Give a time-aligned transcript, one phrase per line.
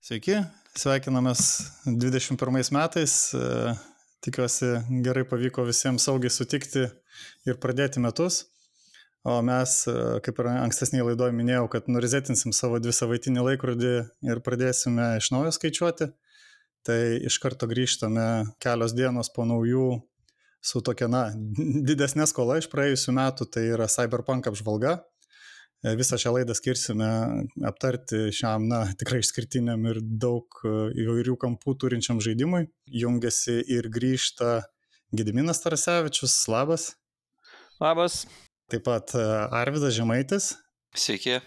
[0.00, 0.38] Sveiki,
[0.80, 1.40] sveikinamės
[1.84, 3.14] 21 metais.
[3.36, 3.72] E,
[4.24, 4.70] tikiuosi
[5.04, 6.86] gerai pavyko visiems saugiai sutikti
[7.44, 8.46] ir pradėti metus.
[9.28, 13.92] O mes, e, kaip ir ankstesnėje laidoje minėjau, kad nurizetinsim savo dvi savaitinį laikrodį
[14.32, 16.08] ir pradėsime iš naujo skaičiuoti.
[16.88, 18.26] Tai iš karto grįžtame
[18.64, 19.90] kelios dienos po naujų
[20.64, 21.26] su tokia, na,
[21.92, 25.02] didesnė skola iš praėjusių metų, tai yra Cyberpunk apžvalga.
[25.80, 27.08] E, visą šią laidą skirsime
[27.64, 30.72] aptarti šiam, na, tikrai išskirtiniam ir daug e,
[31.06, 32.66] įvairių kampų turinčiam žaidimui.
[33.02, 34.58] Jungiasi ir grįžta
[35.16, 36.90] Gediminas Tarasevičius, labas.
[37.80, 38.26] Labas.
[38.70, 39.24] Taip pat e,
[39.56, 40.52] Arvidas Žemaitis.
[40.92, 41.40] Sveiki.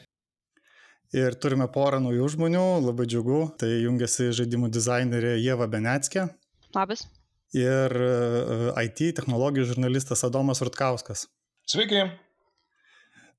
[1.13, 3.43] Ir turime porą naujų žmonių, labai džiugu.
[3.61, 6.25] Tai jungiasi žaidimų dizainerė Jeva Benetskė.
[6.73, 7.05] Labas.
[7.53, 7.93] Ir
[8.81, 11.27] IT technologijų žurnalistas Adomas Rutkauskas.
[11.69, 12.07] Sveiki.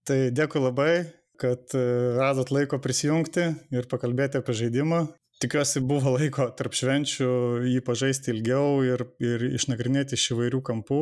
[0.05, 0.93] Tai dėkui labai,
[1.41, 1.83] kad e,
[2.19, 5.07] radot laiko prisijungti ir pakalbėti apie žaidimą.
[5.41, 7.29] Tikiuosi buvo laiko tarp švenčių
[7.71, 11.01] jį pažaisti ilgiau ir, ir išnagrinėti iš įvairių kampų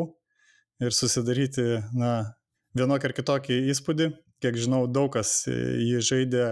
[0.87, 1.67] ir susidaryti,
[1.99, 2.13] na,
[2.79, 4.09] vienokį ar kitokį įspūdį.
[4.43, 6.47] Kiek žinau, daug kas jį žaidė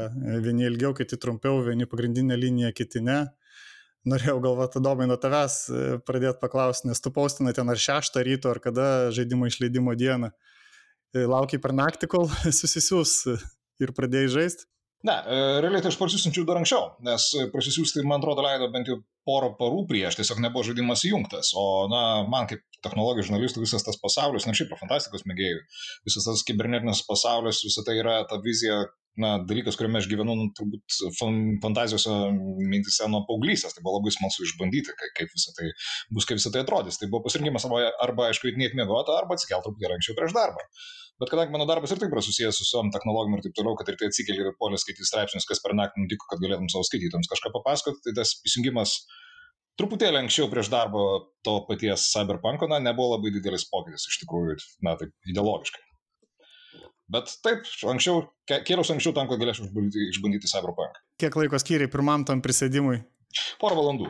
[0.45, 3.25] vieni ilgiau, kiti trumpiau, vieni pagrindinę liniją, kiti ne.
[4.11, 8.51] Norėjau galvoti, Domai, nuo tavęs e, pradėti paklausti, nes tu paustinai ten ar šeštą ryto,
[8.51, 10.31] ar kada žaidimo išleidimo dieną.
[11.15, 12.29] Laukiai per naktį, kol
[12.61, 13.15] susisiūs
[13.83, 14.69] ir pradėjai žaisti?
[15.09, 18.99] Ne, e, realiai tai aš parsisiunčiau dar anksčiau, nes prasisiųsti, man atrodo, leido bent jau
[19.25, 21.55] porą parų prieš, tiesiog nebuvo žaidimas įjungtas.
[21.57, 25.63] O, na, man kaip technologijų žurnalistų visas tas pasaulis, na, šiaip fantastikos mėgėjų,
[26.09, 28.83] visas tas kibernetinis pasaulis, visa tai yra ta vizija,
[29.21, 31.01] na, dalykas, kuriame aš gyvenu, nu, turbūt
[31.65, 32.13] fantazijose
[32.61, 33.77] mintise nuo paauglystės.
[33.77, 35.73] Tai buvo labai smalsu išbandyti, kaip, kaip visą tai
[36.13, 37.01] bus, kaip visą tai atrodys.
[37.01, 40.69] Tai buvo pasirinkimas arba, arba aišku, įdinėti mėgoti, arba atsikelti truputį anksčiau prieš darbą.
[41.21, 43.91] Bet kadangi mano darbas ir taip yra susijęs su visom technologijom ir taip toliau, kad
[43.93, 47.29] ir tai atsikeli ir polė skaityti straipsnius, kas per naktį nutiko, kad galėtum savo skaitytams
[47.29, 48.95] kažką papasakoti, tai tas įsijungimas
[49.81, 51.05] truputėlį anksčiau prieš darbo
[51.45, 55.85] to paties Cyberpunko, na, nebuvo labai didelis pokytis iš tikrųjų, na, taip ideologiškai.
[57.11, 61.01] Bet taip, anksčiau, kėliausi anksčiau tam, kad galėčiau išbandyti, Cyberpunk.
[61.21, 63.01] Kiek laiko skiriai pirmam tam prisėdimui?
[63.61, 64.09] Porą valandų.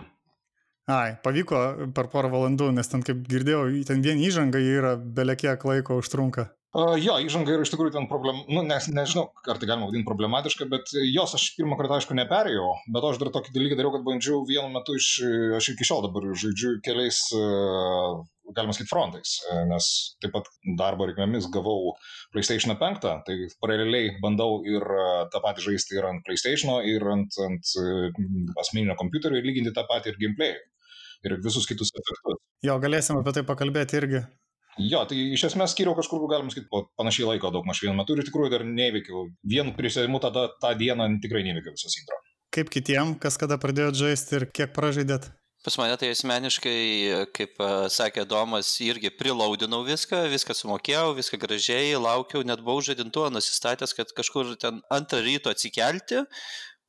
[0.91, 5.99] Ai, pavyko per porą valandų, nes ten, kaip girdėjau, ten vien įžanga yra belekiek laiko
[6.03, 6.51] užtrunka.
[6.71, 10.07] Uh, jo, įžanga yra iš tikrųjų ten problem, nu, nes, nežinau, ar tai galima vadinti
[10.07, 14.05] problematiška, bet jos aš pirmą kartą aišku neperėjau, bet aš dar tokį dalyką dariau, kad
[14.07, 15.09] bandžiau vienu metu iš,
[15.59, 18.21] aš iki šiol dabar žaidžiu keliais, uh,
[18.55, 19.33] galima sakyti, frontais,
[19.67, 19.89] nes
[20.23, 20.47] taip pat
[20.79, 21.97] darbo reikmėmis gavau
[22.31, 24.87] PlayStation 5, tai paraleliai bandau ir
[25.35, 27.73] tą patį žaisti ir ant PlayStation, ir ant, ant
[28.63, 30.55] asmeninio kompiuterio ir lyginti tą patį ir gameplay.
[31.27, 32.39] Ir visus kitus efektus.
[32.65, 34.23] Jo, galėsim apie tai pakalbėti irgi.
[34.79, 38.15] Jo, tai iš esmės skiriau kažkur, galim sakyti, po panašiai laiko daug maž vienu metu
[38.15, 39.27] ir iš tikrųjų dar neveikiau.
[39.43, 42.21] Vienu prisėdimu tada tą dieną tikrai neveikiau visas intro.
[42.55, 45.29] Kaip kitiem, kas kada pradėjot žaisti ir kiek pražaidėt?
[45.61, 46.79] Pas mane tai asmeniškai,
[47.37, 47.59] kaip
[47.93, 54.15] sakė Domas, irgi prilaudinau viską, viską sumokėjau, viską gražiai, laukiau, net buvau žadintuvą nusistatęs, kad
[54.17, 56.23] kažkur ten antrą ryto atsikelti,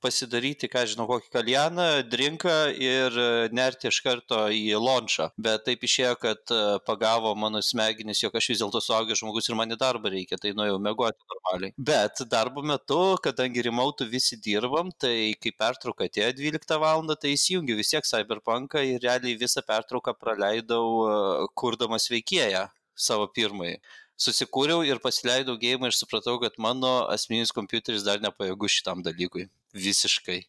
[0.03, 5.29] pasidaryti, ką žinau, kokį kaljaną, drinką ir e, nerti iš karto į lončą.
[5.41, 9.57] Bet taip išėjo, kad e, pagavo mano smegenis, jog aš vis dėlto suaugęs žmogus ir
[9.59, 11.75] man į darbą reikia, tai nuėjau mėgoti normaliai.
[11.91, 17.07] Bet darbo metu, kadangi rimautų visi dirbam, tai kai pertrauka atėjo 12 val.
[17.21, 21.17] tai įsijungiu vis tiek Cyberpunką ir realiai visą pertrauką praleidau e,
[21.57, 22.67] kurdamas veikėją
[23.01, 23.79] savo pirmąjį
[24.21, 29.47] susikūriau ir pasileidau gėjimą ir supratau, kad mano asmeninis kompiuteris dar nepajėgus šitam dalykui.
[29.73, 30.41] Visiškai.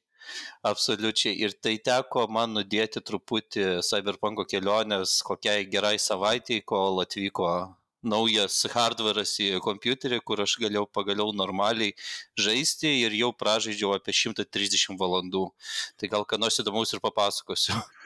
[0.69, 1.35] Absoliučiai.
[1.45, 7.49] Ir tai teko man nudėti truputį Cyberpunko kelionės kokiai gerai savaitėjai, kol atvyko
[8.03, 11.95] naujas hardware'as į kompiuterį, kur aš galėjau pagaliau normaliai
[12.39, 15.49] žaisti ir jau pražaidžiau apie 130 valandų.
[15.99, 17.79] Tai gal ką nors įdomaus ir papasakosiu.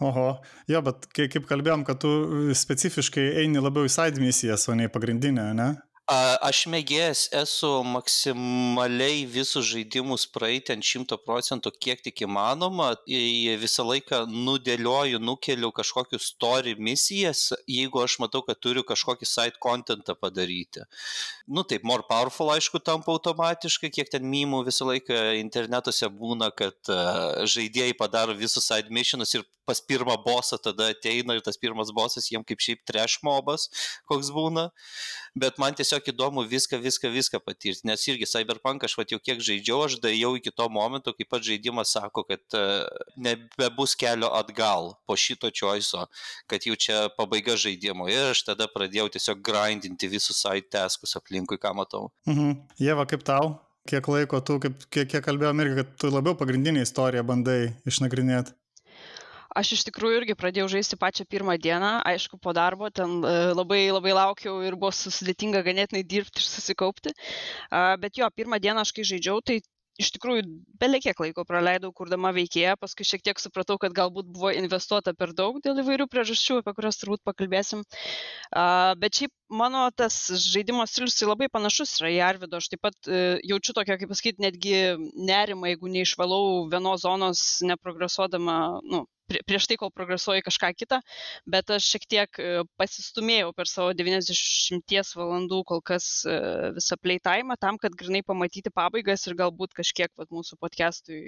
[0.00, 0.26] Oho,
[0.70, 2.10] jo, bet kai, kaip kalbėjom, kad tu
[2.56, 5.70] specifiškai eini labiau į side misijas, o ne į pagrindinę, ne?
[6.10, 12.88] Aš mėgėjęs esu maksimaliai visus žaidimus praeiti ant šimto procentų, kiek tik įmanoma.
[13.60, 20.16] Visą laiką nudėlioju, nukeliu kažkokius story misijas, jeigu aš matau, kad turiu kažkokį side contentą
[20.18, 20.82] padaryti.
[21.46, 26.90] Nu taip, more powerful aišku tampa automatiškai, kiek ten mymų visą laiką internetuose būna, kad
[27.54, 32.26] žaidėjai padaro visus side missionus ir pas pirmą bosą tada ateina ir tas pirmas bosas
[32.32, 33.68] jiem kaip šiaip trash mobas,
[34.10, 34.66] koks būna.
[35.38, 39.42] Bet man tiesiog įdomu viską, viską, viską patirti, nes irgi Cyberpunk aš va jau kiek
[39.44, 42.86] žaidžiau, aš dėjau iki to momento, kai pats žaidimas sako, kad uh,
[43.16, 46.06] nebebus kelio atgal po šito choice'o,
[46.50, 48.08] kad jau čia pabaiga žaidimo.
[48.10, 52.10] Ir aš tada pradėjau tiesiog grindinti visus side taskus aplinkui, ką matau.
[52.28, 52.56] Mhm.
[52.80, 53.58] Jeva, kaip tau?
[53.88, 58.59] Kiek laiko tu, kaip, kiek, kiek kalbėjom irgi, kad tu labiau pagrindinį istoriją bandai išnagrinėti?
[59.56, 63.80] Aš iš tikrųjų irgi pradėjau žaisti pačią pirmą dieną, aišku, po darbo, ten e, labai
[63.90, 67.14] labai laukiau ir buvo sudėtinga ganėtinai dirbti ir susikaupti.
[67.70, 69.58] Bet jo, pirmą dieną aš kai žaidžiau, tai
[70.00, 70.44] iš tikrųjų
[70.80, 75.60] belekiek laiko praleidau kurdama veikėją, paskui šiek tiek supratau, kad galbūt buvo investuota per daug
[75.64, 77.84] dėl įvairių priežasčių, apie kurias turbūt pakalbėsim.
[77.84, 80.16] Uh, bet šiaip mano tas
[80.46, 84.12] žaidimo stilius tai labai panašus yra į Arvido, aš taip pat uh, jaučiu tokią, kaip
[84.12, 84.74] pasakyti, netgi
[85.30, 89.04] nerimą, jeigu neišvalau vienos zonos neprogresuodama, nu,
[89.46, 90.98] prieš tai, kol progresuoju kažką kitą,
[91.50, 96.36] bet aš šiek tiek e, pasistumėjau per savo 90 valandų kol kas e,
[96.76, 101.20] visą playtime tam, kad grinai pamatyti pabaigas ir galbūt kažkiek vat, mūsų podcastui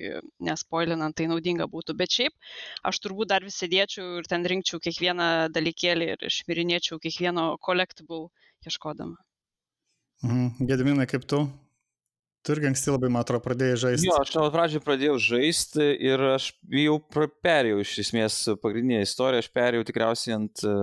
[0.42, 1.96] nespoilinant tai naudinga būtų.
[1.98, 2.34] Bet šiaip
[2.88, 7.52] aš turbūt dar vis sėdėčiau ir ten rinkčiau kiekvieną dalykėlį ir išvirinėčiau kiekvieno
[8.12, 8.28] collectible
[8.66, 9.16] ieškodama.
[10.22, 10.66] Mhm.
[10.66, 11.48] Gediminai, kaip tu?
[12.42, 14.08] Tu irgi anksti labai, man atrodo, pradėjai žaisti.
[14.08, 16.96] Jo, aš nuo pradžio pradėjau žaisti ir aš jau
[17.46, 20.74] perėjau iš esmės pagrindinę istoriją, aš perėjau tikriausiai ant e,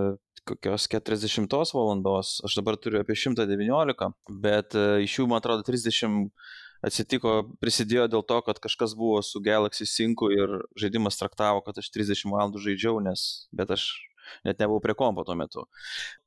[0.47, 4.07] kokios 40 valandos, aš dabar turiu apie 119,
[4.39, 6.31] bet e, iš jų, man atrodo, 30
[6.79, 11.91] atsitiko, prisidėjo dėl to, kad kažkas buvo su Galaxy Sync ir žaidimas traktavo, kad aš
[11.91, 13.89] 30 valandų žaidžiau, nes, bet aš
[14.47, 15.65] net nebuvau prie kompo tuo metu.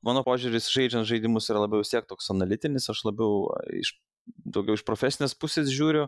[0.05, 3.95] Mano požiūris žaidžiant žaidimus yra labiau vis tiek toks analitinis, aš labiau iš
[4.27, 6.07] daugiau iš profesinės pusės žiūriu.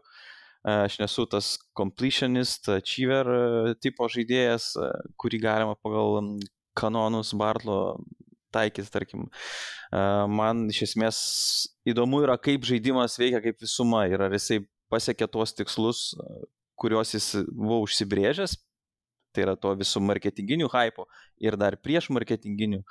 [0.66, 4.88] Aš nesu tas completionist, achiever e, tipo žaidėjas, e,
[5.22, 6.18] kurį galima pagal
[6.74, 8.00] kanonus Bartlo
[8.56, 9.28] taikyti, tarkim.
[9.94, 11.20] E, man iš esmės
[11.86, 16.08] įdomu yra, kaip žaidimas veikia kaip visuma ir ar jisai pasiekia tuos tikslus,
[16.82, 18.58] kuriuos jis buvo užsibrėžęs
[19.36, 21.08] tai yra to visų marketinginių hypo
[21.44, 22.82] ir dar prieš marketinginių,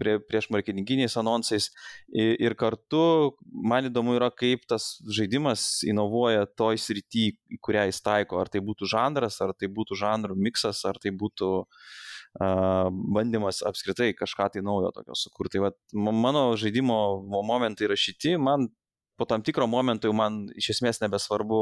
[0.00, 1.70] prie, prieš marketinginiais anonsais.
[2.12, 8.40] Ir kartu man įdomu yra, kaip tas žaidimas inovuoja toj srity, į kurią jis taiko.
[8.42, 11.94] Ar tai būtų žanras, ar tai būtų žanrų miksas, ar tai būtų uh,
[12.40, 15.58] bandymas apskritai kažką tai naujo tokio sukurti.
[15.58, 18.68] Tai vat, mano žaidimo momentai yra šiti, man
[19.16, 21.60] po tam tikro momento jau man iš esmės nebesvarbu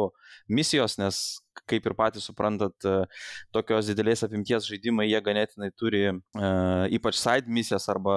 [0.49, 1.21] misijos, nes
[1.69, 3.05] kaip ir patys suprantat, e,
[3.53, 8.17] tokios didelės apimties žaidimai jie ganėtinai turi uh, ypač side misijas arba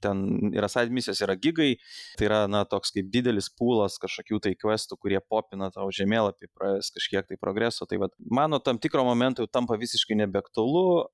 [0.00, 1.72] ten yra side misijos, yra gigai,
[2.18, 6.92] tai yra, na, toks kaip didelis pūlas kažkokių tai questų, kurie popina tavo žemėlapį, praėjus
[6.94, 7.86] kažkiek tai progreso.
[7.90, 11.08] Tai vad, mano tam tikro momento jau tampa visiškai nebeaktualu,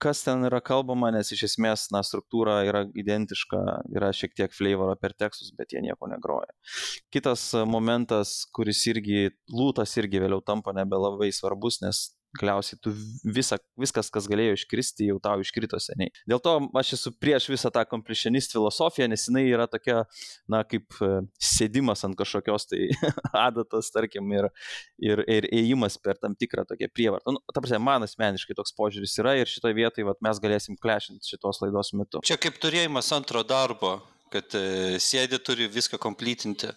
[0.00, 3.60] kas ten yra kalbama, nes iš esmės, na, struktūra yra identiška,
[3.96, 6.52] yra šiek tiek flavoro per tekstus, bet jie nieko negroja.
[7.12, 12.08] Kitas momentas, kuris irgi, lūtas irgi vėliau tampa nebelabai svarbus, nes
[12.38, 12.92] galiausiai tu
[13.24, 16.12] visa, viskas, kas galėjo iškristi, jau tau iškrito seniai.
[16.30, 20.04] Dėl to aš esu prieš visą tą completionist filosofiją, nes jinai yra tokia,
[20.50, 21.10] na, kaip e,
[21.42, 22.86] sėdimas ant kažkokios tai
[23.48, 24.50] adatos, tarkim, ir,
[25.02, 27.34] ir, ir ėjimas per tam tikrą tokią prievartą.
[27.34, 31.34] Nu, ta prasme, man asmeniškai toks požiūris yra ir šitoje vietoje vat, mes galėsim klešinti
[31.34, 32.22] šitos laidos metu.
[32.26, 33.98] Čia kaip turėjimas antro darbo,
[34.30, 36.70] kad e, sėdi turi viską komplytinti.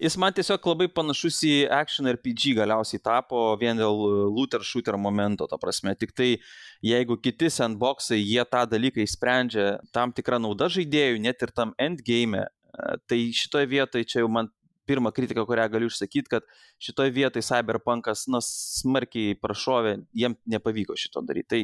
[0.00, 3.98] Jis man tiesiog labai panašus į action RPG galiausiai tapo vien dėl
[4.32, 5.94] looter shooter momento, ta prasme.
[5.98, 6.30] Tik tai
[6.84, 12.46] jeigu kiti sandboxai, jie tą dalyką įsprendžia tam tikrą naudą žaidėjų, net ir tam endgame,
[12.46, 14.50] e, tai šitoje vietoje čia jau man
[14.88, 16.46] pirmą kritiką, kurią galiu išsakyti, kad
[16.82, 21.48] šitoje vietoje Cyberpunkas, na, smarkiai prašovė, jiem nepavyko šito daryti.
[21.52, 21.62] Tai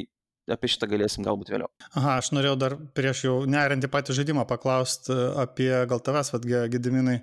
[0.55, 1.69] apie šitą galėsim galbūt vėliau.
[1.93, 6.47] Aha, aš norėjau dar prieš jau nerint į patį žaidimą paklausti apie gal tavęs, vad,
[6.73, 7.19] Gediminai,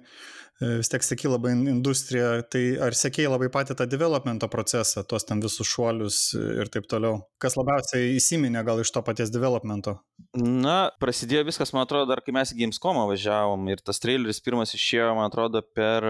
[0.57, 5.27] E, vis tiek sėki labai industriją, tai ar sėkiai labai patį tą developmento procesą, tuos
[5.29, 7.19] ten visus šuolius ir taip toliau?
[7.43, 9.99] Kas labiausiai įsiminė gal iš to paties developmento?
[10.41, 14.73] Na, prasidėjo viskas, man atrodo, dar kai mes į Gamescomą važiavom ir tas traileris pirmas
[14.79, 16.09] išėjo, man atrodo, per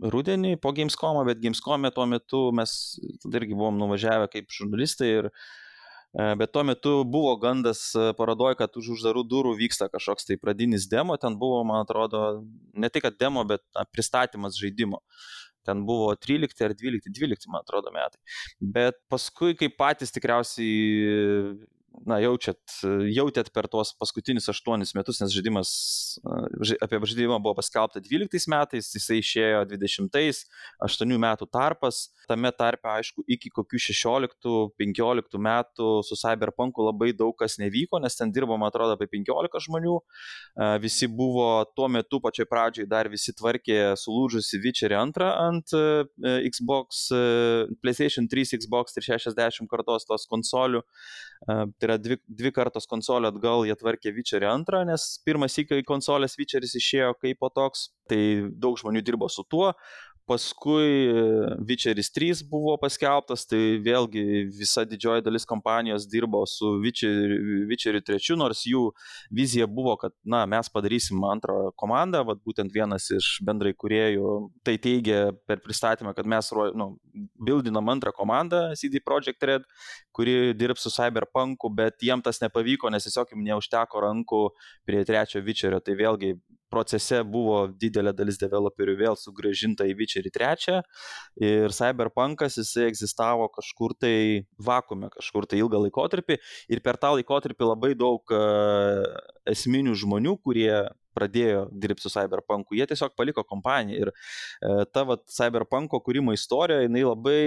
[0.00, 2.72] rudenį po Gamescomą, bet Gamescom'e tuo metu mes
[3.28, 5.63] irgi buvom nuvažiavę kaip žurnalistai ir E,
[6.14, 10.86] bet tuo metu buvo gandas e, parodoj, kad už uždarų durų vyksta kažkoks tai pradinis
[10.90, 12.44] demo, ten buvo, man atrodo,
[12.74, 15.02] ne tik demo, bet pristatymas žaidimo.
[15.64, 18.20] Ten buvo 13 ar 12, 12, man atrodo, metai.
[18.60, 21.56] Bet paskui, kai patys tikriausiai
[22.08, 22.58] na, jaučiat,
[23.14, 25.70] jautėt per tuos paskutinius aštuonis metus, nes žaidimas,
[26.82, 30.42] apie žaidimą buvo paskelbta 12 metais, jisai išėjo 20,
[30.88, 37.58] 8 metų tarpas, tame tarpe, aišku, iki kokių 16-15 metų su Cyberpunku labai daug kas
[37.62, 39.98] nevyko, nes ten dirbo, man atrodo, apie 15 žmonių,
[40.82, 45.74] visi buvo tuo metu pačioj pradžioj dar visi tvarkė sulūžusi Witcherį antrą ant
[46.50, 47.06] Xbox,
[47.84, 50.82] PlayStation 3, Xbox 360 kartos tos konsolių.
[51.84, 56.38] Tai yra dvi, dvi kartos konsolė atgal jie tvarkė Witcherį antrą, nes pirmas įkai konsolės
[56.38, 59.72] Witcheris išėjo kaip po toks, tai daug žmonių dirbo su tuo,
[60.26, 61.12] paskui
[61.68, 64.22] Witcheris 3 buvo paskelbtas, tai vėlgi
[64.56, 68.86] visa didžioji dalis kompanijos dirbo su Witcheriu, Witcheriu 3, nors jų
[69.34, 74.78] vizija buvo, kad na, mes padarysim antrą komandą, vat, būtent vienas iš bendrai kuriejų tai
[74.80, 76.94] teigia per pristatymą, kad mes nu,
[77.44, 79.68] bildinam antrą komandą CD Projekt Red,
[80.14, 84.44] kuri dirbs su Cyberpunku, bet jiem tas nepavyko, nes tiesiog jiems neužteko rankų
[84.88, 86.34] prie trečio Witcherio, tai vėlgi
[86.72, 90.78] procese buvo didelė dalis developerių vėl sugražinta į Witcherį 3
[91.44, 94.16] ir Cyberpunkas jisai egzistavo kažkur tai
[94.58, 96.38] vakume, kažkur tai ilgą laikotarpį
[96.72, 99.04] ir per tą laikotarpį labai daug uh,
[99.50, 100.72] esminių žmonių, kurie
[101.14, 106.82] pradėjo dirbti su Cyberpunku, jie tiesiog paliko kompaniją ir uh, ta vat, Cyberpunko kūrimo istorija,
[106.86, 107.40] jinai labai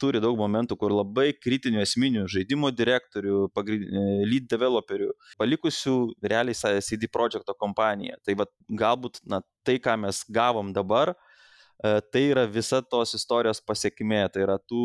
[0.00, 3.46] turi daug momentų, kur labai kritinių esminių žaidimo direktorių,
[4.26, 8.20] lead developerių, palikusių realiai CD Projekto kompaniją.
[8.24, 13.60] Tai va, galbūt na, tai, ką mes gavom dabar, e, tai yra visa tos istorijos
[13.64, 14.84] pasiekmė, tai yra tų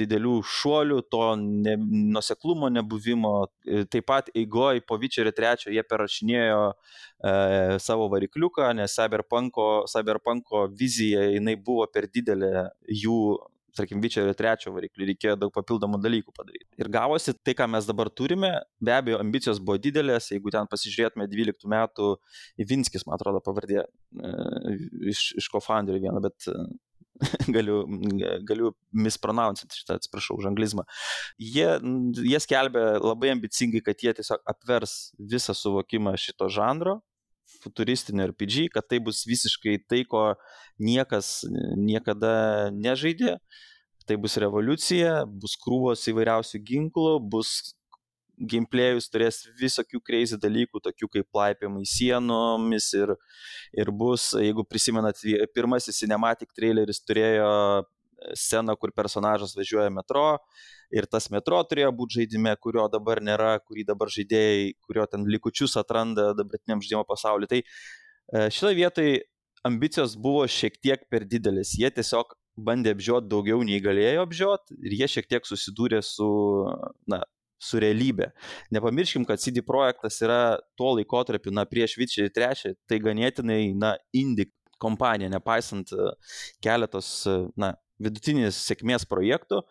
[0.00, 1.76] didelių šuolių, to ne,
[2.16, 3.34] nuseklumo nebuvimo,
[3.64, 7.34] e, taip pat eigoj po Vičerio trečio jie perrašinėjo e,
[7.80, 12.68] savo varikliuką, nes Cyberpunko, Cyberpunko vizija jinai buvo per didelė
[13.04, 13.18] jų
[13.76, 16.68] tarkim, Vičerio trečio variklį, reikėjo daug papildomų dalykų padaryti.
[16.80, 18.52] Ir gavosi tai, ką mes dabar turime,
[18.84, 22.10] be abejo, ambicijos buvo didelės, jeigu ten pasižiūrėtume 12 metų,
[22.64, 24.34] Ivinskis, man atrodo, pavardė e,
[25.12, 26.58] iš, iš kofanderių vieną, bet e,
[27.56, 27.82] galiu,
[28.46, 28.72] galiu
[29.06, 30.86] mispronouncyti šitą, atsiprašau, už anglizmą.
[31.38, 31.68] Jie,
[32.24, 37.00] jie skelbė labai ambicingai, kad jie tiesiog apvers visą suvokimą šito žanro,
[37.62, 40.32] futuristinio RPG, kad tai bus visiškai tai, ko
[40.80, 41.44] niekas
[41.78, 43.38] niekada nežaidė.
[44.04, 47.72] Tai bus revoliucija, bus krūvos įvairiausių ginklų, bus
[48.36, 53.14] gameplayus turės visokių crazy dalykų, tokių kaip laipimai sienomis ir,
[53.72, 55.22] ir bus, jeigu prisimenat,
[55.54, 57.48] pirmasis cinematic traileris turėjo
[58.38, 60.24] sceną, kur personažas važiuoja metro
[60.94, 65.76] ir tas metro turėjo būti žaidime, kurio dabar nėra, kurį dabar žaidėjai, kurio ten likučius
[65.80, 67.50] atranda dabartiniam žaidimo pasauliu.
[67.50, 69.20] Tai e, šitoje vietoje
[69.64, 71.74] ambicijos buvo šiek tiek per didelis.
[71.80, 76.28] Jie tiesiog bandė apžioti daugiau nei galėjo apžioti ir jie šiek tiek susidūrė su,
[77.10, 77.22] na,
[77.58, 78.30] su realybė.
[78.74, 84.50] Nepamirškim, kad CD projektas yra tuo laikotarpiu, na, prieš Vičiai 3, tai ganėtinai, na, indie
[84.82, 86.12] kompanija, nepaisant e,
[86.64, 89.62] keletos, e, na, vidutinės sėkmės projektų,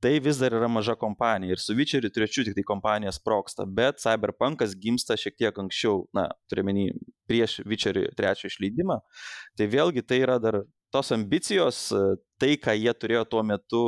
[0.00, 1.56] tai vis dar yra maža kompanija.
[1.56, 6.28] Ir su Witcheriu trečiu tik tai kompanija sproksta, bet Cyberpunkas gimsta šiek tiek anksčiau, na,
[6.50, 6.90] turiuomenį
[7.28, 9.00] prieš Witcherį trečio išleidimą,
[9.56, 10.62] tai vėlgi tai yra dar
[10.94, 11.88] tos ambicijos,
[12.40, 13.82] tai, ką jie turėjo tuo metu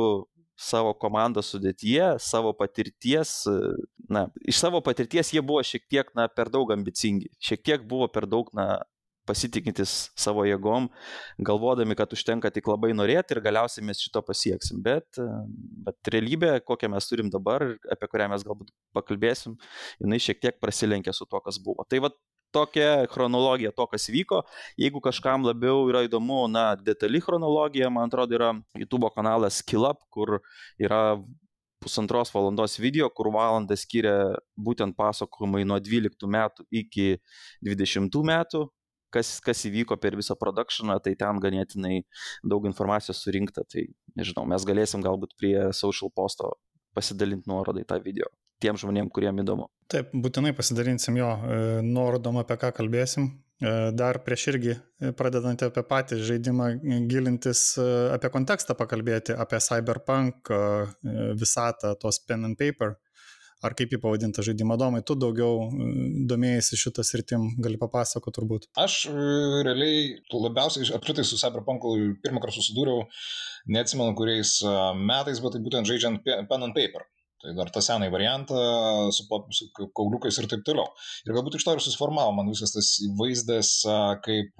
[0.59, 3.45] savo komandos sudėtyje, savo patirties,
[4.11, 8.09] na, iš savo patirties jie buvo šiek tiek, na, per daug ambicingi, šiek tiek buvo
[8.11, 8.81] per daug, na,
[9.29, 10.89] pasitikintis savo jėgom,
[11.45, 14.81] galvodami, kad užtenka tik labai norėti ir galiausiai mes šito pasieksim.
[14.85, 15.21] Bet,
[15.85, 19.59] bet realybė, kokią mes turim dabar, apie kurią mes galbūt pakalbėsim,
[20.01, 21.85] jinai šiek tiek prasilenkia su to, kas buvo.
[21.89, 22.13] Tai va
[22.51, 24.41] tokia chronologija to, kas vyko.
[24.79, 30.39] Jeigu kažkam labiau yra įdomu, na, detali chronologija, man atrodo, yra YouTube kanalas Skillup, kur
[30.81, 31.19] yra
[31.79, 37.07] pusantros valandos video, kur valandą skiria būtent pasakojimai nuo 12 metų iki
[37.65, 38.65] 20 metų,
[39.13, 42.01] kas, kas įvyko per visą produkcioną, tai ten ganėtinai
[42.43, 43.65] daug informacijos surinkta.
[43.69, 43.85] Tai
[44.19, 46.55] nežinau, mes galėsim galbūt prie social posto
[46.97, 48.29] pasidalinti nuorodai tą video
[48.63, 49.69] tiem žmonėm, kuriem įdomu.
[49.89, 53.29] Taip, būtinai pasidalinsim jo e, nuorodom, apie ką kalbėsim.
[53.59, 56.69] E, dar prieš irgi e, pradedant apie patį žaidimą
[57.09, 57.63] gilintis,
[58.13, 60.51] apie kontekstą pakalbėti, apie cyberpunk
[61.39, 62.97] visatą, tos pen and paper
[63.65, 65.91] ar kaip jį pavadinti žaidimą domai, tu daugiau e,
[66.29, 68.67] domėjai šitą sritim, gali papasakoti turbūt.
[68.79, 69.13] Aš e,
[69.67, 73.05] realiai labiausiai apskritai su Cyberpunku pirmą kartą susidūriau,
[73.75, 77.07] neatsimenu kuriais e, metais, bet tai būtent žaidžiant pen and paper.
[77.39, 78.61] Tai dar tą senąjį variantą
[79.15, 79.23] su,
[79.55, 80.89] su kauliukais ir taip toliau.
[81.23, 83.69] Ir galbūt iš to ir susiformavo man visas tas vaizdas,
[84.25, 84.59] kaip,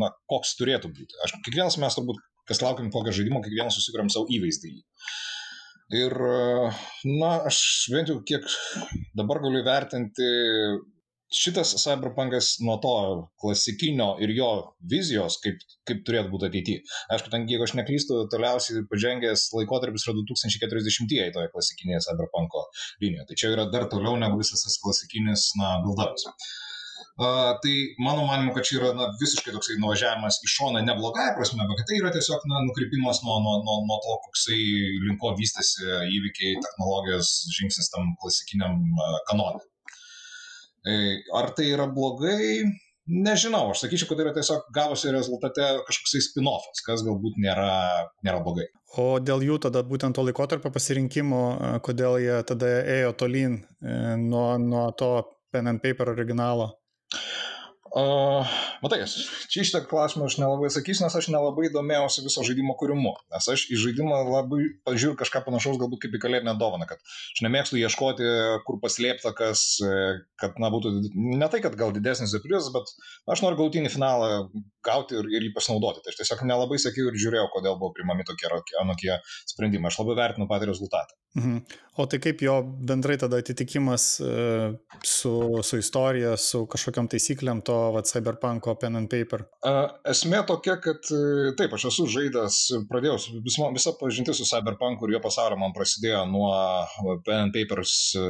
[0.00, 1.18] na, koks turėtų būti.
[1.26, 4.72] Aš, kiekvienas mes turbūt, kas laukiam kokio žaidimo, kiekvienas susikuriam savo įvaizdį.
[5.94, 6.14] Ir,
[7.20, 7.60] na, aš
[7.92, 8.46] bent jau kiek
[9.14, 10.28] dabar galiu vertinti
[11.34, 12.94] šitas cyberpunkas nuo to
[13.42, 14.50] klasikinio ir jo
[14.90, 16.82] vizijos, kaip, kaip turėtų būti ateityje.
[17.14, 22.66] Aišku, ten, jeigu aš neklystu, toliausiai pažengęs laikotarpis yra 2040-ieji toje klasikinėje cyberpunko
[23.02, 23.26] linijoje.
[23.30, 26.28] Tai čia yra dar toliau negu visas tas klasikinis, na, build-ups.
[27.14, 31.36] Uh, tai mano manimu, kad čia yra na, visiškai toksai nuvažiavimas į šoną ne blogąją
[31.36, 34.58] prasme, bet tai yra tiesiog na, nukrypimas nuo, nuo, nuo, nuo to, koksai
[35.04, 38.82] linko vystėsi įvykiai, technologijos žingsnis tam klasikiniam
[39.30, 39.62] kanonui.
[40.90, 40.98] E,
[41.38, 42.66] ar tai yra blogai?
[43.06, 47.72] Nežinau, aš sakyčiau, kad tai yra tiesiog gavosi rezultate kažkoks spin-offas, kas galbūt nėra,
[48.26, 48.72] nėra blogai.
[48.98, 51.46] O dėl jų tada būtent to laikotarpio pasirinkimo,
[51.86, 53.60] kodėl jie tada ėjo tolyn
[54.26, 55.20] nuo, nuo to
[55.54, 56.74] pen and paper originalo?
[57.94, 58.42] Uh,
[58.82, 63.12] matai, čia iš tą klausimą aš nelabai sakysiu, nes aš nelabai domėjausi viso žaidimo kūrimu.
[63.30, 67.44] Nes aš į žaidimą labai pažiūriu kažką panašaus, galbūt kaip į kalėdinę dovaną, kad aš
[67.46, 68.26] nemėgstu ieškoti,
[68.66, 69.62] kur paslėpta, kas,
[70.42, 72.90] kad, na, būtų ne tai, kad gal didesnis surprizas, bet
[73.30, 74.48] aš noriu galutinį finalą
[74.82, 76.02] gauti ir, ir jį pasinaudoti.
[76.02, 78.50] Tai aš tiesiog nelabai sakiau ir žiūrėjau, kodėl buvo primami tokie
[78.82, 79.94] anokie sprendimai.
[79.94, 81.14] Aš labai vertinu patį rezultatą.
[81.34, 81.62] Mhm.
[81.98, 84.34] O tai kaip jo bendrai tada atitikimas e,
[85.02, 85.34] su,
[85.66, 89.44] su istorija, su kažkokiam taisyklėm to vat, cyberpunko pen and paper?
[90.10, 92.60] Esmė tokia, kad e, taip, aš esu žaidęs,
[92.90, 96.50] pradėjau, vis, visa pažintis su cyberpunku ir jo pasaulio man prasidėjo nuo
[97.26, 98.24] pen and papers, e,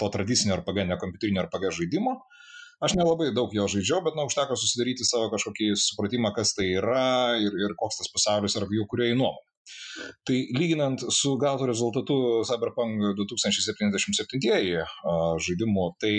[0.00, 2.16] to tradicinio RPG, ne kompiuterinio RPG žaidimo.
[2.84, 7.34] Aš nelabai daug jo žaidžiau, bet na, užteko susidaryti savo kažkokį supratimą, kas tai yra
[7.42, 9.47] ir, ir koks tas pasaulis yra jų kuriejų nuomonė.
[10.28, 14.84] Tai lyginant su gautu rezultatu Cyberpunk 2077
[15.46, 16.14] žaidimu, tai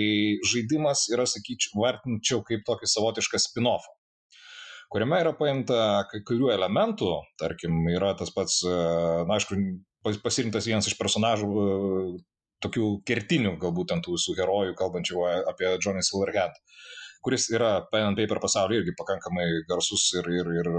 [0.51, 3.95] žaidimas yra, sakyčiau, vertinčiau kaip tokį savotišką spin-offą
[4.89, 9.57] kuriame yra paimta kai kurių elementų, tarkim, yra tas pats, na, aišku,
[10.23, 11.49] pasirinktas vienas iš personažų
[12.63, 16.57] tokių kertinių, galbūt ant tų visų herojų, kalbančių apie Johnny Silverhand,
[17.23, 20.71] kuris yra pen and paper pasaulyje irgi pakankamai garsus ir, ir, ir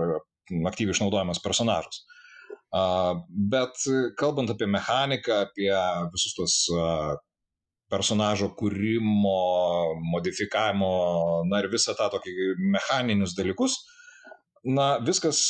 [0.69, 2.03] aktyviai išnaudojamas personažas.
[2.71, 3.83] Bet
[4.19, 5.73] kalbant apie mechaniką, apie
[6.13, 6.57] visus tos
[7.91, 9.39] personažo kūrimo,
[10.13, 10.91] modifikavimo,
[11.51, 12.35] na ir visą tą tokį
[12.77, 13.75] mechaninius dalykus,
[14.63, 15.41] na, viskas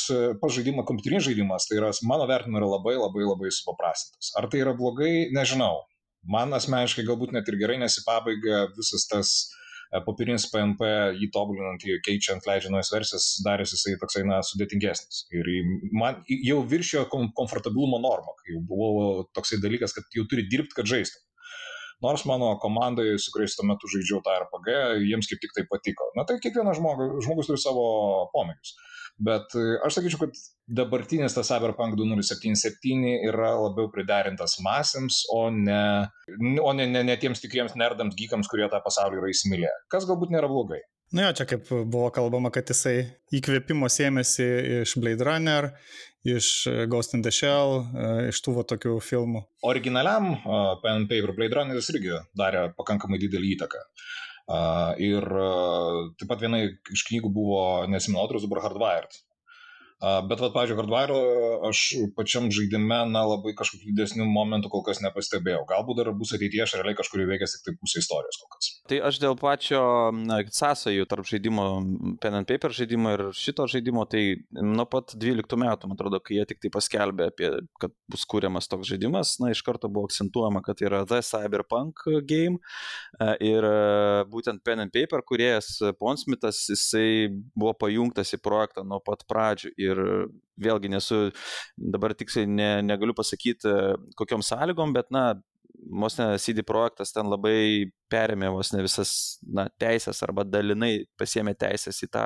[0.41, 4.33] pažaidimo, kompiuterinis žaidimas, tai yra, mano vertinimu, yra labai labai labai supaprastintas.
[4.41, 5.83] Ar tai yra blogai, nežinau.
[6.25, 9.60] Man asmeniškai galbūt net ir gerai, nes į pabaigą visas tas uh, E,
[10.05, 10.87] popierinis PNP
[11.19, 15.25] jį tobulinant, jį keičiant, leidžiant naujas versijas, darėsi jisai toksai, na, sudėtingesnis.
[15.35, 15.49] Ir
[15.91, 18.93] man jau viršijo komfortabilumo normą, kai jau buvo
[19.35, 21.25] toksai dalykas, kad jau turi dirbti, kad žaistum.
[22.01, 24.71] Nors mano komandai, su kuriais tuo metu žaidžiau tą RPG,
[25.05, 26.07] jiems kaip tik tai patiko.
[26.17, 27.83] Na tai kiekvienas žmogus, žmogus turi savo
[28.31, 28.73] pomėgius.
[29.19, 30.37] Bet e, aš sakyčiau, kad
[30.79, 35.81] dabartinis tas Cyberpunk 2077 yra labiau priderintas masėms, o ne,
[36.61, 39.75] o ne, ne, ne tiems tikriems nerdams, gykams, kurie tą pasaulį yra įsimylėję.
[39.93, 40.81] Kas galbūt nėra blogai.
[41.11, 42.95] Na, nu jo, čia kaip buvo kalbama, kad jisai
[43.35, 44.47] įkvėpimo sėmėsi
[44.77, 45.67] iš Blade Runner,
[46.23, 46.53] iš
[46.87, 49.43] Ghost in the Shell, e, iš tų va tokių filmų.
[49.67, 53.83] Originaliam uh, Pen Paper Blade Runneris irgi darė pakankamai didelį įtaką.
[53.83, 54.20] Uh,
[55.01, 55.27] ir
[56.19, 57.61] taip pat viena iš knygų buvo,
[57.91, 59.19] nesimenu, autorius dabar Hardwired,
[60.01, 61.17] Bet, va, pavyzdžiui, Hardwire
[61.67, 61.81] aš
[62.17, 65.61] pačiam žaidime, na, labai kažkokių didesnių momentų kol kas nepastebėjau.
[65.69, 68.69] Galbūt dar bus ateityje, aš realiai kažkur įveikęs tik tai pusę istorijos kol kas.
[68.89, 69.83] Tai aš dėl pačio
[70.57, 71.67] sąsajų tarp žaidimo,
[72.23, 74.23] pen and paper žaidimo ir šito žaidimo, tai
[74.57, 78.71] nuo pat 12 metų, man atrodo, kai jie tik tai paskelbė apie, kad bus kūriamas
[78.71, 82.57] toks žaidimas, na, iš karto buvo akcentuojama, kad yra The Cyberpunk game
[83.37, 83.69] ir
[84.33, 89.71] būtent pen and paper kuriejas Ponsmitas, jisai buvo pajungtas į projektą nuo pat pradžių.
[89.81, 90.01] Ir ir
[90.61, 91.21] vėlgi nesu,
[91.77, 93.71] dabar tiksliai ne, negaliu pasakyti,
[94.19, 95.31] kokiom sąlygom, bet, na,
[95.89, 101.55] vos ne CD projektas ten labai perėmė vos ne visas na, teisės arba dalinai pasiemė
[101.59, 102.25] teisės į tą,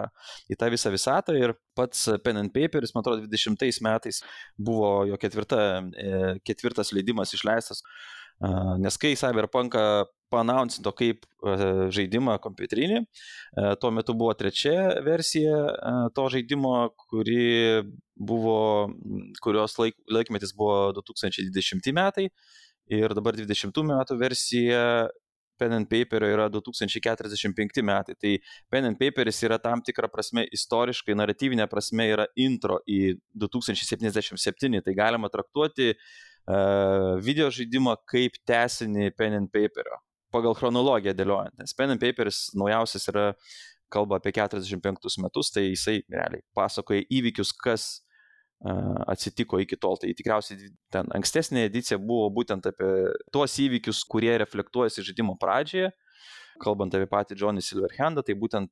[0.52, 4.22] į tą visą visatą ir pats Pen and Paperis, man atrodo, 20 metais
[4.58, 5.62] buvo jo ketvirta,
[5.96, 7.84] e, ketvirtas leidimas išleistas,
[8.84, 9.86] nes kai Cyberpunką
[10.34, 11.26] panauncino kaip
[11.96, 13.02] žaidimą kompiuterinį.
[13.82, 15.60] Tuo metu buvo trečia versija
[16.16, 16.76] to žaidimo,
[17.10, 17.84] kuri
[18.16, 18.60] buvo,
[19.44, 22.30] kurios laik, laikmetis buvo 2020 metai
[22.92, 24.82] ir dabar 20 metų versija
[25.58, 28.16] pen and paperio yra 2045 metai.
[28.20, 28.34] Tai
[28.70, 34.82] pen and paperis yra tam tikra prasme istoriškai, naratyvinė prasme yra intro į 2077.
[34.84, 40.02] Tai galima traktuoti uh, video žaidimą kaip tesinį pen and paperio
[40.36, 43.30] pagal chronologiją dėliojant, nes Pen and Paperis naujausias yra
[43.94, 47.88] kalba apie 45 metus, tai jisai realiai pasakoja įvykius, kas
[49.08, 49.98] atsitiko iki tol.
[50.02, 52.90] Tai tikriausiai ten ankstesnė edicija buvo būtent apie
[53.34, 55.92] tuos įvykius, kurie reflektuojasi žaidimo pradžioje.
[56.64, 58.72] Kalbant apie patį Johnny Silverhandą, tai būtent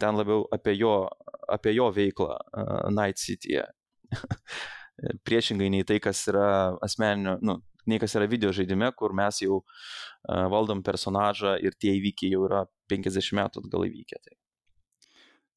[0.00, 1.08] ten labiau apie jo,
[1.48, 3.64] apie jo veiklą uh, Night City'e.
[5.26, 7.58] Priešingai nei tai, kas yra asmeninio, nu,
[7.90, 12.46] nei kas yra video žaidime, kur mes jau uh, valdom personažą ir tie įvykiai jau
[12.48, 14.22] yra 50 metų atgal įvykę.
[14.24, 14.38] Tai.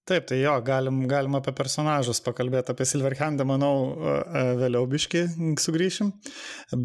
[0.07, 3.73] Taip, tai jo, galim, galim apie personažus pakalbėti, apie Silverhandą, manau,
[4.55, 5.25] vėliau biški
[5.59, 6.13] sugrįšim,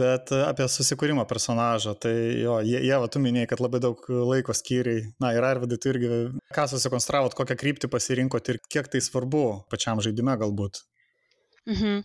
[0.01, 4.57] bet apie susikūrimo personažą, tai jo, jie, jie va, tu minėjai, kad labai daug laiko
[4.59, 6.11] skyriai, na ir Arvidai, tu irgi,
[6.57, 10.83] ką susikonstravot, kokią kryptį pasirinkot ir kiek tai svarbu pačiam žaidime galbūt.
[11.71, 12.03] Mhm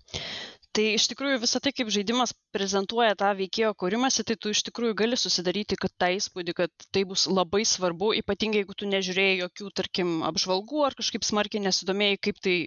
[0.77, 4.97] tai iš tikrųjų visa tai kaip žaidimas prezentuoja tą veikėjo kūrimąsi tai tu iš tikrųjų
[5.01, 9.71] gali susidaryti kad tą įspūdį kad tai bus labai svarbu ypatingai jeigu tu nežiūrėjai jokių
[9.81, 12.57] tarkim apžvalgų ar kažkaip smarkiai nesidomėjai kaip tai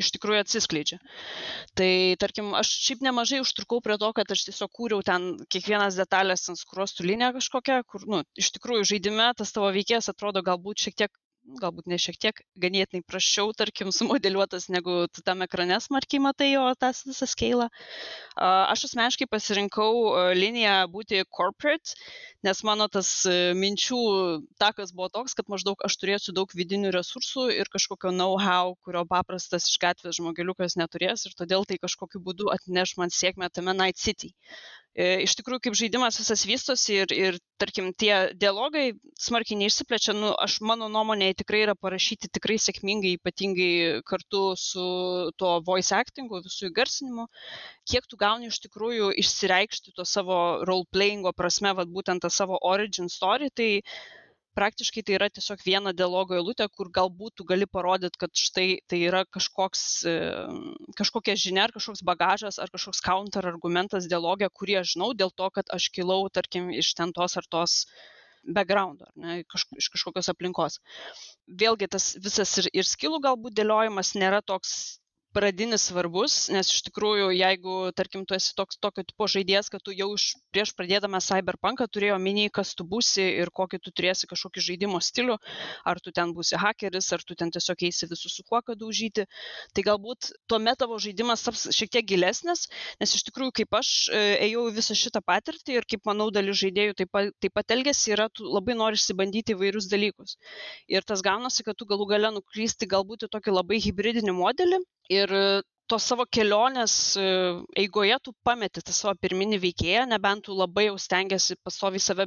[0.00, 0.98] iš tikrųjų atsiskleidžia.
[1.76, 1.90] Tai
[2.22, 6.60] tarkim, aš šiaip nemažai užtrukau prie to, kad aš tiesiog kūriau ten kiekvienas detalės ant
[6.60, 11.12] skruostų liniją kažkokią, kur, nu, iš tikrųjų žaidime tas tavo veikėjas atrodo galbūt šiek tiek
[11.60, 16.64] galbūt ne šiek tiek ganėtinai prasčiau, tarkim, sumodeliuotas, negu tu tam ekrane smarkiai matai jo
[16.78, 17.68] tas visą skeilą.
[18.40, 19.92] Aš asmeniškai pasirinkau
[20.38, 21.96] liniją būti corporate,
[22.46, 23.10] nes mano tas
[23.58, 24.00] minčių
[24.62, 29.68] takas buvo toks, kad maždaug aš turėsiu daug vidinių resursų ir kažkokio know-how, kurio paprastas
[29.70, 34.34] iš gatvės žmogeliukas neturės ir todėl tai kažkokiu būdu atneš man sėkmę tame Night City.
[34.98, 38.88] E, iš tikrųjų kaip žaidimas visas vystosi ir, ir tarkim, tie dialogai
[39.22, 43.70] smarkiai neišsiplečia, nu, aš mano nuomonė tikrai yra parašyti tikrai sėkmingai, ypatingai
[44.08, 44.86] kartu su
[45.38, 47.28] tuo voice actingu, visų įgarsinimu,
[47.92, 53.06] kiek tu gauni iš tikrųjų išsireikšti to savo role-playingo prasme, vad būtent tą savo origin
[53.08, 53.70] story, tai
[54.58, 59.00] praktiškai tai yra tiesiog viena dialogo eilutė, kur galbūt tu gali parodyti, kad štai tai
[59.08, 59.82] yra kažkoks,
[60.98, 65.50] kažkokia žinia ar kažkoks bagažas ar kažkoks counter argumentas dialogė, kurį aš žinau dėl to,
[65.54, 67.84] kad aš kilau, tarkim, iš ten tos ar tos
[68.44, 70.78] background, ne, kaž, iš kažkokios aplinkos.
[71.60, 74.99] Vėlgi tas visas ir, ir skilų galbūt dėliojimas nėra toks
[75.34, 79.94] pradinis svarbus, nes iš tikrųjų, jeigu, tarkim, tu esi toks tokio tipo žaidėjas, kad tu
[79.94, 84.64] jau iš, prieš pradėdamas Cyberpunką turėjo minį, kas tu būsi ir kokį tu turėsi kažkokį
[84.66, 85.38] žaidimo stilių,
[85.86, 89.26] ar tu ten būsi hakeris, ar tu ten tiesiog eisi visus su kuo kad daužyti,
[89.74, 92.66] tai galbūt tuomet tavo žaidimas taps šiek tiek gilesnis,
[93.00, 96.98] nes iš tikrųjų, kaip aš e, ėjau visą šitą patirtį ir kaip manau dalis žaidėjų
[97.02, 100.36] taip pat, taip pat elgesi, yra, tu labai nori išsibandyti įvairius dalykus.
[100.90, 105.34] Ir tas gaunasi, kad tu galų gale nuklysti galbūt į tokį labai hybridinį modelį ir
[105.90, 107.22] tos savo kelionės e,
[107.82, 112.26] eigoje tu pameti tą savo pirminį veikėją, nebent tu labai jau stengiasi pastovi save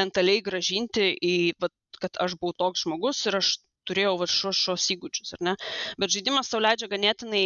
[0.00, 1.68] mentaliai gražinti į, va,
[2.00, 3.50] kad aš buvau toks žmogus ir aš
[3.86, 5.54] turėjau va šios, šios įgūdžius, ar ne?
[6.00, 7.44] Bet žaidimas tau leidžia ganėtinai,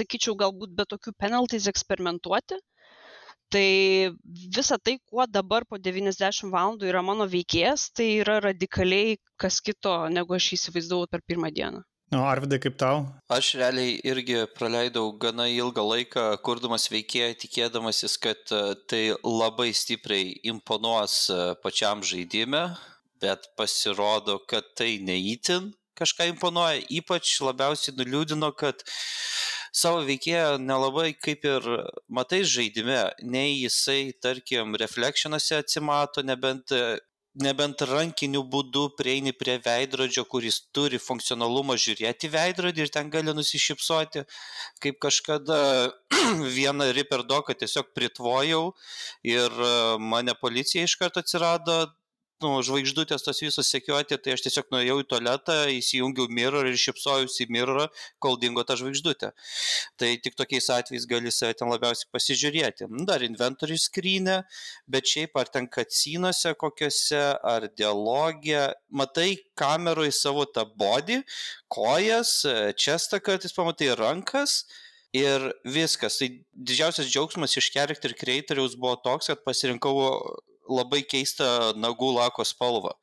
[0.00, 2.58] sakyčiau, galbūt be tokių penalties eksperimentuoti.
[3.50, 3.68] Tai
[4.56, 9.94] visa tai, kuo dabar po 90 valandų yra mano veikėjas, tai yra radikaliai kas kito,
[10.18, 11.82] negu aš įsivaizdavau per pirmą dieną.
[12.10, 13.04] O Arvidai, kaip tau?
[13.30, 20.32] Aš realiai irgi praleidau gana ilgą laiką, kurdamas veikėją, tikėdamasis, kad e, tai labai stipriai
[20.50, 22.64] imponuos e, pačiam žaidime,
[23.22, 25.70] bet pasirodo, kad tai neįtin
[26.00, 26.82] kažką imponuoja.
[26.98, 28.82] Ypač labiausiai nuliūdino, kad
[29.70, 31.68] savo veikėją nelabai kaip ir
[32.10, 36.98] matai žaidime, nei jisai, tarkim, reflectionuose atsimato, nebent e,
[37.38, 44.24] nebent rankiniu būdu prieini prie veidrodžio, kuris turi funkcionalumą žiūrėti veidrodį ir ten gali nusišypsoti,
[44.82, 45.60] kaip kažkada
[46.58, 48.72] vieną riperdoką tiesiog pritvojau
[49.22, 51.84] ir e, mane policija iš karto atsirado
[52.42, 57.44] nu, žvaigždutės tos visos sekiuoti, tai aš tiesiog nuėjau į tualetą, įsijungiau mirror ir šipsojausi
[57.44, 57.86] į mirrorą,
[58.22, 59.32] kol dingo ta žvaigždutė.
[60.00, 62.88] Tai tik tokiais atvejais gali save ten labiausiai pasižiūrėti.
[62.90, 64.40] Nu, dar inventorių skrynę,
[64.90, 67.22] bet šiaip ar ten kacinose kokiuose,
[67.54, 71.20] ar dialogė, matai kameroje savo tą body,
[71.72, 72.40] kojas,
[72.80, 74.64] čestą kartais pamatai rankas.
[75.10, 76.20] Ir viskas.
[76.20, 79.96] Tai didžiausias džiaugsmas iš character creatoriaus buvo toks, kad pasirinkau
[80.70, 82.94] labai keistą nagų lako spalvą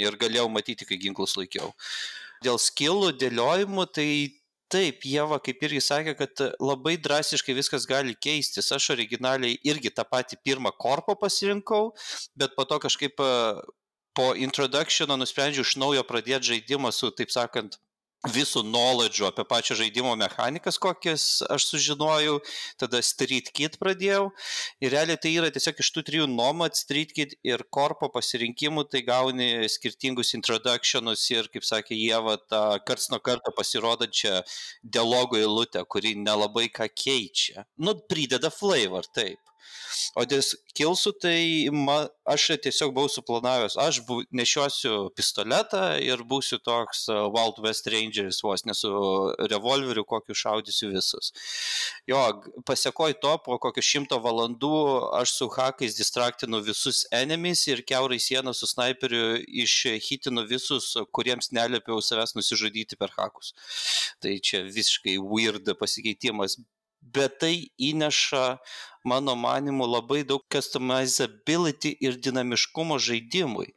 [0.00, 1.72] ir galėjau matyti, kai ginklus laikiau.
[2.44, 4.08] Dėl skillų dėliojimų, tai
[4.72, 8.72] taip, Jeva kaip irgi sakė, kad labai drastiškai viskas gali keistis.
[8.74, 11.92] Aš originaliai irgi tą patį pirmą korpą pasirinkau,
[12.36, 13.20] bet po to kažkaip
[14.14, 17.78] po introductiono nusprendžiau iš naujo pradėti žaidimą su, taip sakant,
[18.32, 22.38] visų knowledge apie pačią žaidimo mechanikas, kokias aš sužinojau,
[22.80, 24.30] tada Street Kid pradėjau.
[24.84, 29.04] Ir realiai tai yra tiesiog iš tų trijų Nomad, Street Kid ir Korpo pasirinkimų, tai
[29.06, 34.40] gauni skirtingus introductionus ir, kaip sakė Jėva, tą karts nuo karto pasirodančią
[34.82, 37.68] dialogo eilutę, kuri nelabai ką keičia.
[37.76, 39.40] Nu, prideda flavor, taip.
[40.14, 40.42] O dėl
[40.78, 41.38] kilsų, tai
[41.74, 41.96] ma,
[42.30, 48.38] aš tiesiog buvau suplanavęs, aš bu, nešiosiu pistoletą ir būsiu toks uh, Wild West Rangeris,
[48.46, 48.92] vos nesu
[49.50, 51.32] revolveriu, kokiu šaudysiu visus.
[52.10, 52.20] Jo,
[52.68, 54.74] pasiekoj to, po kokių šimto valandų
[55.20, 61.98] aš su hakais distraktinu visus enemies ir keurai sieną su snaiperiu išhitinu visus, kuriems neliepiau
[62.04, 63.54] savęs nusižudyti per hakus.
[64.22, 66.58] Tai čia visiškai weird pasikeitimas,
[67.14, 68.44] bet tai įneša,
[69.04, 73.74] mano manimu, labai daug customizability ir dinamiškumo žaidimui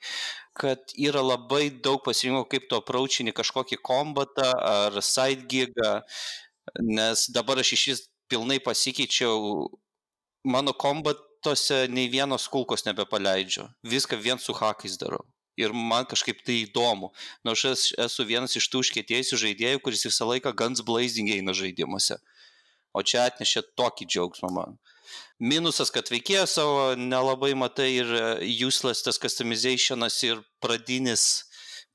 [0.57, 5.99] kad yra labai daug pasirinkimų, kaip tu apraučini kažkokį kombatą ar side gigą,
[6.81, 9.67] nes dabar aš iš vis pilnai pasikeičiau,
[10.47, 15.23] mano kombatuose nei vienos kulkos nebepaleidžiu, viską vien su hakais darau.
[15.57, 17.09] Ir man kažkaip tai įdomu,
[17.45, 22.19] nors aš esu vienas iš tų užkėtėjusių žaidėjų, kuris visą laiką guns blazing eina žaidimuose.
[22.97, 24.77] O čia atnešė tokį džiaugsmą man.
[25.37, 28.23] Minusas, kad veikėjas savo nelabai matai ir e,
[28.65, 31.27] useless tas customizationas ir pradinis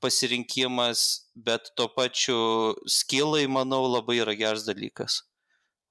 [0.03, 1.03] pasirinkimas,
[1.35, 2.39] bet tuo pačiu
[2.87, 5.23] skillai, manau, labai yra geras dalykas.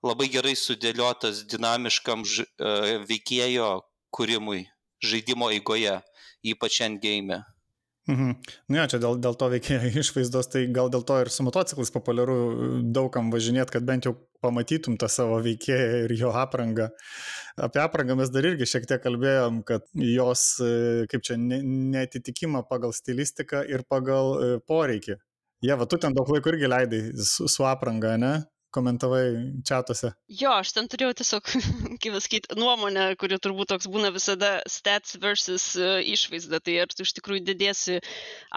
[0.04, 3.70] Labai gerai sudėliotas dinamiškam ž, uh, veikėjo
[4.16, 4.66] kūrimui
[5.06, 6.00] žaidimo eigoje,
[6.54, 7.44] ypač endgame.
[8.12, 8.32] Mhm.
[8.68, 11.94] Nu jo, čia dėl, dėl to veikia išvaizdos, tai gal dėl to ir su motociklais
[11.94, 12.36] populiaru
[12.92, 16.90] daugam važinėti, kad bent jau pamatytum tą savo veikėją ir jo aprangą.
[17.62, 20.46] Apie aprangą mes dar irgi šiek tiek kalbėjom, kad jos,
[21.12, 25.20] kaip čia, netitikimą pagal stilistiką ir pagal e, poreikį.
[25.62, 28.34] Jie, va, tu ten daug laiko irgi leidai su, su apranga, ne?
[28.74, 29.24] Komentavai
[29.68, 30.12] čatuose.
[30.32, 31.50] Jo, aš ten turėjau tiesiog,
[32.02, 36.62] kaip pasakyti, nuomonę, kuri turbūt toks būna visada stats versus uh, išvaizda.
[36.64, 38.00] Tai ar tu iš tikrųjų didėsi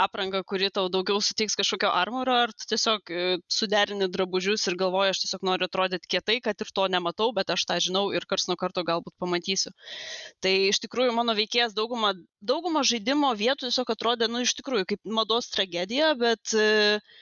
[0.07, 5.15] aprangą, kuri tau daugiau suteiks kažkokio armoro, ar tu tiesiog uh, suderini drabužius ir galvoji,
[5.15, 8.49] aš tiesiog noriu atrodyti kietai, kad ir to nematau, bet aš tą žinau ir kars
[8.51, 9.75] nuo karto galbūt pamatysiu.
[10.45, 15.15] Tai iš tikrųjų mano veikėjas daugumą, daugumą žaidimo vietų tiesiog atrodė, nu, iš tikrųjų kaip
[15.21, 17.15] mados tragedija, bet uh,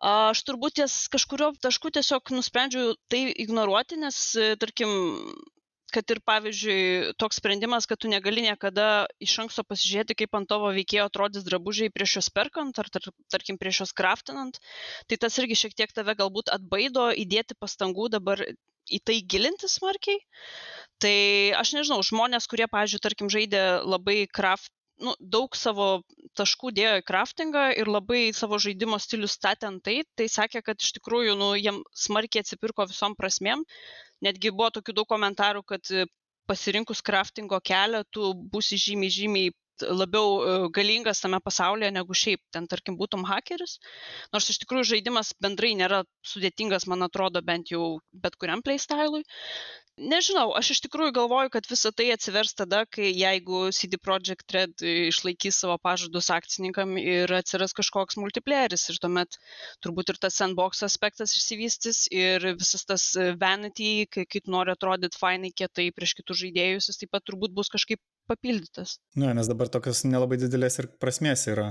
[0.00, 4.18] aš turbūt ties kažkurio tašku tiesiog nusprendžiau tai ignoruoti, nes,
[4.60, 4.92] tarkim,
[5.92, 10.70] kad ir pavyzdžiui toks sprendimas, kad tu negali niekada iš anksto pasižiūrėti, kaip ant tavo
[10.74, 14.60] veikėjo atrodys drabužiai prieš juos perkant ar tar, tarkim prieš juos kraftinant,
[15.10, 18.44] tai tas irgi šiek tiek tave galbūt atbaido įdėti pastangų dabar
[18.90, 20.18] į tai gilinti smarkiai.
[21.00, 21.16] Tai
[21.60, 25.88] aš nežinau, žmonės, kurie, pavyzdžiui, tarkim, žaidė labai kraft, nu, daug savo
[26.38, 30.80] taškų dėjo į craftingą ir labai savo žaidimo stilių statė ant tai, tai sakė, kad
[30.80, 33.64] iš tikrųjų nu, jiem smarkiai atsipirko visom prasmėm.
[34.24, 36.04] Netgi buvo tokių daug komentarų, kad e,
[36.50, 39.54] pasirinkus craftingo kelią, tu būsi žymiai, žymiai
[39.88, 43.78] labiau e, galingas tame pasaulyje negu šiaip ten, tarkim, būtum hakeris.
[44.34, 49.24] Nors iš tikrųjų žaidimas bendrai nėra sudėtingas, man atrodo, bent jau bet kuriam playstylui
[50.00, 54.84] nežinau aš iš tikrųjų galvoju kad visa tai atsivers tada kai jeigu cd projekt red
[55.10, 59.36] išlaikys savo pažadus akcininkam ir atsiras kažkoks multiplayeris ir tuomet
[59.84, 63.06] turbūt ir tas sandbox aspektas išsivystys ir visas tas
[63.42, 67.54] vanity kai kai tu nori atrodyt fainai kietai prieš kitus žaidėjus jis taip pat turbūt
[67.60, 68.96] bus kažkaip papildytas.
[69.18, 71.68] Na, nes dabar tokios nelabai didelės ir prasmės yra,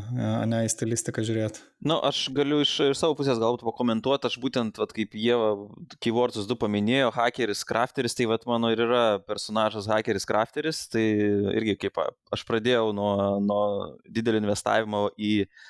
[0.50, 1.64] ne į stilistiką žiūrėti.
[1.80, 5.38] Na, nu, aš galiu iš, iš savo pusės galbūt pakomentuoti, aš būtent, vat, kaip jie
[6.04, 11.08] keywordus du paminėjo, hakeris, crafteris, tai vat, mano ir yra personažas hakeris, crafteris, tai
[11.56, 13.66] irgi kaip aš pradėjau nuo, nuo
[14.06, 15.68] didelio investavimo į uh,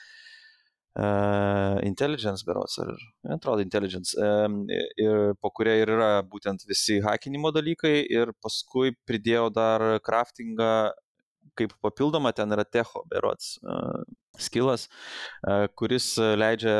[1.87, 2.93] Intelligence berots, ar
[3.35, 9.49] atrodo Intelligence, um, ir po kuria ir yra būtent visi hakinimo dalykai ir paskui pridėjau
[9.53, 10.71] dar craftingą
[11.59, 14.03] kaip papildoma ten yra techo berots uh,
[14.41, 14.87] skilas,
[15.79, 16.75] kuris leidžia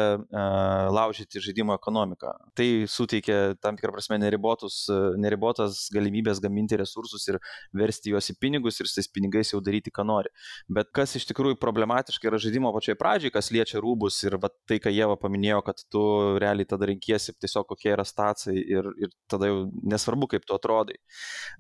[0.96, 2.34] laužyti žaidimo ekonomiką.
[2.58, 4.82] Tai suteikia tam tikrą prasme neribotus,
[5.20, 7.40] neribotas galimybės gaminti resursus ir
[7.76, 10.32] versti juos į pinigus ir su tais pinigais jau daryti, ką nori.
[10.72, 14.80] Bet kas iš tikrųjų problematiška yra žaidimo pačioj pradžiai, kas liečia rūbus ir va, tai,
[14.84, 16.04] ką Jėva paminėjo, kad tu
[16.42, 19.62] realiai tada renkiesi tiesiog kokie yra stacijai ir, ir tada jau
[19.94, 21.00] nesvarbu, kaip tu atrodai.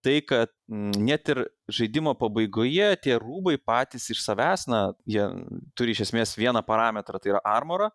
[0.05, 5.25] Tai, kad net ir žaidimo pabaigoje tie rūbai patys iš savęs, na, jie
[5.77, 7.89] turi iš esmės vieną parametrą, tai yra armorą,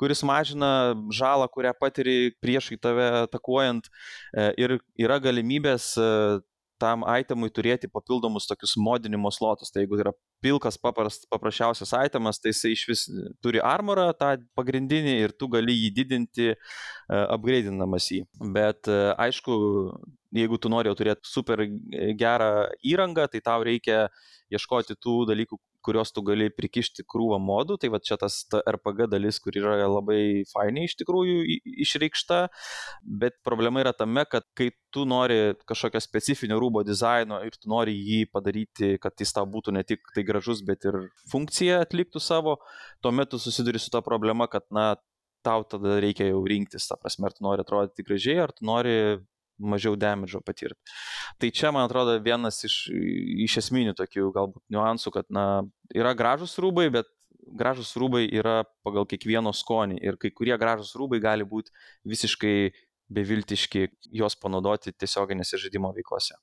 [0.00, 0.70] kuris mažina
[1.14, 6.10] žalą, kurią patiri priešai tave atakuojant e, ir yra galimybės e,
[6.82, 9.70] tam itemui turėti papildomus tokius modinimo slotus.
[9.72, 10.12] Tai jeigu yra
[10.44, 13.04] pilkas paprast, paprasčiausias itemas, tai jisai iš vis
[13.44, 18.22] turi armorą tą pagrindinį ir tu gali jį didinti, uh, upgraidinamas jį.
[18.52, 19.56] Bet aišku,
[20.36, 21.62] jeigu tu nori jau turėti super
[22.20, 22.50] gerą
[22.84, 24.06] įrangą, tai tau reikia
[24.52, 29.06] ieškoti tų dalykų, kuriuos tu gali prikišti krūvą modų, tai va čia tas ta RPG
[29.12, 32.40] dalis, kur yra labai fainiai iš tikrųjų išreikšta,
[33.22, 37.94] bet problema yra tame, kad kai tu nori kažkokio specifinio rūbo dizaino ir tu nori
[37.94, 42.58] jį padaryti, kad jis tau būtų ne tik tai gražus, bet ir funkciją atliktų savo,
[43.04, 44.94] tuomet tu susiduri su ta problema, kad na,
[45.46, 48.96] tau tada reikia jau rinktis, ta prasme, ar tu nori atrodyti gražiai, ar tu nori
[49.58, 50.78] mažiau damidžo patirti.
[51.40, 52.86] Tai čia, man atrodo, vienas iš,
[53.46, 55.46] iš esminių tokių galbūt niuansų, kad, na,
[55.94, 57.10] yra gražus rūbai, bet
[57.46, 61.72] gražus rūbai yra pagal kiekvieno skonį ir kai kurie gražus rūbai gali būti
[62.08, 62.56] visiškai
[63.16, 63.86] beviltiški
[64.18, 66.34] juos panaudoti tiesioginėse žaidimo veiklose.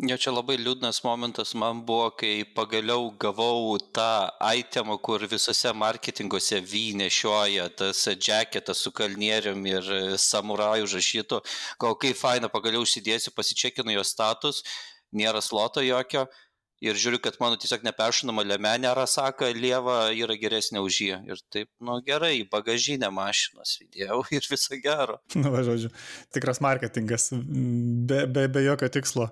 [0.00, 6.62] Jo čia labai liūdnas momentas man buvo, kai pagaliau gavau tą itemą, kur visose marketinguose
[6.64, 11.40] vy nešioja tas džeketas su kalnierium ir samurajų užrašytų.
[11.84, 14.62] Gal kaip faina, pagaliau užsidėsiu, pasičekinu jo status,
[15.12, 16.24] nėra sloto jokio.
[16.80, 21.18] Ir žiūriu, kad mano tiesiog neperšinama lemenė Rasaka lieva yra geresnė už jį.
[21.28, 25.20] Ir taip, nu gerai, bagažinę mašinos įdėjau ir viso gero.
[25.36, 25.92] Nu, va, žodžiu,
[26.32, 29.28] tikras marketingas, be, be, be jokio tikslo.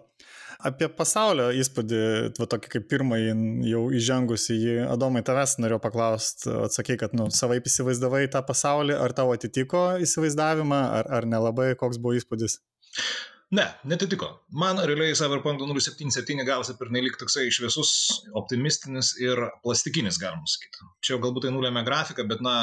[0.59, 1.99] Apie pasaulio įspūdį,
[2.35, 3.35] va tokį kaip pirmąjį
[3.71, 9.15] jau įžengusi į Adomai tavęs norėjau paklausti, atsakai, kad nu, savaip įsivaizdavai tą pasaulį, ar
[9.15, 12.59] tau atitiko įsivaizdavimą, ar, ar nelabai, koks buvo įspūdis?
[13.55, 14.33] Ne, netitiko.
[14.51, 17.93] Man realiai Cyberpunk 077 gavosi per nelik toksai šviesus,
[18.41, 20.89] optimistinis ir plastikinis, galima sakyti.
[21.07, 22.57] Čia galbūt tai nulėmė grafiką, bet na,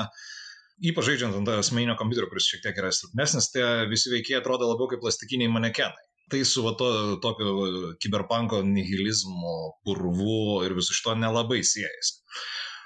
[0.84, 4.92] ypač žaidžiant ant asmeninio kompiuterio, kuris šiek tiek yra silpnesnis, tai visi veikėjai atrodo labiau
[4.92, 6.90] kaip plastikiniai manekenai tai su va to
[7.24, 12.22] tokio kiberpanko nihilizmo, purvu ir visu šito nelabai siejasi.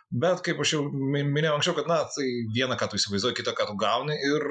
[0.10, 2.25] Bet kaip aš jau minėjau anksčiau, kad, na, tai
[2.56, 4.45] viena, ką tu įsivaizduoji, kita, ką tu gauni ir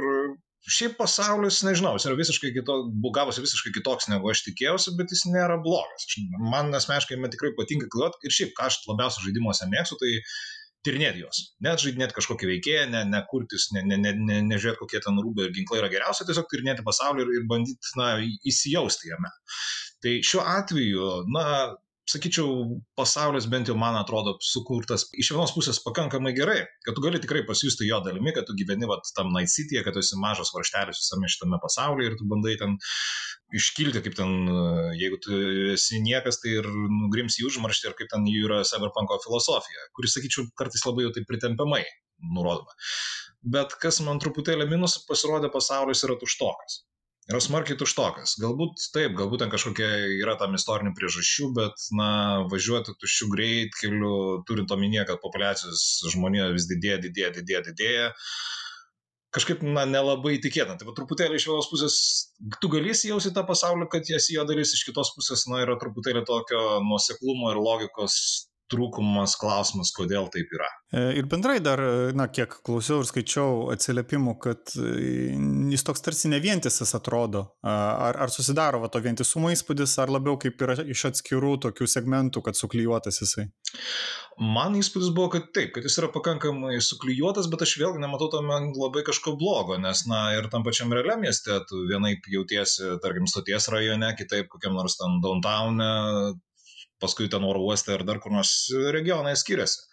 [0.68, 5.24] šiaip pasaulis, nežinau, jis yra visiškai kitoks, gavosi visiškai kitoks, negu aš tikėjausi, bet jis
[5.32, 6.06] nėra blogas.
[6.52, 10.12] Man asmeniškai man tikrai patinka kliuot ir šiaip, ką aš labiausiai žaidimuose mėgstu, tai
[10.86, 11.40] tyrinėti juos.
[11.64, 15.48] Net žaidinėti kažkokį veikėją, ne, ne kurtis, ne, ne, ne, ne, nežiūrėti, kokie ten rūbai
[15.48, 18.12] ir ginklai yra geriausia, tiesiog tyrinėti pasaulį ir, ir bandyti, na,
[18.52, 19.32] įsijausti jame.
[20.04, 21.44] Tai šiuo atveju, na,
[22.08, 27.20] sakyčiau, pasaulis bent jau man atrodo sukurtas iš vienos pusės pakankamai gerai, kad tu gali
[27.22, 30.52] tikrai pasijusti jo dalimi, kad tu gyveni vat, tam Night City, kad tu esi mažas
[30.54, 32.78] varštelis visame šitame pasaulyje ir tu bandai ten
[33.58, 34.34] iškilti, kaip ten,
[34.98, 35.38] jeigu tu
[35.74, 40.16] esi niekas, tai ir nugrims į užmarštį ir kaip ten jų yra cyberpunko filosofija, kuris,
[40.16, 41.84] sakyčiau, kartais labai jau taip pritempiamai
[42.34, 42.76] nurodoma.
[43.54, 46.82] Bet kas man truputėlį minus pasirodė pasaulis yra tuštokas
[47.28, 48.36] yra smarkiai tuštokas.
[48.40, 52.10] Galbūt taip, galbūt ten kažkokia yra tam istorinių priežasčių, bet, na,
[52.52, 54.12] važiuoti tuščių greitkeliu,
[54.48, 58.08] turint omenyje, kad populiacijos žmonija vis didėja, didėja, didėja, didėja.
[59.36, 60.78] Kažkaip, na, nelabai tikėtina.
[60.80, 61.96] Tai va, truputėlį iš vienos pusės,
[62.62, 66.24] tu galėsi jausti tą pasaulį, kad esi jo dalis, iš kitos pusės, na, yra truputėlį
[66.28, 68.16] tokio nuoseklumo ir logikos
[68.72, 70.68] trūkumas, klausimas, kodėl taip yra.
[70.92, 71.80] E, ir bendrai dar,
[72.16, 75.34] na, kiek klausiau ir skaičiau atsiliepimų, kad e,
[75.72, 77.44] jis toks tarsi ne vientisas atrodo.
[77.62, 82.44] Ar, ar susidaro va, to vientisumo įspūdis, ar labiau kaip yra iš atskirų tokių segmentų,
[82.46, 83.48] kad suklyjuotas jisai?
[84.38, 88.60] Man įspūdis buvo, kad taip, kad jis yra pakankamai suklyjuotas, bet aš vėlgi nematau tame
[88.70, 93.66] labai kažko blogo, nes, na, ir tam pačiam realiam mieste tu vienaip jautiesi, tarkim, stoties
[93.74, 95.90] rajone, kitaip kokiam nors ten downtown'e,
[97.02, 98.52] paskui ten oro uoste ar dar kur nors
[98.94, 99.86] regionai skiriasi.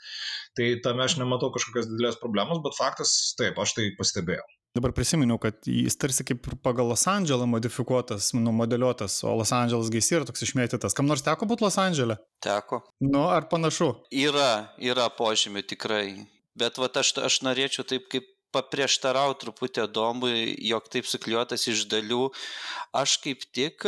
[0.56, 4.46] Tai tame aš nematau kažkokios didelės problemos, bet faktas, taip, aš tai pastebėjau.
[4.76, 9.91] Dabar prisiminiau, kad jis tarsi kaip pagal Los Andželą modifikuotas, nu, modeliuotas, o Los Andželas
[9.91, 10.96] gaisi yra toks išmėtytas.
[10.96, 12.18] Kam nors teko būti Los Andželė?
[12.44, 12.82] Teko.
[13.04, 13.94] Nu, ar panašu?
[14.12, 16.08] Yra, yra požymių tikrai.
[16.60, 20.36] Bet va, aš, aš norėčiau taip kaip paprieštarauti truputį Domui,
[20.68, 22.30] jog taip sukliuotas iš dalių.
[22.96, 23.88] Aš kaip tik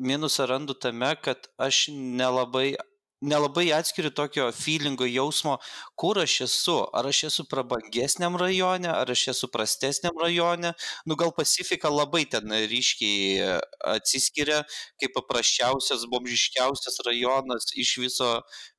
[0.00, 2.74] minusą randu tame, kad aš nelabai
[3.20, 5.56] nelabai atskiriu tokio feelingo jausmo,
[6.00, 6.76] kur aš esu.
[6.96, 10.72] Ar aš esu prabangesniam rajone, ar aš esu prastesniam rajone.
[11.06, 13.60] Nu gal Pasifika labai ten ryškiai
[13.94, 14.62] atsiskiria
[15.00, 18.30] kaip paprasčiausias, bomžiškiausias rajonas iš viso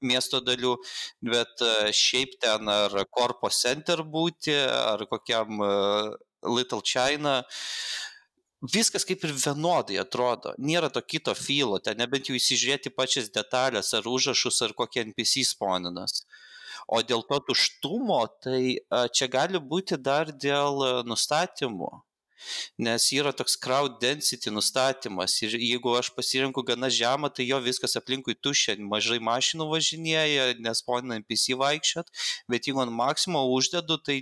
[0.01, 0.75] miesto dalių,
[1.21, 5.61] bet šiaip ten ar Korpo Center būti, ar kokiam
[6.41, 7.43] Little China
[8.61, 10.53] viskas kaip ir vienodai atrodo.
[10.57, 15.45] Nėra to kito fylo ten nebent jau įsižiūrėti pačias detales ar užrašus ar kokį npc
[15.53, 16.23] sponinas
[16.87, 18.61] o dėl to tuštumo tai
[19.15, 21.91] čia gali būti dar dėl nustatymų.
[22.81, 27.93] Nes yra toks crowd density nustatymas ir jeigu aš pasirenku gana žemą, tai jo viskas
[27.99, 32.09] aplinkui tuščia, mažai mašinų važinėja, nesponina NPC vaikščiot,
[32.49, 34.17] bet jeigu ant maksimo uždedu, tai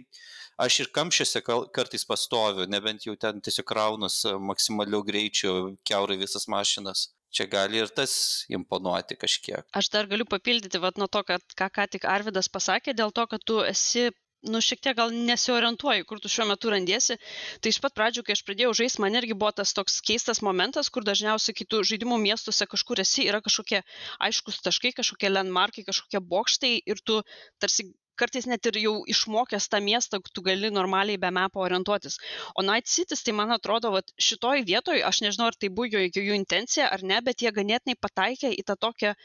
[0.65, 1.41] aš ir kamščiuose
[1.75, 5.55] kartais pastoviu, nebent jau ten tiesiog kraunas maksimaliu greičiu
[5.87, 7.09] keurai visas mašinas.
[7.29, 8.13] Čia gali ir tas
[8.49, 9.67] imponuoti kažkiek.
[9.79, 13.27] Aš dar galiu papildyti, vad nuo to, kad ką, ką tik Arvidas pasakė, dėl to,
[13.29, 14.09] kad tu esi
[14.47, 17.17] nu šiek tiek gal nesiorientuoji, kur tu šiuo metu randiesi.
[17.59, 20.89] Tai iš pat pradžių, kai aš pradėjau žaisti, man irgi buvo tas toks keistas momentas,
[20.93, 23.83] kur dažniausiai kitų žaidimų miestuose kažkur esi, yra kažkokie
[24.29, 27.19] aiškus taškai, kažkokie landmarkai, kažkokie bokštai ir tu
[27.59, 27.89] tarsi
[28.21, 32.19] kartais net ir jau išmokęs tą miestą, tu gali normaliai be mepo orientuotis.
[32.55, 36.35] O Night Cities, tai man atrodo, kad šitoj vietoj, aš nežinau, ar tai buvo jų
[36.37, 39.15] intencija ar ne, bet jie ganėtinai pataikė į tą tokią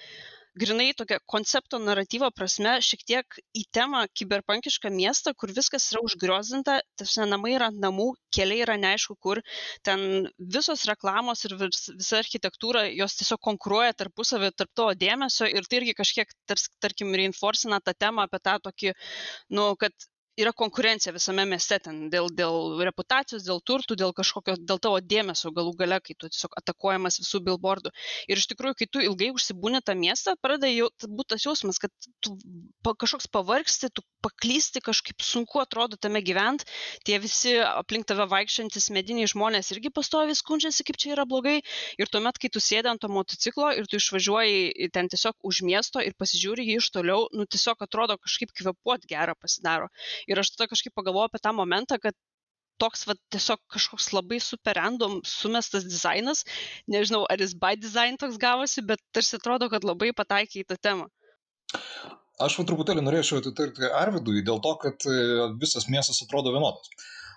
[0.58, 6.78] grynai tokia koncepto naratyvo prasme šiek tiek į temą kiberpankišką miestą, kur viskas yra užgriozinta,
[6.98, 9.42] tarsi namai yra ant namų, keliai yra neaišku kur,
[9.86, 15.66] ten visos reklamos ir vis, visa architektūra, jos tiesiog konkuruoja tarpusavį, tarp to dėmesio ir
[15.68, 18.94] tai irgi kažkiek, tars, tarkim, reinforcina tą temą apie tą tokį,
[19.58, 24.80] nu, kad yra konkurencija visame mieste ten dėl dėl reputacijos dėl turtų dėl kažkokio dėl
[24.82, 27.92] tavo dėmesio galų gale kai tu tiesiog atakuojamas visų bilbordų
[28.28, 31.92] ir iš tikrųjų kai tu ilgai užsibūni tam mieste pradeda jau būt tas jausmas kad
[32.24, 32.34] tu
[32.82, 36.64] pa kažkoks pavargsti tu paklysti kažkaip sunku atrodo tame gyvent
[37.06, 41.60] tie visi aplink tave vaikščiojantys mediniai žmonės irgi pastoviai skundžiasi kaip čia yra blogai.
[42.00, 46.02] Ir tuomet kai tu sėdi ant to motociklo ir tu išvažiuoji ten tiesiog už miesto
[46.04, 49.90] ir pasižiūri jį iš toliau nu tiesiog atrodo kažkaip kvėpuot gera pasidaro
[50.30, 52.16] ir aš tada kažkaip pagalvojau apie tą momentą, kad
[52.82, 56.42] toks va, tiesiog kažkoks labai super random sumestas dizainas,
[56.90, 60.80] nežinau, ar jis by design toks gavosi, bet tarsi atrodo, kad labai pataikė į tą
[60.88, 61.08] temą.
[62.44, 65.18] Aš truputėlį norėčiau atitarti Arvidui dėl to, kad e,
[65.60, 66.90] visas miestas atrodo vienodas.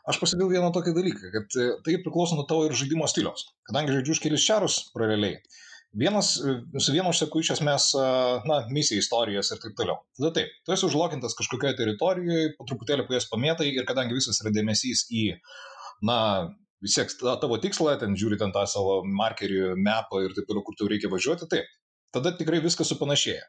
[0.10, 3.46] Aš pasidėjau vieną tokį dalyką, kad e, tai priklauso nuo tavo ir žaidimo stiliaus.
[3.70, 5.38] Kadangi žaidžiu už kelius čarus paraleliai,
[5.96, 6.34] Vienas,
[6.84, 7.90] su vienu aš seku iš esmės,
[8.46, 10.02] na, misiją, istorijas ir taip toliau.
[10.20, 14.42] Tada taip, tu esi užlokintas kažkokioje teritorijoje, po truputėlį po jas pamėtai ir kadangi visas
[14.44, 15.24] yra dėmesys į,
[16.06, 16.20] na,
[16.84, 20.78] vis tiek tavo tikslą, ten žiūri ten tą savo markerį, mapą ir taip toliau, kur
[20.78, 21.72] tau reikia važiuoti, taip,
[22.14, 23.48] tada tikrai viskas supanašėja.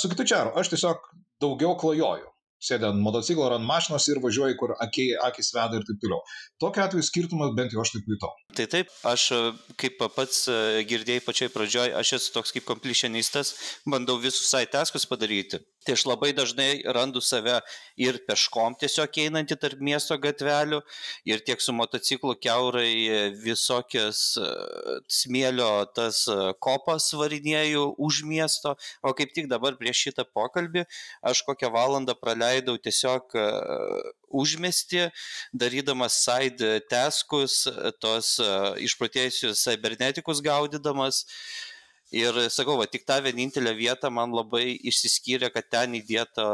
[0.00, 1.10] Su kitu čiaru aš tiesiog
[1.42, 2.30] daugiau klajoju
[2.60, 6.20] sėdi ant motociklo ar ant mašinos ir važiuoji, kur akiai, akis veda ir taip toliau.
[6.62, 8.32] Tokiu atveju skirtumas bent jau aš taip jutau.
[8.56, 9.26] Tai taip, aš
[9.80, 10.44] kaip pats
[10.90, 13.54] girdėjai pačioj pradžioj, aš esu toks kaip komplitionistas,
[13.88, 15.62] bandau visus saitaskus padaryti.
[15.80, 17.54] Tai aš labai dažnai randu save
[17.96, 20.82] ir peškom tiesiog einantį tarp miesto gatvelių,
[21.24, 24.20] ir tiek su motociklu keurai visokias
[25.08, 26.26] smėlio tas
[26.60, 30.84] kopas varinėjau už miesto, o kaip tik dabar prieš šitą pokalbį
[31.32, 33.32] aš kokią valandą praleidau tiesiog
[34.30, 35.08] užmesti,
[35.56, 37.64] darydamas side taskus,
[38.04, 38.36] tos
[38.84, 41.24] išprotėjusius cybernetikus gaudydamas.
[42.10, 46.46] Ir sakau, va, tik ta vienintelė vieta man labai išsiskyrė, kad ten įdėta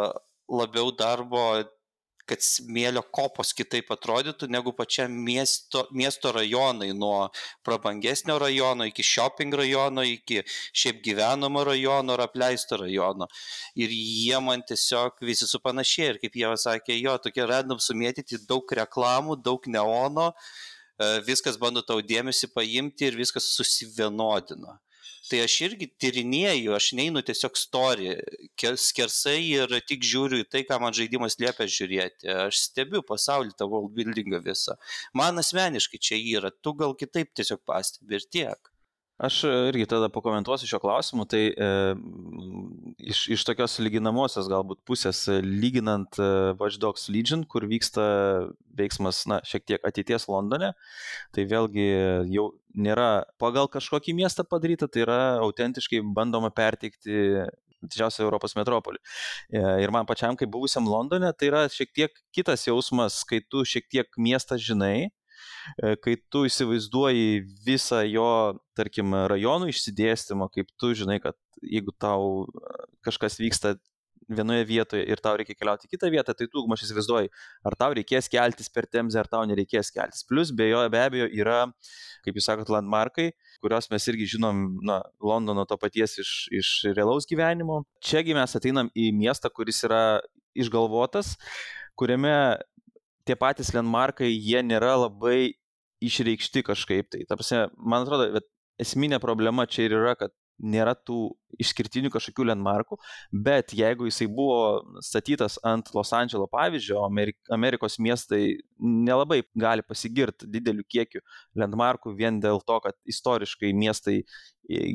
[0.52, 1.46] labiau darbo,
[2.26, 7.28] kad smėlio kopos kitaip atrodytų negu pačiam miesto, miesto rajonai, nuo
[7.64, 10.42] prabangesnio rajono iki shopping rajono, iki
[10.76, 13.30] šiaip gyvenamo rajono ar apleisto rajono.
[13.78, 16.14] Ir jie man tiesiog visi supanašiai.
[16.14, 20.32] Ir kaip jie sakė, jo, tokie random sumėtyti daug reklamų, daug neono,
[21.24, 24.80] viskas bando tau dėmesį paimti ir viskas susivienodina
[25.30, 28.14] tai aš irgi tyrinėju, aš neinu tiesiog story,
[28.58, 32.30] skersai ir tik žiūriu į tai, ką man žaidimas liepia žiūrėti.
[32.46, 34.78] Aš stebiu pasaulį, tą world buildingą visą.
[35.16, 38.72] Man asmeniškai čia yra, tu gal kitaip tiesiog pastebi ir tiek.
[39.16, 41.68] Aš irgi tada pakomentuosiu šio klausimu, tai e,
[43.00, 46.26] iš, iš tokios lyginamosios galbūt pusės, lyginant e,
[46.60, 48.04] Watch Dogs Legion, kur vyksta
[48.76, 50.74] veiksmas, na, šiek tiek ateities Londone,
[51.32, 51.88] tai vėlgi
[52.34, 57.46] jau nėra pagal kažkokį miestą padaryta, tai yra autentiškai bandoma perteikti
[57.86, 59.00] didžiausią Europos metropolį.
[59.48, 63.64] E, ir man pačiam, kaip buvusiam Londone, tai yra šiek tiek kitas jausmas, kai tu
[63.64, 65.14] šiek tiek miestą žinai, E,
[66.04, 68.30] kai tu įsivaizduoji visą jo,
[68.78, 73.76] tarkim, rajonų išsidėstymą, kaip tu žinai, kad jeigu tau e, kažkas vyksta
[74.26, 77.30] vienoje vietoje ir tau reikia keliauti į kitą vietą, tai tu, aš įsivaizduoju,
[77.68, 80.24] ar tau reikės keltis per Temzę, ar tau nereikės keltis.
[80.26, 81.60] Plus, be jo, be abejo, yra,
[82.26, 83.28] kaip jūs sakot, landmarkai,
[83.62, 87.84] kurios mes irgi žinom, na, Londono to paties iš, iš realaus gyvenimo.
[88.02, 90.02] Čiagi mes ateinam į miestą, kuris yra
[90.58, 91.36] išgalvotas,
[91.94, 92.34] kuriame
[93.26, 95.56] tie patys landmarkai, jie nėra labai
[96.04, 97.24] išreikšti kažkaip tai.
[97.28, 98.48] Ta prasme, man atrodo, bet
[98.82, 102.96] esminė problema čia ir yra, kad nėra tų išskirtinių kažkokių landmarkų,
[103.44, 107.02] bet jeigu jisai buvo statytas ant Los Andželo pavyzdžio,
[107.52, 111.20] Amerikos miestai nelabai gali pasigirti dideliu kiekiu
[111.60, 114.22] landmarkų vien dėl to, kad istoriškai miestai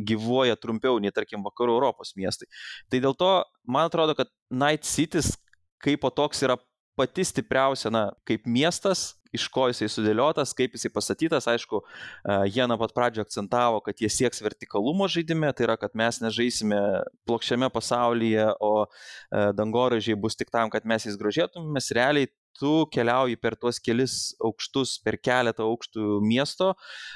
[0.07, 2.49] gyvuoja trumpiau nei, tarkim, vakarų Europos miestai.
[2.89, 3.31] Tai dėl to,
[3.69, 5.35] man atrodo, kad Night Cities
[5.81, 6.57] kaip po toks yra
[7.01, 11.47] pati stipriausia, na, kaip miestas, iš ko jisai sudėliotas, kaip jisai pastatytas.
[11.47, 11.79] Aišku,
[12.51, 16.79] jie nuo pat pradžio akcentavo, kad jie sieks vertikalumo žaidime, tai yra, kad mes nežaisime
[17.29, 18.85] plokščiame pasaulyje, o
[19.57, 21.91] dangoraižiai bus tik tam, kad mes jais grožėtumėmės.
[21.95, 26.73] Realiai tu keliauji per tuos kelis aukštus, per keletą aukštų miesto.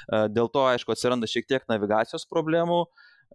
[0.08, 2.86] Dėl to, aišku, atsiranda šiek tiek navigacijos problemų,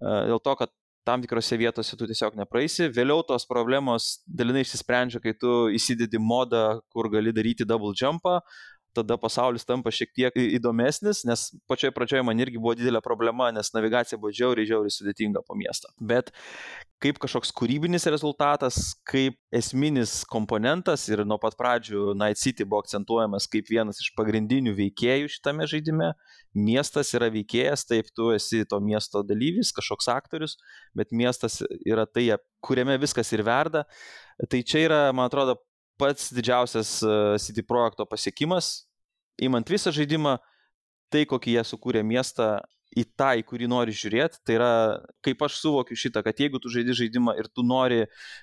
[0.01, 0.73] dėl to, kad
[1.07, 2.89] tam tikrose vietose tu tiesiog nepraeisi.
[2.93, 8.39] Vėliau tos problemos dalinai išsisprendžia, kai tu įsidedi modą, kur gali daryti double jumpą,
[8.95, 13.73] tada pasaulis tampa šiek tiek įdomesnis, nes pačioje pradžioje man irgi buvo didelė problema, nes
[13.75, 15.91] navigacija buvo žiauriai, žiauriai sudėtinga po miestą.
[15.97, 16.33] Bet
[17.01, 23.49] kaip kažkoks kūrybinis rezultatas, kaip esminis komponentas ir nuo pat pradžių Night City buvo akcentuojamas
[23.51, 26.11] kaip vienas iš pagrindinių veikėjų šitame žaidime.
[26.57, 30.57] Miestas yra veikėjas, taip tu esi to miesto dalyvis, kažkoks aktorius,
[30.97, 32.27] bet miestas yra tai,
[32.61, 33.85] kuriame viskas ir verda.
[34.51, 35.57] Tai čia yra, man atrodo,
[36.01, 38.87] pats didžiausias e, City projekto pasiekimas,
[39.41, 40.39] įmant visą žaidimą,
[41.13, 42.55] tai kokį jie sukūrė miestą
[42.97, 44.71] į tą, į kurį nori žiūrėti, tai yra,
[45.23, 48.01] kaip aš suvokiu šitą, kad jeigu tu žaidži žaidimą ir tu nori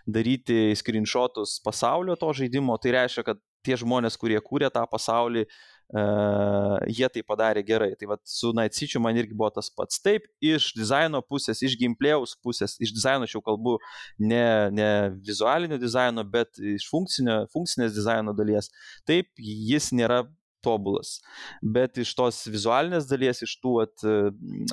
[0.08, 5.44] daryti screenshotus pasaulio to žaidimo, tai reiškia, kad tie žmonės, kurie kūrė tą pasaulį,
[5.88, 7.94] Uh, jie tai padarė gerai.
[7.96, 10.00] Tai vat, su City man irgi buvo tas pats.
[10.04, 13.78] Taip, iš dizaino pusės, iš gameplayaus pusės, iš dizaino aš jau kalbu
[14.18, 14.90] ne, ne
[15.24, 18.68] vizualinio dizaino, bet iš funkcinės dizaino dalies.
[19.08, 20.26] Taip, jis nėra
[20.60, 21.18] tobulas.
[21.62, 24.04] Bet iš tos vizualinės dalies, iš tų at,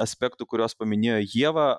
[0.04, 1.70] aspektų, kuriuos paminėjo Jėva,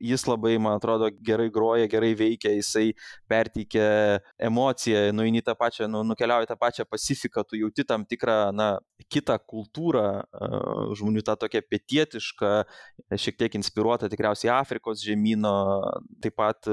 [0.00, 2.92] jis labai, man atrodo, gerai groja, gerai veikia, jisai
[3.30, 8.70] perteikia emociją, nueini tą pačią, nu, nukeliauji tą pačią Pacifiką, tu jauti tam tikrą, na,
[9.12, 10.06] kitą kultūrą,
[10.98, 12.54] žmonių tą tokią pietietišką,
[13.16, 15.54] šiek tiek inspiruotą tikriausiai Afrikos žemynų,
[16.24, 16.68] taip pat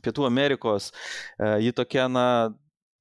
[0.00, 0.90] Pietų Amerikos,
[1.60, 2.26] ji tokia, na,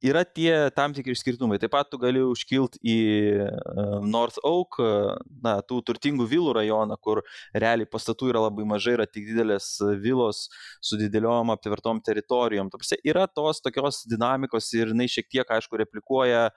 [0.02, 1.60] yra tie tam tikri skirtumai.
[1.60, 2.97] Taip pat tu gali užkilti į
[3.43, 3.47] e,
[4.08, 4.91] North Oak, e,
[5.43, 7.22] na, tų turtingų vilų rajoną, kur
[7.54, 9.72] realiai pastatų yra labai mažai, yra tik didelės
[10.04, 10.47] vilos
[10.82, 12.72] su dideliom aptvertom teritorijom.
[12.74, 16.50] Tarsi, yra tos tokios dinamikos ir jinai šiek tiek, aišku, replikuoja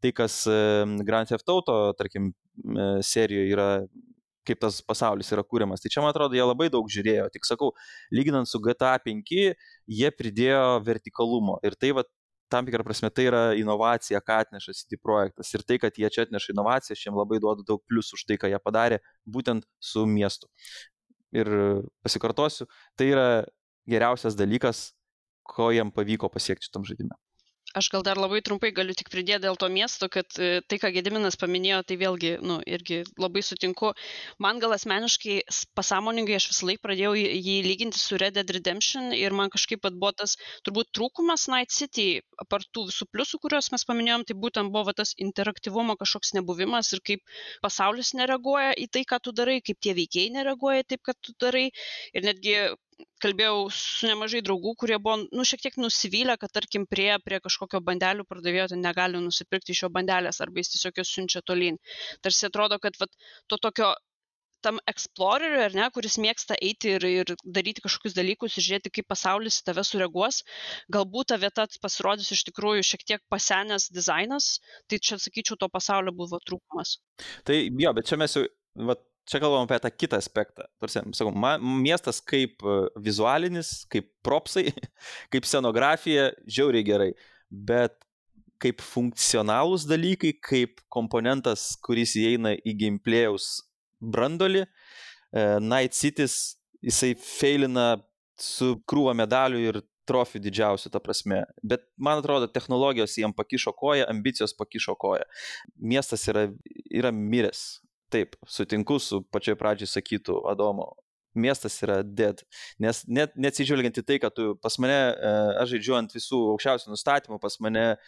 [0.00, 0.60] tai, kas e,
[1.06, 2.32] Grand Theft Auto, tarkim,
[3.06, 3.68] serijoje yra
[4.50, 5.82] kaip tas pasaulis yra kūriamas.
[5.82, 7.28] Tai čia, man atrodo, jie labai daug žiūrėjo.
[7.34, 7.70] Tik sakau,
[8.14, 9.34] lyginant su GTA 5,
[10.00, 11.58] jie pridėjo vertikalumo.
[11.66, 12.04] Ir tai, va,
[12.50, 15.52] tam tikrą prasme tai yra inovacija, ką atneša City projektas.
[15.54, 18.38] Ir tai, kad jie čia atneša inovaciją, aš jiems labai duodu daug pliusų už tai,
[18.42, 20.50] ką jie padarė būtent su miestu.
[21.36, 21.50] Ir
[22.02, 22.66] pasikartosiu,
[22.98, 23.26] tai yra
[23.90, 24.90] geriausias dalykas,
[25.46, 27.18] ko jiem pavyko pasiekti šitam žaidimui.
[27.70, 30.88] Aš gal dar labai trumpai galiu tik pridėti dėl to miesto, kad e, tai, ką
[30.90, 33.92] Gediminas paminėjo, tai vėlgi, nu, irgi labai sutinku.
[34.42, 35.36] Man gal asmeniškai,
[35.78, 40.10] pasąmoningai aš visą laiką pradėjau jį lyginti su Red Dead Redemption ir man kažkaip buvo
[40.18, 40.34] tas
[40.66, 42.08] turbūt trūkumas Night City,
[42.42, 47.06] apart tų visų pliusų, kuriuos mes paminėjom, tai būtent buvo tas interaktyvumo kažkoks nebuvimas ir
[47.06, 47.22] kaip
[47.62, 51.68] pasaulis nereaguoja į tai, ką tu darai, kaip tie veikėjai nereaguoja taip, kad tu darai.
[52.18, 52.58] Ir netgi
[53.22, 57.82] kalbėjau su nemažai draugų, kurie buvo, nu, šiek tiek nusivylę, kad, tarkim, prie, prie kažkokio
[57.86, 61.80] bandelių pardavėjo ten negali nusipirkti iš jo bandelės arba jis tiesiog jos siunčia tolyn.
[62.24, 63.12] Tarsi atrodo, kad vat,
[63.50, 63.94] to tokio
[64.64, 69.08] tam exploreriui, ar ne, kuris mėgsta eiti ir, ir daryti kažkokius dalykus ir žiūrėti, kaip
[69.08, 70.42] pasaulis į tave sureaguos,
[70.92, 74.52] galbūt ta vieta pasirodys iš tikrųjų šiek tiek pasenęs dizainas,
[74.90, 76.98] tai čia, sakyčiau, to pasaulio buvo trūkumas.
[77.48, 78.44] Tai jo, bet čia mes jau,
[78.90, 80.66] vat, čia kalbam apie tą kitą aspektą.
[80.82, 84.70] Tarsi, sakau, man, miestas kaip e, vizualinis, kaip propsai,
[85.32, 87.10] kaip scenografija, žiauriai gerai.
[87.50, 87.96] Bet
[88.60, 93.52] kaip funkcionalūs dalykai, kaip komponentas, kuris įeina į gameplayaus
[94.00, 97.94] brandolį, e, Night Cities, jisai feilina
[98.40, 101.44] su krūva medalių ir trofijų didžiausių, ta prasme.
[101.62, 105.26] Bet man atrodo, technologijos jiem pakišo koją, ambicijos pakišo koją.
[105.78, 106.48] Miestas yra,
[106.90, 107.78] yra miręs.
[108.10, 110.90] Taip, sutinku su pačioj pradžiai sakytų Adomo.
[111.38, 112.40] Miestas yra dead.
[112.82, 115.30] Nes net neatsižvelgiant į tai, kad tu pas mane, e,
[115.62, 117.98] aš žaidžiu ant visų aukščiausių nustatymų, pas mane e,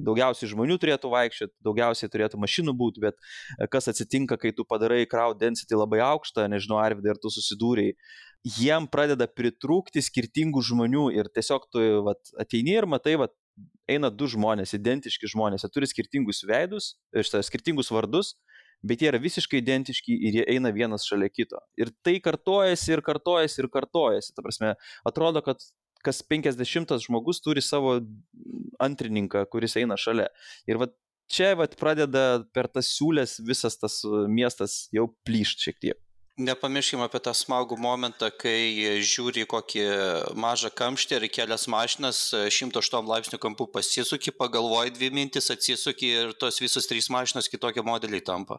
[0.00, 5.02] daugiausiai žmonių turėtų vaikščioti, daugiausiai turėtų mašinų būti, bet e, kas atsitinka, kai tu padarai
[5.04, 7.98] crowd density labai aukštą, nežinau, Arvidai, ar tu susidūrėjai,
[8.56, 13.36] jiem pradeda pritrūkti skirtingų žmonių ir tiesiog tu vat, ateini ir matai, vat,
[13.90, 18.34] eina du žmonės, identiški žmonės, jie turi skirtingus veidus, skirtingus vardus,
[18.84, 21.60] bet jie yra visiškai identiški ir jie eina vienas šalia kito.
[21.80, 24.34] Ir tai kartojasi ir kartojasi ir kartojasi.
[24.36, 24.74] Ta prasme,
[25.08, 25.64] atrodo, kad
[26.04, 27.96] kas 50 žmogus turi savo
[28.84, 30.28] antrininką, kuris eina šalia.
[30.68, 30.90] Ir va
[31.32, 36.03] čia vat pradeda per tas siūlės visas tas miestas jau plyšt šiek tiek.
[36.34, 39.82] Nepamirškime apie tą smagų momentą, kai žiūri kokį
[40.34, 46.58] mažą kamštį ir kelias mašinas 108 laipsnių kampų pasisuki, pagalvoji dvi mintis, atsisuki ir tos
[46.58, 48.58] visos trys mašinos kitokie modeliai tampa.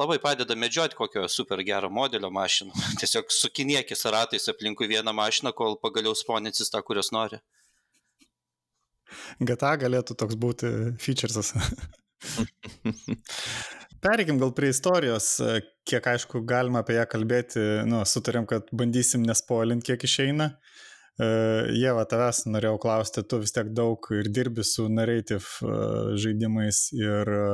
[0.00, 2.72] Labai padeda medžioti kokio super gero modelio mašiną.
[3.02, 7.36] Tiesiog sukiniekis ratais aplinkui vieną mašiną, kol pagaliau sponinsis tą, kurios nori.
[9.44, 10.72] GTA galėtų toks būti
[11.04, 11.52] featuresas.
[14.02, 15.32] Pereikim gal prie istorijos,
[15.88, 20.52] kiek aišku galima apie ją kalbėti, nu, sutarėm, kad bandysim nespoilinti, kiek išeina.
[21.18, 25.78] Jėva, e, tavęs norėjau klausti, tu vis tiek daug ir dirbi su narrative e,
[26.22, 27.48] žaidimais ir e,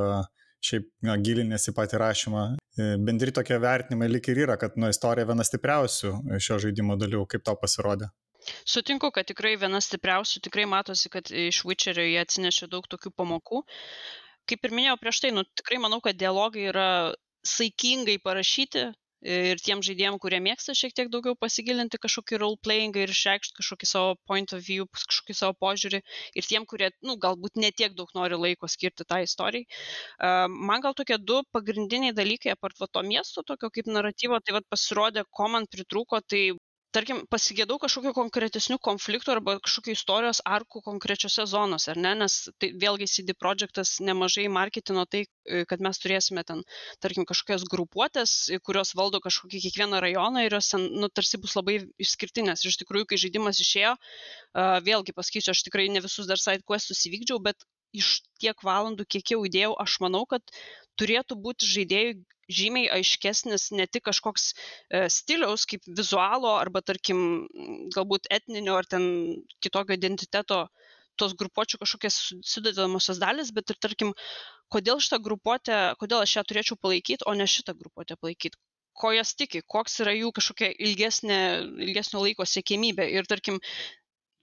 [0.65, 2.45] šiaip na, gilinėsi patį rašymą.
[3.07, 7.45] Bendri tokie vertinimai lik ir yra, kad nu, istorija viena stipriausių šio žaidimo dalių, kaip
[7.47, 8.11] tau pasirodė.
[8.69, 13.63] Sutinku, kad tikrai viena stipriausių, tikrai matosi, kad iš Witcherio jie atsinešė daug tokių pamokų
[14.51, 16.89] kaip ir minėjau prieš tai, nu, tikrai manau, kad dialogai yra
[17.45, 18.91] saikingai parašyti
[19.25, 24.11] ir tiem žaidėjim, kurie mėgsta šiek tiek daugiau pasigilinti kažkokį role-playing ir išreikšti kažkokį savo
[24.29, 26.01] point of view, kažkokį savo požiūrį
[26.37, 29.65] ir tiem, kurie, nu, galbūt netiek daug nori laiko skirti tai istorijai.
[30.21, 34.59] Uh, man gal tokie du pagrindiniai dalykai, apart va to miesto, tokio kaip naratyvo, tai
[34.59, 36.45] va pasirodė, ko man pritrūko, tai
[36.95, 42.15] tarkim pasigedau kažkokių konkretesnių konfliktų arba kažkokių istorijos arkų konkrečiose zonose, ar ne?
[42.23, 46.63] Nes tai vėlgi CD Projektas nemažai marketino tai, e, kad mes turėsime ten,
[47.05, 48.35] tarkim, kažkokias grupuotės,
[48.67, 52.65] kurios valdo kažkokį kiekvieną rajoną ir jos ten, nu, tarsi bus labai išskirtinės.
[52.65, 53.95] Ir iš tikrųjų, kai žaidimas išėjo,
[54.89, 59.35] vėlgi pasakysiu, aš tikrai ne visus dar side questus įvykdžiau, bet iš tiek valandų, kiek
[59.35, 60.43] jau įdėjau, aš manau, kad
[60.99, 67.47] turėtų būti žaidėjui žymiai aiškesnis ne tik kažkoks e, stiliaus kaip vizualo arba tarkim
[67.97, 69.07] galbūt etninio ar ten
[69.65, 70.67] kitokio identiteto
[71.21, 74.11] tos grupuočių kažkokias sudedamosios dalis, bet ir tarkim,
[74.75, 78.59] kodėl šitą grupuotę, kodėl aš ją turėčiau palaikyti, o ne šitą grupuotę palaikyti
[78.95, 81.39] ko jos tiki, koks yra jų kažkokia ilgesnė,
[81.89, 83.09] ilgesnio laiko siekėmybė.
[83.19, 83.59] Ir tarkim,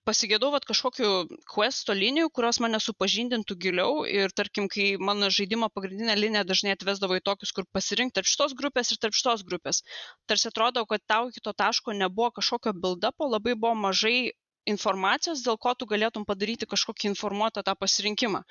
[0.07, 1.09] pasigedau vat kažkokių
[1.53, 7.19] questo linijų, kurios mane supažindintų giliau ir tarkim, kai mano žaidimo pagrindinė linija dažnai atvesdavo
[7.19, 9.83] į tokius, kur pasirinkti tarp šitos grupės ir tarp šitos grupės.
[10.29, 14.31] Tarsi atrodo, kad tau iki to taško nebuvo kažkokio build-upo, labai buvo mažai
[14.69, 18.43] informacijos, dėl ko tu galėtum padaryti kažkokį informuotą tą pasirinkimą.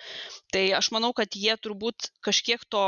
[0.52, 2.82] Tai aš manau, kad jie turbūt kažkiek to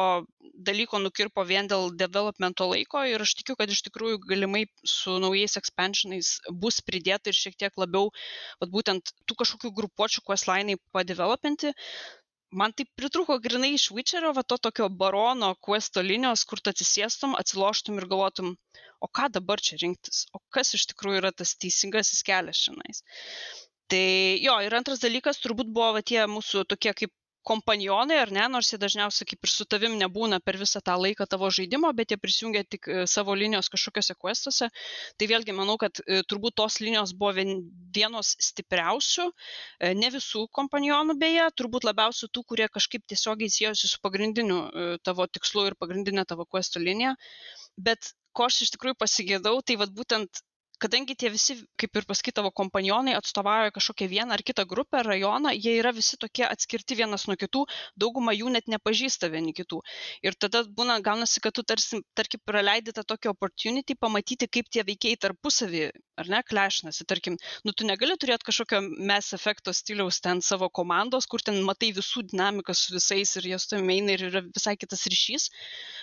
[0.69, 5.57] dalyko nukirpo vien dėl developmento laiko ir aš tikiu, kad iš tikrųjų galimai su naujais
[5.61, 8.11] expansionais bus pridėta ir šiek tiek labiau,
[8.61, 11.73] vat, būtent tų kažkokių grupuočių questlinai padevelopinti,
[12.53, 17.37] man tai pritrūko grinai iš Witcherio, va to tokio barono questo linijos, kur tu atsisėstum,
[17.41, 18.53] atsiloštum ir galvotum,
[19.03, 23.01] o ką dabar čia rinktis, o kas iš tikrųjų yra tas teisingasis kelias šiandien.
[23.93, 24.05] Tai
[24.41, 27.13] jo, ir antras dalykas turbūt buvo va, tie mūsų tokie kaip
[27.47, 31.27] kompanionai ar ne, nors jie dažniausiai kaip ir su tavim nebūna per visą tą laiką
[31.31, 34.69] tavo žaidimo, bet jie prisijungia tik e, savo linijos kažkokiuose questuose.
[35.19, 37.35] Tai vėlgi manau, kad e, turbūt tos linijos buvo
[37.97, 44.01] vienos stipriausių, e, ne visų kompanionų beje, turbūt labiausiai tų, kurie kažkaip tiesiogiai siejosi su
[44.03, 44.61] pagrindiniu
[45.05, 47.17] tavo tikslu ir pagrindinė tavo questo linija.
[47.77, 50.43] Bet ko aš iš tikrųjų pasigėdau, tai vad būtent
[50.83, 55.53] kadangi tie visi, kaip ir pasakyt, tavo kompanionai atstovauja kažkokią vieną ar kitą grupę, rajoną,
[55.55, 57.65] jie yra visi tokie atskirti vienas nuo kitų,
[58.05, 59.81] dauguma jų net nepažįsta vieni kitų.
[60.27, 64.85] Ir tada būna, gaunasi, kad tu tarsi, tarkim, praleidi tą tokį opportunity pamatyti, kaip tie
[64.89, 65.85] veikiai tarpusavį,
[66.19, 67.07] ar ne, klešnasi.
[67.09, 71.93] Tarkim, nu tu negali turėti kažkokio mes efekto stiliaus ten savo komandos, kur ten matai
[71.97, 75.51] visų dinamiką su visais ir jie su tavimi eina ir yra visai kitas ryšys,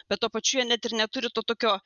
[0.09, 1.77] bet tuo pačiu jie net ir neturi to tokio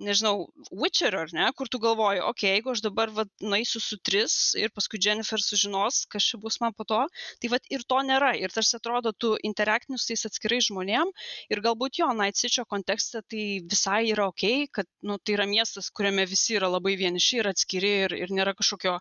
[0.00, 3.98] nežinau, Witcherio, ar ne, kur tu galvoji, okei, okay, jeigu aš dabar vat, naisiu su
[4.08, 7.00] tris ir paskui Jennifer sužinos, kas čia bus man po to,
[7.42, 8.32] tai vat ir to nėra.
[8.40, 11.12] Ir tarsi atrodo, tu interaktini su tais atskirai žmonėm
[11.52, 14.46] ir galbūt jo, Night City kontekste tai visai yra ok,
[14.78, 18.56] kad nu, tai yra miestas, kuriame visi yra labai vieniši ir atskiri ir, ir nėra
[18.58, 18.98] kažkokio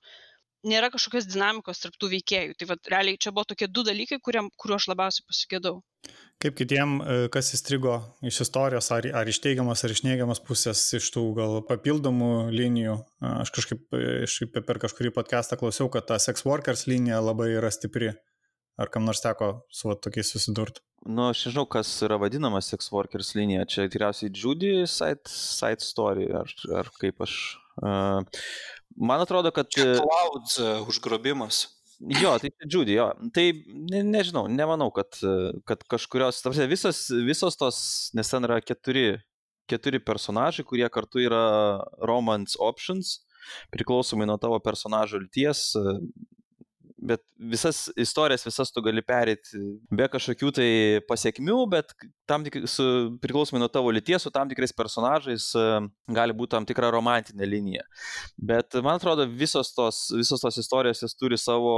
[0.68, 2.58] nėra kažkokios dinamikos tarp tų veikėjų.
[2.60, 5.80] Tai vat, realiai čia buvo tokie du dalykai, kuriuo aš labiausiai pasigėdau.
[6.42, 10.82] Kaip kitiem, e, kas įstrigo iš istorijos, ar, ar iš teigiamas, ar iš neigiamas pusės,
[10.98, 12.98] iš tų gal papildomų linijų.
[13.30, 18.16] Aš kažkaip, kažkaip per kažkurį podcastą klausiau, kad ta sex workers linija labai yra stipri.
[18.82, 20.82] Ar kam nors teko su va, tokiais susidurti?
[21.06, 23.68] Nu, aš nežinau, kas yra vadinama sex workers linija.
[23.70, 27.38] Čia tikriausiai Judy side, side story, ar, ar kaip aš.
[27.82, 28.26] Uh,
[28.98, 29.70] man atrodo, kad...
[29.76, 31.68] Cloud uh, užgrobimas.
[32.02, 33.12] Jo, tai Judy, jo.
[33.34, 33.44] Tai
[33.92, 35.20] ne, nežinau, nemanau, kad,
[35.70, 37.82] kad kažkurios, tarsi visos, visos tos,
[38.18, 39.20] nes ten yra keturi,
[39.70, 41.44] keturi personažai, kurie kartu yra
[42.02, 43.20] romance options,
[43.74, 45.68] priklausomai nuo tavo personažo lyties,
[47.02, 47.22] bet
[47.52, 50.70] visas istorijas, visas tu gali perėti be kažkokių tai
[51.10, 51.94] pasiekmių, bet
[52.30, 52.86] tam tik su,
[53.24, 55.68] priklausomai nuo tavo lyties, su tam tikrais personažais e,
[56.14, 57.86] gali būti tam tikra romantinė linija.
[58.38, 61.74] Bet man atrodo, visos tos, visos tos istorijos jas turi savo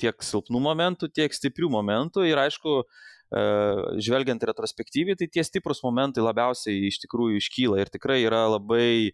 [0.00, 3.42] tiek silpnų momentų, tiek stiprių momentų ir aišku, e,
[4.04, 9.12] žvelgiant retrospektyviai, tai tie stiprus momentai labiausiai iš tikrųjų iškyla ir tikrai yra labai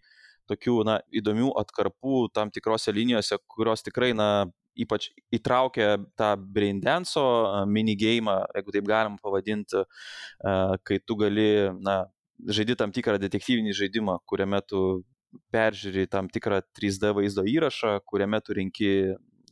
[0.49, 4.29] tokių na, įdomių atkarpų tam tikrose linijose, kurios tikrai na,
[4.77, 9.83] ypač įtraukia tą braindance'o minigame, jeigu taip galim pavadinti,
[10.87, 11.49] kai tu gali,
[11.81, 12.03] na,
[12.45, 14.83] žaidi tam tikrą detektyvinį žaidimą, kuriame tu
[15.53, 18.91] peržiūri tam tikrą 3D vaizdo įrašą, kuriame tu rinki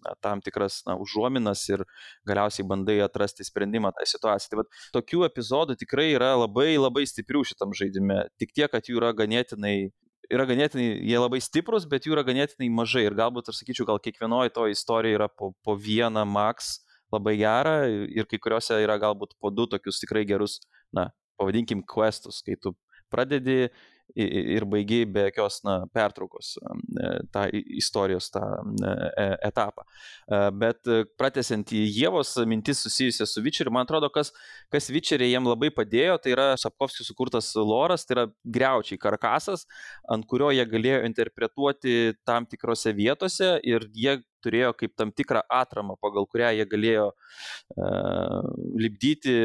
[0.06, 1.84] na, tam tikras na, užuominas ir
[2.30, 4.52] galiausiai bandai atrasti sprendimą tą situaciją.
[4.52, 4.66] Tai va,
[5.00, 9.92] tokių epizodų tikrai yra labai labai stiprių šitam žaidime, tik tiek, kad jų yra ganėtinai
[10.34, 13.06] yra ganėtinai, jie labai stiprus, bet jų yra ganėtinai mažai.
[13.08, 16.80] Ir galbūt aš sakyčiau, gal kiekvienoje to istorijoje yra po, po vieną max
[17.14, 17.76] labai gerą
[18.12, 20.60] ir kai kuriuose yra galbūt po du tokius tikrai gerus,
[20.96, 21.10] na,
[21.40, 22.74] pavadinkim, questus, kai tu
[23.14, 23.70] pradedi
[24.16, 27.46] ir baigiai be jokios na, pertraukos e, tą
[27.80, 28.44] istorijos tą
[28.86, 29.86] e, etapą.
[29.86, 34.32] E, bet pratesiant į Jėvos mintis susijusią su Vičeriu, man atrodo, kas,
[34.74, 39.66] kas Vičeriai jiem labai padėjo, tai yra Sapkovskis sukurtas loras, tai yra greučiai, karkasas,
[40.12, 45.98] ant kurio jie galėjo interpretuoti tam tikrose vietose ir jie turėjo kaip tam tikrą atramą,
[46.02, 48.54] pagal kurią jie galėjo uh,
[48.86, 49.36] lipdyti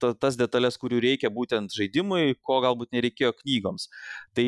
[0.00, 3.88] ta, tas detalės, kurių reikia būtent žaidimui, ko galbūt nereikėjo knygoms.
[4.36, 4.46] Tai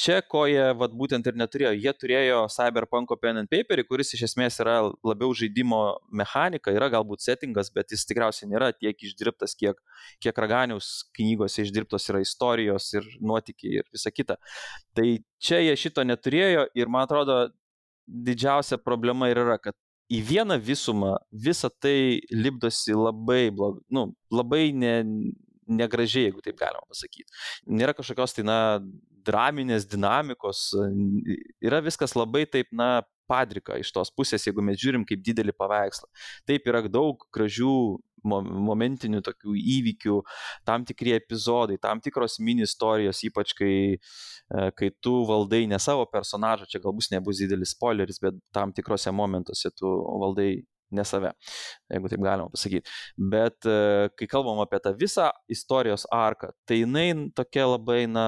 [0.00, 4.26] čia, ko jie vat, būtent ir neturėjo, jie turėjo Cyberpunk pen and paperį, kuris iš
[4.30, 5.82] esmės yra labiau žaidimo
[6.22, 9.80] mechanika, yra galbūt settingas, bet jis tikriausiai nėra tiek išdirbtas, kiek,
[10.24, 14.38] kiek Raganiaus knygose išdirbtos yra istorijos ir nuotykiai ir visa kita.
[14.96, 15.08] Tai
[15.42, 17.44] čia jie šito neturėjo ir man atrodo,
[18.06, 19.76] didžiausia problema ir yra, kad
[20.12, 24.94] į vieną visumą visa tai lipdosi labai blogai, nu, labai ne,
[25.68, 27.30] negražiai, jeigu taip galima pasakyti.
[27.72, 28.58] Nėra kažkokios tai, na,
[29.24, 30.66] draminės dinamikos,
[31.64, 33.00] yra viskas labai taip, na,
[33.30, 36.10] padrika iš tos pusės, jeigu mes žiūrim kaip didelį paveikslą.
[36.48, 37.76] Taip yra daug gražių
[38.24, 40.18] momentinių tokių įvykių,
[40.64, 46.06] tam tikri epizodai, tam tikros mini istorijos, ypač kai, e, kai tu valdai ne savo
[46.10, 50.64] personažą, čia galbūt nebus didelis spoileris, bet tam tikrose momentuose tu valdai
[50.94, 51.32] ne save,
[51.92, 52.90] jeigu taip galima pasakyti.
[53.18, 58.26] Bet e, kai kalbam apie tą visą istorijos arką, tai jinai tokia labai, na,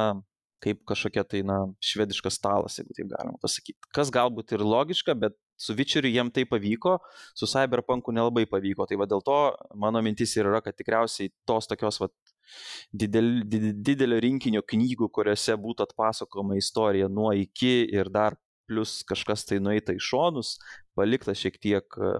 [0.65, 3.91] kaip kažkokia tai, na, švediškas stalas, jeigu taip galima pasakyti.
[3.95, 6.97] Kas galbūt ir logiška, bet su Witcheriu jiem tai pavyko,
[7.37, 8.87] su Cyberpunku nelabai pavyko.
[8.89, 9.39] Tai va dėl to
[9.77, 12.11] mano mintis ir yra, kad tikriausiai tos tokios va,
[12.93, 19.61] didel, didelio rinkinio knygų, kuriuose būtų atpasakoma istorija nuo iki ir dar plus kažkas tai
[19.63, 20.57] nueita į šonus,
[20.99, 22.13] palikta šiek tiek e,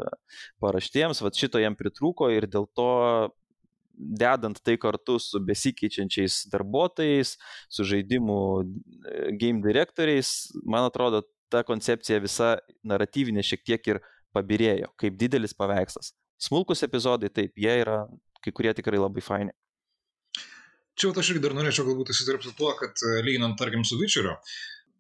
[0.63, 2.91] paraštėms, va šito jam pritrūko ir dėl to
[3.97, 7.37] dedant tai kartu su besikeičiančiais darbuotojais,
[7.73, 8.67] su žaidimų e,
[9.41, 14.01] game direktoriais, man atrodo, ta koncepcija visa naratyvinė šiek tiek ir
[14.37, 16.13] pabirėjo, kaip didelis paveikslas.
[16.43, 18.03] Smulkus epizodai, taip, jie yra,
[18.45, 19.55] kai kurie tikrai labai faini.
[20.97, 24.37] Čia aš irgi dar norėčiau galbūt įsidirbti tuo, kad e, lyginant, tarkim, su Witcheriu,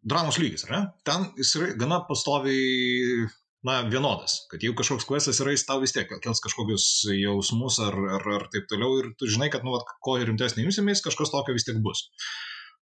[0.04, 0.82] dramos lygis, ne?
[1.08, 3.28] Ten jis yra gana pastoviai,
[3.66, 4.38] na, vienodas.
[4.50, 6.86] Kad jeigu kažkoks kvestas yra, jis tau vis tiek kels kažkokius
[7.18, 11.04] jausmus ar, ar, ar taip toliau ir tu žinai, kad, nu, vat, ko rimtesnį imsimės,
[11.04, 12.06] kažkas tokio vis tiek bus.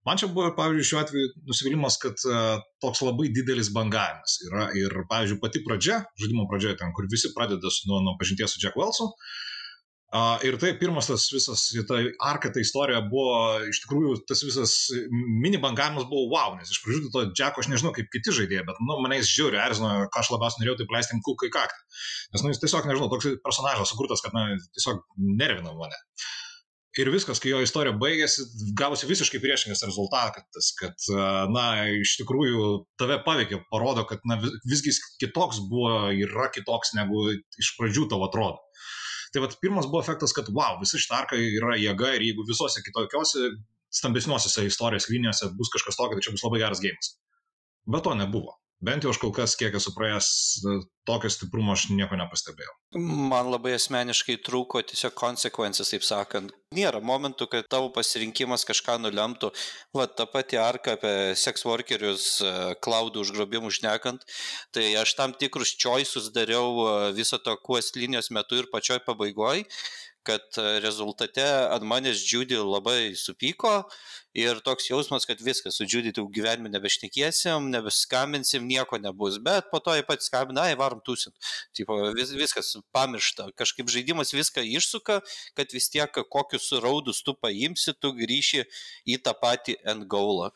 [0.03, 4.97] Man čia buvo, pavyzdžiui, šiuo atveju nusivylimas, kad uh, toks labai didelis bangavimas yra ir,
[5.13, 8.81] pavyzdžiui, pati pradžia, žaidimo pradžia ten, kur visi pradeda su, nuo, nuo pažinties su Jack
[8.81, 9.07] Wellsu.
[9.07, 9.52] Uh,
[10.45, 11.97] ir tai pirmas tas visas, ta
[12.29, 14.75] arka, ta istorija buvo, iš tikrųjų, tas visas
[15.09, 18.83] mini bangavimas buvo wow, nes iš pradžių to Jacko aš nežinau kaip kiti žaidėjai, bet,
[18.85, 21.81] nu, mane jis žiūri, erzino, ką aš labiausiai norėjau, tai kulką į kaktą.
[22.35, 25.01] Nes, nu, jis tiesiog, nežinau, toks personažas sukurtas, kad, na, tiesiog
[25.41, 25.97] nervina mane.
[27.01, 28.45] Ir viskas, kai jo istorija baigėsi,
[28.77, 31.07] gavosi visiškai priešingas rezultatas, kad,
[31.55, 32.67] na, iš tikrųjų
[33.01, 34.37] tave paveikė, parodo, kad, na,
[34.69, 34.93] visgi
[35.25, 38.61] kitoks buvo, yra kitoks negu iš pradžių tavo atrodo.
[39.33, 42.83] Tai vad, pirmas buvo efektas, kad, wow, visa šita arka yra jėga ir jeigu visose
[42.85, 43.53] kitokiose
[43.93, 47.15] stambesniuose istorijos linijose bus kažkas tokio, tai čia bus labai geras gėjimas.
[47.93, 48.59] Bet to nebuvo.
[48.83, 50.29] Bent jau aš kol kas, kiek esu praėjęs,
[51.07, 52.73] tokio stiprumo aš nieko nepastebėjau.
[52.99, 56.51] Man labai asmeniškai trūko tiesiog konsekvencijas, taip sakant.
[56.75, 59.53] Nėra momentų, kad tavo pasirinkimas kažką nulemtų.
[59.95, 62.27] Va, ta pati arka apie seks workerius,
[62.83, 64.27] klaudų e, užgrobimų šnekant,
[64.75, 69.63] tai aš tam tikrus choices dariau e, viso to quest linijos metu ir pačioj pabaigoj
[70.27, 73.73] kad e, rezultate ant manęs Judy labai supyko
[74.39, 79.83] ir toks jausmas, kad viskas, su Judy tu gyvenime nebešnekėsim, nebeskambinsim, nieko nebus, bet po
[79.83, 81.35] to jie pat skambina, ai, varom tūsint.
[81.77, 85.21] Tipo, vis, viskas pamiršta, kažkaip žaidimas viską išsuka,
[85.59, 88.65] kad vis tiek kokius raudus tu paimsi, tu grįši
[89.13, 90.53] į tą patį end goalą.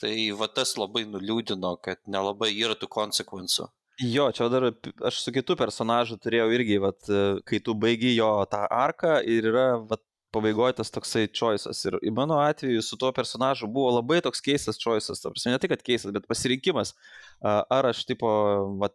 [0.00, 3.68] Tai va tas labai nuliūdino, kad nelabai yra tų konsekvencų.
[4.00, 4.70] Jo, čia dar
[5.04, 7.10] aš su kitu personažu turėjau irgi, vat,
[7.44, 10.00] kai tu baigi jo tą arką ir yra vat,
[10.32, 11.82] pabaigoje tas toksai choices.
[11.84, 15.20] Ir mano atveju su tuo personažu buvo labai toks keistas choices.
[15.24, 16.94] Prasme, ne tik, kad keistas, bet pasirinkimas.
[17.42, 18.30] Ar aš tipo,
[18.80, 18.94] vat,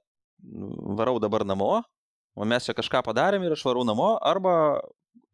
[0.97, 1.83] varau dabar namo,
[2.35, 4.55] o mes čia kažką padarėm ir aš varau namo, arba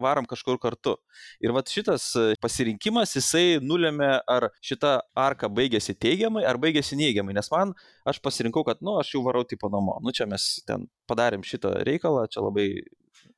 [0.02, 0.96] varom kažkur kartu.
[1.44, 7.36] Ir vat šitas e, pasirinkimas, jisai nulėmė, ar šita arka baigėsi teigiamai, ar baigėsi neigiamai.
[7.38, 7.76] Nes man,
[8.08, 10.00] aš pasirinkau, kad, nu, aš jau varau tipo namo.
[10.06, 12.68] Nu, čia mes ten padarėm šitą reikalą, čia labai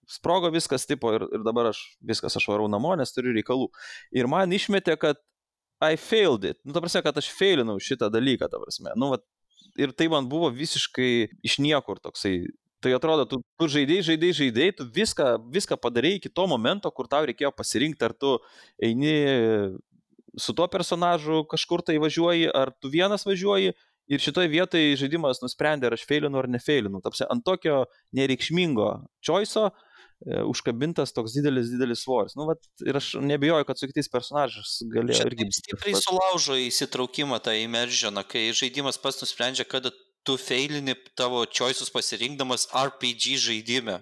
[0.10, 3.70] sprogo viskas tipo ir, ir dabar aš viskas, aš varau namo, nes turiu reikalų.
[4.16, 5.22] Ir man išmetė, kad
[5.84, 6.60] I failed it.
[6.64, 8.94] Nu, ta prasme, kad aš failinau šitą dalyką, ta prasme.
[9.00, 9.26] Nu, vat,
[9.80, 12.46] ir tai man buvo visiškai iš niekur toksai
[12.84, 17.08] Tai atrodo, tu, tu žaidėjai, žaidėjai, žaidėjai, tu viską, viską padarėjai iki to momento, kur
[17.08, 18.36] tau reikėjo pasirinkti, ar tu
[18.84, 19.14] eini
[20.36, 23.74] su tuo personažu kažkur tai važiuoji, ar tu vienas važiuoji.
[24.12, 27.00] Ir šitoje vietoje žaidimas nusprendė, ar aš feilinu ar nefeilinu.
[27.06, 27.86] Tapsi ant tokio
[28.18, 28.90] nereikšmingo
[29.24, 32.36] choice'o e, užkabintas toks didelis, didelis svoris.
[32.36, 35.48] Nu, vat, ir aš nebijoju, kad su kitais personažais galėjo irgi.
[35.56, 39.94] Stipriai sulaužo įsitraukimą tą immersioną, kai žaidimas pats nusprendžia, kada
[40.24, 43.98] tu feilini tavo choices pasirinkdamas RPG žaidime,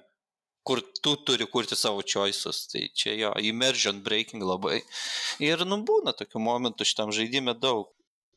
[0.67, 2.67] kur tu turi kurti savo choices.
[2.71, 4.81] Tai čia jo, immersion breaking labai.
[5.43, 7.89] Ir nu būna tokių momentų šitam žaidime daug.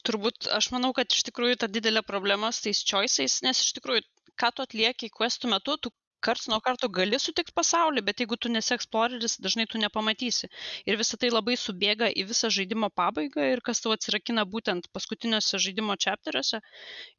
[0.05, 4.05] Turbūt aš manau, kad iš tikrųjų ta didelė problema su tais choices, nes iš tikrųjų,
[4.41, 5.93] ką tu atlieki questų metu, tu
[6.29, 10.51] karts nuo karto gali sutikti pasaulį, bet jeigu tu nesi eksploreris, dažnai tu nepamatysi.
[10.91, 15.61] Ir visą tai labai subėga į visą žaidimo pabaigą ir kas tau atsirakina būtent paskutiniuose
[15.67, 16.63] žaidimo chapteriuose.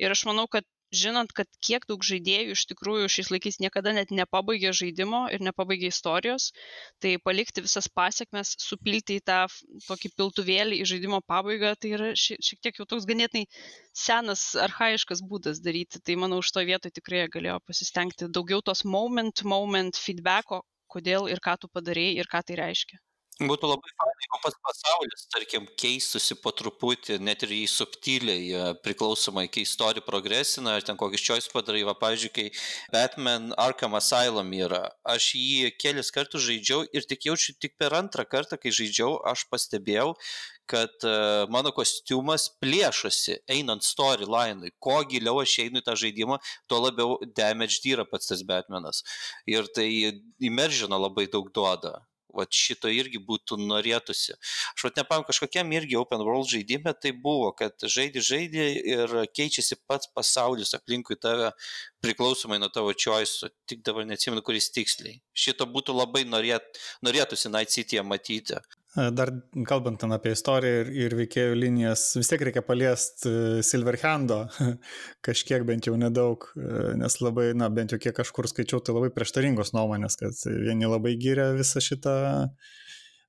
[0.03, 4.11] Ir aš manau, kad žinant, kad kiek daug žaidėjų iš tikrųjų šiais laikais niekada net
[4.15, 6.51] nepabaigė žaidimo ir nepabaigė istorijos,
[7.03, 9.39] tai palikti visas pasiekmes, supilti į tą
[9.87, 13.45] tokį piltuvėlį į žaidimo pabaigą, tai yra šiek tiek jau toks ganėtinai
[14.05, 16.01] senas, arhaiškas būdas daryti.
[16.03, 21.43] Tai manau, už to vietoj tikrai galėjo pasistengti daugiau tos moment, moment feedbacko, kodėl ir
[21.43, 23.01] ką tu padarėjai ir ką tai reiškia.
[23.35, 28.61] Būtų labai fainai, jeigu pats pasaulis, tarkim, keistųsi po truputį, net ir į subtiliai, e,
[28.79, 32.45] priklausomai, kai istorija progresina, ar ten kokius choice padarai, va, pavyzdžiui, kai
[32.93, 38.23] Batman Arkham Asylum yra, aš jį kelis kartus žaidžiau ir tik jaučiu tik per antrą
[38.23, 40.15] kartą, kai žaidžiau, aš pastebėjau,
[40.71, 44.71] kad uh, mano kostiumas plėšosi einant storyline'ui.
[44.79, 46.39] Kuo giliau aš einu į tą žaidimą,
[46.71, 49.03] tuo labiau damaged yra pats tas Batmanas.
[49.45, 49.91] Ir tai
[50.39, 51.99] immersioną labai daug duoda.
[52.35, 54.35] Vat šito irgi būtų norėtųsi.
[54.75, 59.79] Aš vat nepam kažkokiam irgi open world žaidime tai buvo, kad žaidži žaidži ir keičiasi
[59.87, 61.51] pats pasaulis aplinkui tave
[62.05, 65.19] priklausomai nuo tavo choice, tik dabar neatsimenu, kuris tiksliai.
[65.33, 68.59] Šito būtų labai norėt, norėtųsi Night City matyti.
[68.95, 69.29] Dar
[69.67, 74.45] kalbant ten apie istoriją ir, ir veikėjų linijas, vis tiek reikia paliesti e, Silverhando,
[75.27, 79.11] kažkiek bent jau nedaug, e, nes labai, na, bent jau kiek kažkur skaičiau, tai labai
[79.15, 82.15] prieštaringos nuomonės, kad vieni labai gyrė visą šitą,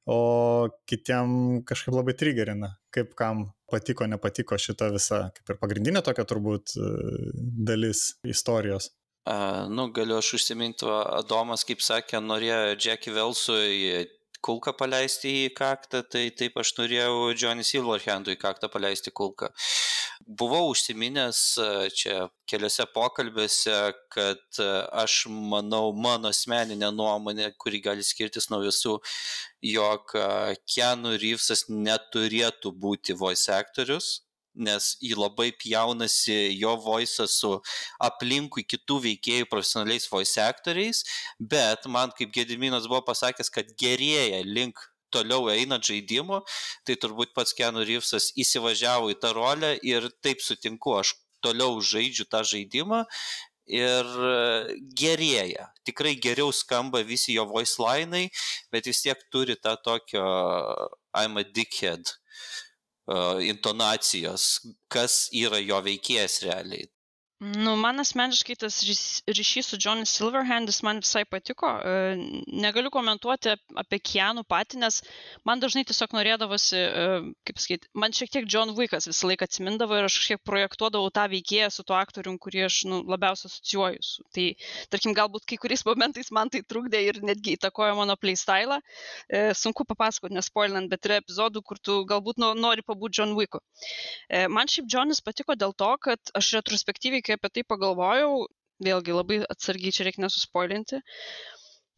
[0.07, 0.21] o
[0.87, 6.77] kitiem kažkaip labai trigerina, kaip kam patiko, nepatiko šita visa, kaip ir pagrindinė tokia turbūt
[6.79, 6.93] e,
[7.67, 8.93] dalis istorijos.
[9.27, 14.05] Uh, nu, galiu aš užsiminti, Adomas, kaip sakė, norėjo Jackie Velsui
[14.47, 19.51] kulką paleisti į kaktą, tai taip aš norėjau Johnny Silverhandui į kaktą paleisti kulką.
[20.26, 23.76] Buvau užsiminęs e, čia keliose pokalbėse,
[24.14, 24.68] kad e,
[25.03, 28.97] aš manau, mano asmeninė nuomonė, kuri gali skirtis nuo visų,
[29.74, 30.28] jog e,
[30.74, 34.26] Keanu Reevesas neturėtų būti voice aktorius,
[34.57, 37.53] nes jį labai pjaunasi jo voisas su
[38.03, 41.05] aplinkui kitų veikėjų profesionaliais voice aktoriais,
[41.39, 44.81] bet man kaip Gediminas buvo pasakęs, kad gerėja link
[45.15, 46.43] toliau einant žaidimo,
[46.85, 52.27] tai turbūt pats Keanu Reevesas įsivažiavo į tą rolę ir taip sutinku, aš toliau žaidžiu
[52.29, 53.05] tą žaidimą
[53.67, 54.11] ir
[54.99, 55.71] gerėja.
[55.87, 58.29] Tikrai geriau skamba visi jo voice line'ai,
[58.73, 60.27] bet vis tiek turi tą tokio
[61.17, 62.17] I'm a dickhead
[63.47, 66.89] intonacijos, kas yra jo veikėjas realiai.
[67.39, 68.78] Nu, man asmeniškai tas
[69.28, 71.68] ryšys su Johnny Silverhandis man visai patiko.
[71.84, 72.14] E,
[72.49, 75.03] negaliu komentuoti apie Kianų patį, nes
[75.45, 79.99] man dažnai tiesiog norėdavosi, e, kaip sakyti, man šiek tiek John Wickas visą laiką atsimindavo
[79.99, 84.24] ir aš kažkiek projektuodavau tą veikėją su tuo aktorium, kurį aš nu, labiausiai asocijuoju su.
[84.32, 84.47] Tai,
[84.97, 88.80] tarkim, galbūt kai kuriais momentais man tai trukdė ir netgi įtakojo mano playstylą.
[89.28, 93.61] E, sunku papasakoti, nespoilinant, bet yra epizodų, kur tu galbūt nori pabūti John Wicku.
[94.49, 98.47] Man šiaip Johnis patiko dėl to, kad aš retrospektyviai kai apie tai pagalvojau,
[98.87, 101.03] vėlgi labai atsargiai čia reikia nesuspoilinti,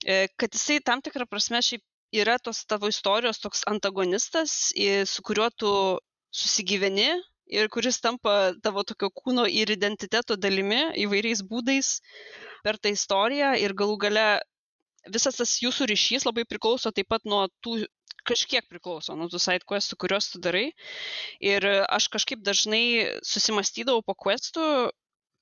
[0.06, 1.84] e, kad jisai tam tikrą prasme šiaip
[2.22, 4.72] yra tos tavo istorijos toks antagonistas,
[5.12, 5.72] su kuriuo tu
[6.32, 7.10] susigyveni
[7.48, 11.98] ir kuris tampa tavo tokio kūno ir identiteto dalimi įvairiais būdais
[12.64, 14.26] per tą istoriją ir galų gale
[15.08, 17.84] visas tas jūsų ryšys labai priklauso taip pat nuo tų
[18.28, 20.66] kažkiek priklauso nuo tų side questų, kuriuos tu darai.
[21.40, 24.64] Ir aš kažkaip dažnai susimastydavau po questų,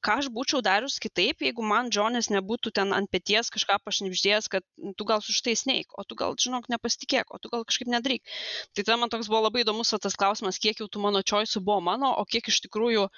[0.05, 4.64] ką aš būčiau darius kitaip, jeigu man Džonis nebūtų ten ant pėties kažką pašnipždėjęs, kad
[4.99, 8.22] tu gal su šitais neik, o tu gal, žinok, nepasitikėk, o tu gal kažkaip nedaryk.
[8.74, 11.80] Tai tada man toks buvo labai įdomus tas klausimas, kiek jau tų mano choice'ų buvo
[11.90, 13.09] mano, o kiek iš tikrųjų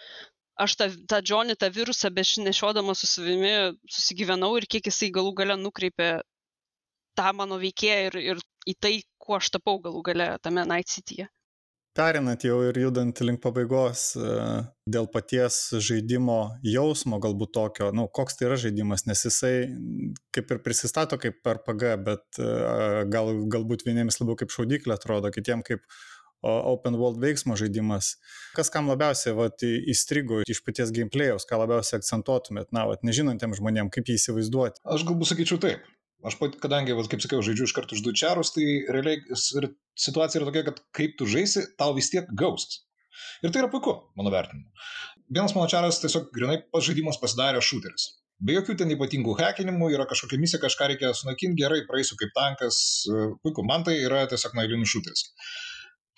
[0.58, 3.54] aš tą, tą Džonį, tą virusą bešinešiodama su savimi
[3.94, 6.10] susigyvenau ir kiek jisai galų gale nukreipė
[7.18, 11.28] tą mano veikėją ir, ir į tai, kuo aš tapau galų gale tame Night City'e
[11.98, 14.34] perinant jau ir judant link pabaigos, e,
[14.90, 19.54] dėl paties žaidimo jausmo, galbūt tokio, nu, koks tai yra žaidimas, nes jisai
[20.34, 22.52] kaip ir prisistato kaip RPG, bet e,
[23.10, 25.84] gal, galbūt vieniems labiau kaip šaudyklė atrodo, kitiems kaip
[26.42, 28.12] open world veiksmo žaidimas.
[28.54, 33.90] Kas kam labiausiai vat, įstrigo iš paties gameplayaus, ką labiausiai akcentuotumėt, na, vat, nežinantiems žmonėms,
[33.94, 34.84] kaip jį įsivaizduoti?
[34.86, 35.82] Aš galbūt sakyčiau taip.
[36.26, 40.40] Aš pat, kadangi, vat, kaip sakiau, žaidžiu iš karto už du čiarus, tai realiai situacija
[40.40, 42.80] yra tokia, kad kaip tu žaisi, tau vis tiek gausis.
[43.42, 44.66] Ir tai yra puiku, mano vertinimu.
[45.30, 48.08] Vienas mano čiaras tiesiog grinai pats žaidimas pasidarė šūteris.
[48.42, 52.78] Be jokių ten ypatingų hekinimų, yra kažkokia misija, kažką reikia sunaikinti, gerai, praeisiu kaip tankas,
[53.42, 55.24] puiku, man tai yra tiesiog nailinis šūteris.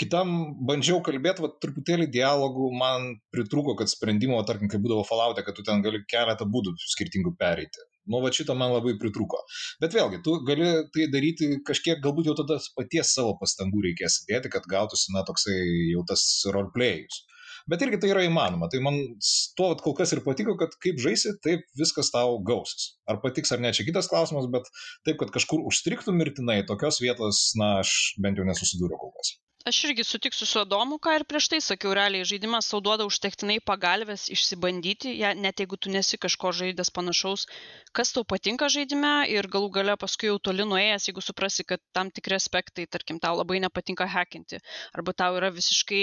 [0.01, 0.35] Kitam
[0.69, 5.65] bandžiau kalbėti, va, truputėlį dialogų man pritruko, kad sprendimo, tarkim, kai būdavo falautė, kad tu
[5.65, 7.85] ten gali keletą būdų skirtingų pereiti.
[8.11, 9.43] Nu, va šito man labai pritruko.
[9.83, 14.53] Bet vėlgi, tu gali tai daryti kažkiek, galbūt jau tada paties savo pastangų reikės įdėti,
[14.53, 15.59] kad gautųsi, na, toksai
[15.93, 17.25] jau tas roleplayus.
[17.71, 18.71] Bet irgi tai yra įmanoma.
[18.73, 18.97] Tai man
[19.59, 22.95] tuo kol kas ir patiko, kad kaip žaisi, taip viskas tau gausis.
[23.11, 24.67] Ar patiks ar ne, čia kitas klausimas, bet
[25.07, 29.37] taip, kad kažkur užstriktų mirtinai, tokios vietos, na, aš bent jau nesusidūriau kol kas.
[29.69, 33.59] Aš irgi sutiksiu su Adomu, ką ir prieš tai sakiau, realiai žaidimas tau duoda užtektinai
[33.61, 37.45] pagalbės išsibandyti, ja, net jeigu tu nesi kažko žaidęs panašaus,
[37.93, 42.09] kas tau patinka žaidime ir galų gale paskui jau toli nuėjęs, jeigu suprasi, kad tam
[42.09, 44.63] tikri aspektai, tarkim, tau labai nepatinka hackinti,
[44.97, 46.03] arba tau yra visiškai,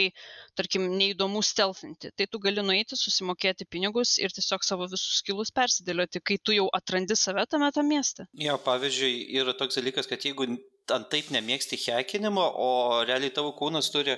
[0.53, 6.21] tarkim, neįdomu stealthinti, tai tu gali nueiti, susimokėti pinigus ir tiesiog savo visus skilus persidėlioti,
[6.21, 8.29] kai tu jau atrandi save tame tam mieste.
[8.37, 10.53] Jo, pavyzdžiui, yra toks dalykas, kad jeigu
[10.95, 12.69] ant taip nemėgsti hekinimo, o
[13.07, 14.17] realiai tavo kūnas turi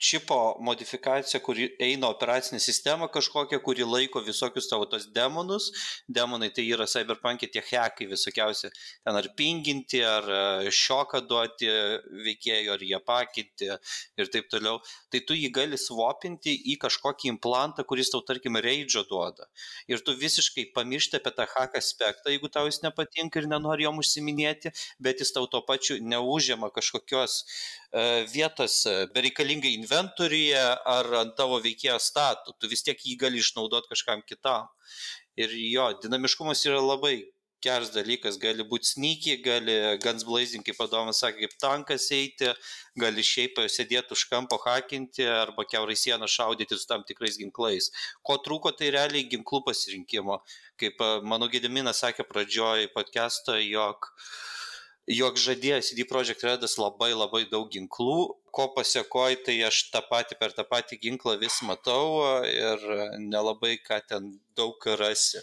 [0.00, 5.68] čipo modifikacija, kuri eina operacinė sistema kažkokia, kuri laiko visokius tavo tos demonus.
[6.08, 8.70] Demonai tai yra cyberpunkė tie hekai visokiausi,
[9.04, 11.68] ten ar pinginti, ar e, šoką duoti
[12.26, 14.80] veikėjų, ar jie pakinti ir taip toliau.
[15.12, 19.50] Tai tu jį gali swapinti į kažkokį implantą, kuris tau, tarkim, reidžo duoda.
[19.90, 24.00] Ir tu visiškai pamiršti apie tą hack aspektą, jeigu tau jis nepatinka ir nenori jom
[24.00, 24.72] užsiminėti,
[25.02, 27.42] bet jis tau tuo pačiu neužima kažkokios
[27.90, 33.42] E, vietos e, bereikalingai inventoriuje ar ant tavo veikėjo statų, tu vis tiek jį gali
[33.42, 34.68] išnaudoti kažkam kitam.
[35.36, 37.24] Ir jo, dinamiškumas yra labai
[37.60, 42.48] geras dalykas, gali būti snykiai, gali guns blazing, kaip padomas sakė, kaip tankas eiti,
[42.96, 47.90] gali šiaip sėdėti už kampo hakinti arba keurai sieną šaudyti su tam tikrais ginklais.
[48.24, 50.40] Ko trūko, tai realiai ginklų pasirinkimo.
[50.80, 54.30] Kaip e, mano Gediminas sakė pradžioj podcast'o, jog uh,
[55.10, 58.16] jog žadėjo CD Projekt Redas labai labai daug ginklų,
[58.54, 62.84] ko pasiekoj, tai aš tą patį per tą patį ginklą vis matau ir
[63.18, 65.42] nelabai ką ten daug rasi.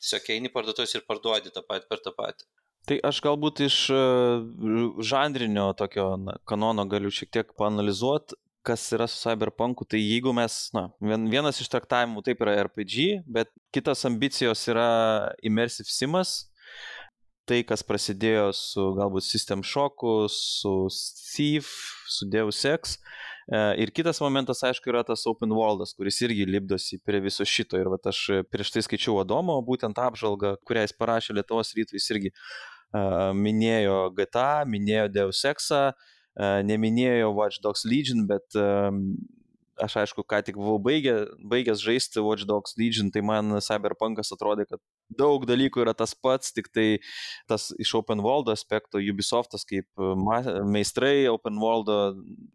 [0.00, 2.46] Tiesiog eini parduotuvės ir parduodi tą patį per tą patį.
[2.88, 4.04] Tai aš galbūt iš e,
[5.04, 6.14] žanrinio tokio
[6.48, 9.84] kanono galiu šiek tiek panalizuoti, kas yra su cyberpunku.
[9.88, 14.88] Tai jeigu mes, na, vienas iš traktavimų taip yra RPG, bet kitas ambicijos yra
[15.46, 16.49] immersive simas,
[17.48, 21.70] tai, kas prasidėjo su galbūt System Shocku, su Thief,
[22.10, 22.96] su Deus Ex.
[23.50, 27.80] E, ir kitas momentas, aišku, yra tas Open Worldas, kuris irgi lipdosi prie viso šito.
[27.80, 28.22] Ir aš
[28.52, 33.98] prieš tai skaičiau Adomo, būtent apžvalgą, kurią jis parašė Lietuvos rytui, jis irgi uh, minėjo
[34.16, 39.02] GTA, minėjo Deus Exą, uh, neminėjo Watch Dogs Legion, bet um,
[39.80, 41.16] aš aišku, ką tik buvau baigė,
[41.50, 44.82] baigęs žaisti Watch Dogs Legion, tai man Cyberpunkas atrodė, kad
[45.20, 46.86] daug dalykų yra tas pats, tik tai
[47.50, 49.86] tas iš open world aspekto, Ubisoftas kaip
[50.68, 51.90] meistrai open world,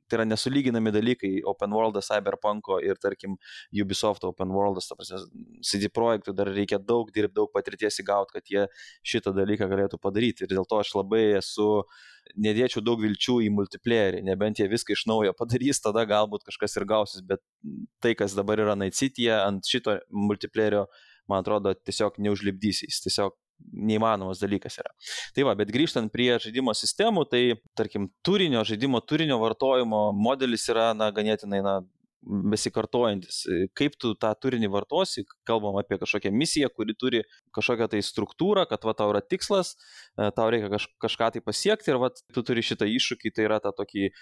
[0.09, 3.37] tai yra nesulyginami dalykai open world, Cyberpunko ir tarkim
[3.73, 4.81] Ubisoft open world,
[5.65, 8.65] CD projektų dar reikia daug dirbti, daug patirties įgauti, kad jie
[9.05, 10.45] šitą dalyką galėtų padaryti.
[10.45, 11.69] Ir dėl to aš labai esu
[12.41, 16.87] nedėčiau daug vilčių į multiplayerį, nebent jie viską iš naujo padarys, tada galbūt kažkas ir
[16.89, 17.43] gausis, bet
[18.01, 20.85] tai, kas dabar yra Night City, ant šito multiplayerio,
[21.31, 23.35] man atrodo, tiesiog neužlipdys, jis tiesiog
[23.75, 24.91] neįmanomas dalykas yra.
[25.35, 27.41] Tai va, bet grįžtant prie žaidimo sistemų, tai
[27.77, 31.75] tarkim turinio, žaidimo turinio vartojimo modelis yra, na, ganėtinai, na,
[32.25, 33.43] besikartojantis.
[33.77, 37.21] Kaip tu tą turinį vartosi, kalbam apie kažkokią misiją, kuri turi
[37.55, 39.75] kažkokią tai struktūrą, kad va tau yra tikslas,
[40.17, 43.59] e, tau reikia kaž, kažką tai pasiekti ir va tu turi šitą iššūkį, tai yra
[43.63, 44.13] tą tokį e,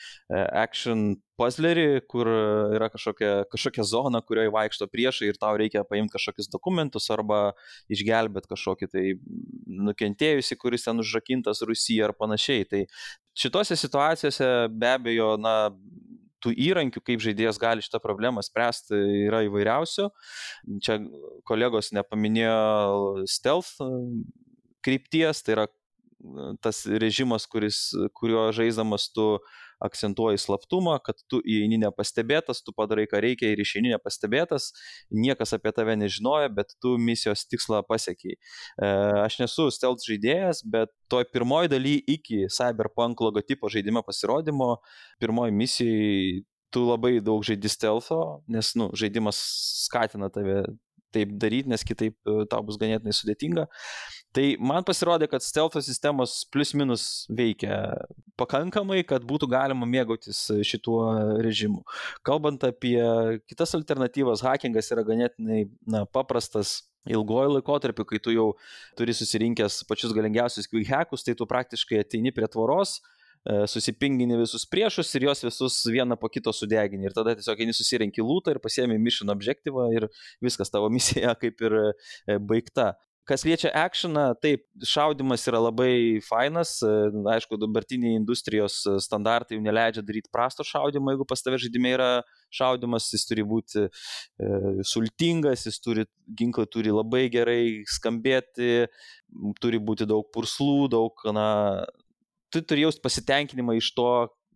[0.63, 2.29] action puzzlerį, kur
[2.75, 7.55] yra kažkokia, kažkokia zona, kurioje vaikšto priešai ir tau reikia paimti kažkokius dokumentus arba
[7.93, 9.05] išgelbėti kažkokį tai
[9.89, 12.67] nukentėjusi, kuris ten užrakintas Rusija ar panašiai.
[12.69, 12.83] Tai
[13.37, 15.55] šitose situacijose be abejo, na,
[16.43, 20.09] tų įrankių, kaip žaidėjas gali šitą problemą spręsti, yra įvairiausių.
[20.83, 20.99] Čia
[21.49, 23.89] kolegos nepaminėjo stealth e,
[24.85, 27.85] krypties, tai yra e, tas režimas, kuris,
[28.17, 29.37] kurio žaisdamas tu
[29.83, 34.71] akcentuoji slaptumą, kad tu įeini nepastebėtas, tu padarai ką reikia ir išeini nepastebėtas,
[35.11, 38.37] niekas apie tave nežinojo, bet tu misijos tikslą pasiekiai.
[38.37, 38.93] E,
[39.25, 44.77] aš nesu stealth žaidėjas, bet toj pirmoji daly iki Cyberpunk logotipo žaidimo pasirodymo,
[45.21, 46.41] pirmoji misijai
[46.73, 49.37] tu labai daug žaidži stealtho, nes nu, žaidimas
[49.85, 50.63] skatina tave
[51.13, 53.67] taip daryti, nes kitaip e, tau bus ganėtinai sudėtinga.
[54.33, 57.75] Tai man pasirodė, kad stealth sistemos plus minus veikia
[58.39, 61.03] pakankamai, kad būtų galima mėgautis šituo
[61.45, 61.83] režimu.
[62.25, 62.97] Kalbant apie
[63.45, 68.47] kitas alternatyvas, hackingas yra ganėtinai na, paprastas ilgojo laikotarpiu, kai tu jau
[68.97, 72.97] turi susirinkęs pačius galingiausius quick hackus, tai tu praktiškai ateini prie tvoros,
[73.43, 77.05] e, susipingini visus priešus ir juos visus vieną po kito sudegini.
[77.05, 80.09] Ir tada tiesiog eini susirenki lūtą ir pasiemi mission objektyvą ir
[80.41, 82.95] viskas tavo misija kaip ir e, baigta.
[83.23, 90.31] Kas liečia actioną, taip, šaudimas yra labai fainas, aišku, dabartiniai industrijos standartai jau neleidžia daryti
[90.33, 92.09] prasto šaudimo, jeigu pas tave žaidime yra
[92.51, 94.49] šaudimas, jis turi būti e,
[94.91, 96.03] sultingas, jis turi,
[96.35, 97.63] ginklai turi labai gerai
[97.95, 98.89] skambėti,
[99.63, 101.47] turi būti daug purslų, daug, na,
[102.51, 104.09] tu turi jausti pasitenkinimą iš to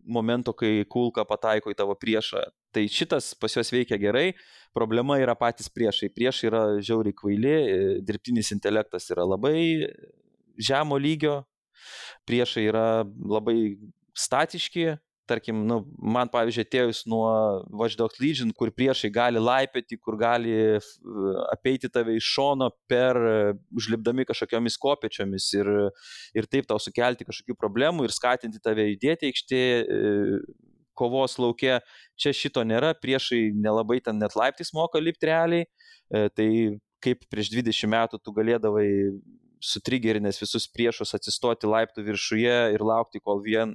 [0.08, 2.42] momento, kai kulka pataiko į tavo priešą.
[2.74, 4.32] Tai šitas pas juos veikia gerai,
[4.76, 6.10] problema yra patys priešai.
[6.14, 7.54] Priešai yra žiauriai kvaili,
[8.06, 9.88] dirbtinis intelektas yra labai
[10.58, 11.42] žemo lygio,
[12.28, 13.78] priešai yra labai
[14.18, 14.96] statiški,
[15.28, 17.28] tarkim, nu, man pavyzdžiui, atėjus nuo
[17.80, 20.54] Watch Dogs Legion, kur priešai gali laipėti, kur gali
[21.52, 23.18] apeiti tave iš šono per
[23.76, 25.70] užlipdami kažkokiomis kopėčiomis ir,
[26.38, 30.00] ir taip tau sukelti kažkokių problemų ir skatinti tave judėti aikštėje
[30.98, 31.78] kovos laukia.
[32.18, 35.68] Čia šito nėra, priešai nelabai ten net laiptais moka lipti realiai.
[36.08, 36.48] E, tai
[37.04, 38.88] kaip prieš 20 metų tu galėdavai
[39.62, 43.74] sutrigerinęs visus priešus atsistoti laiptų viršuje ir laukti, kol vien,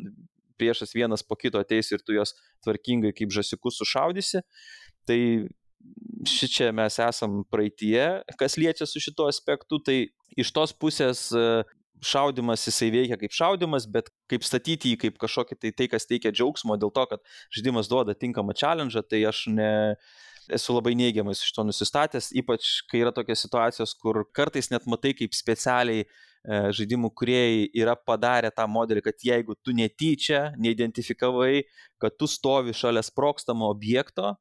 [0.60, 2.36] priešas vienas po kito ateis ir tu juos
[2.66, 4.44] tvarkingai kaip žasikus sušaudysi.
[5.08, 5.20] Tai
[6.30, 9.98] šičia mes esam praeitie, kas liečia su šituo aspektu, tai
[10.40, 11.30] iš tos pusės
[12.04, 16.34] šaudimas jisai veikia kaip šaudimas, bet kaip statyti jį kaip kažkokį tai tai, kas teikia
[16.36, 17.24] džiaugsmo dėl to, kad
[17.56, 19.72] žaidimas duoda tinkamą challenge, tai aš ne,
[20.52, 25.14] esu labai neigiamai iš to nusistatęs, ypač kai yra tokios situacijos, kur kartais net matai,
[25.18, 26.08] kaip specialiai e,
[26.44, 31.64] žaidimų kuriejai yra padarę tą modelį, kad jeigu tu netyčia neidentifikavai,
[32.02, 34.34] kad tu stovi šalia sprokstamo objekto,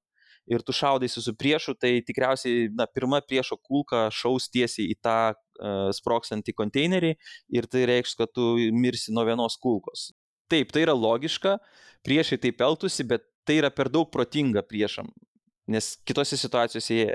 [0.46, 5.16] ir tu šaudaisi su priešu, tai tikriausiai na, pirma priešo kulka šaus tiesiai į tą
[5.32, 7.12] uh, sprokstantį konteinerį
[7.56, 10.10] ir tai reikš, kad tu mirsi nuo vienos kulkos.
[10.52, 11.56] Taip, tai yra logiška,
[12.06, 15.08] priešai taip elgtųsi, bet tai yra per daug protinga priešam,
[15.70, 17.06] nes kitose situacijose jie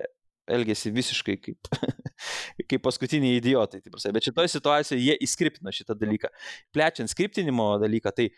[0.51, 1.69] elgesi visiškai kaip,
[2.69, 3.81] kaip paskutiniai idiotai.
[4.13, 6.31] Bet šitoje situacijoje jie įskriptino šitą dalyką.
[6.75, 8.29] Plečiant skriptinimo dalyką, tai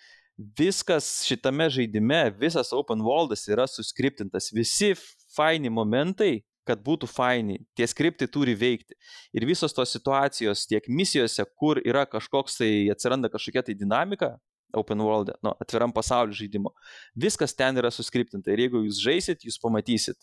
[0.60, 4.93] viskas šitame žaidime, visas open worldas yra suskriptintas, visi
[5.36, 6.39] faini momentai,
[6.70, 8.95] kad būtų faini, tie skriptai turi veikti.
[9.34, 14.36] Ir visos tos situacijos tiek misijose, kur yra kažkoks tai, atsiranda kažkokia tai dinamika,
[14.74, 16.74] open world, nu, atviram pasauliu žaidimo.
[17.17, 20.20] Viskas ten yra suskriptinta ir jeigu jūs žaisit, jūs pamatysit.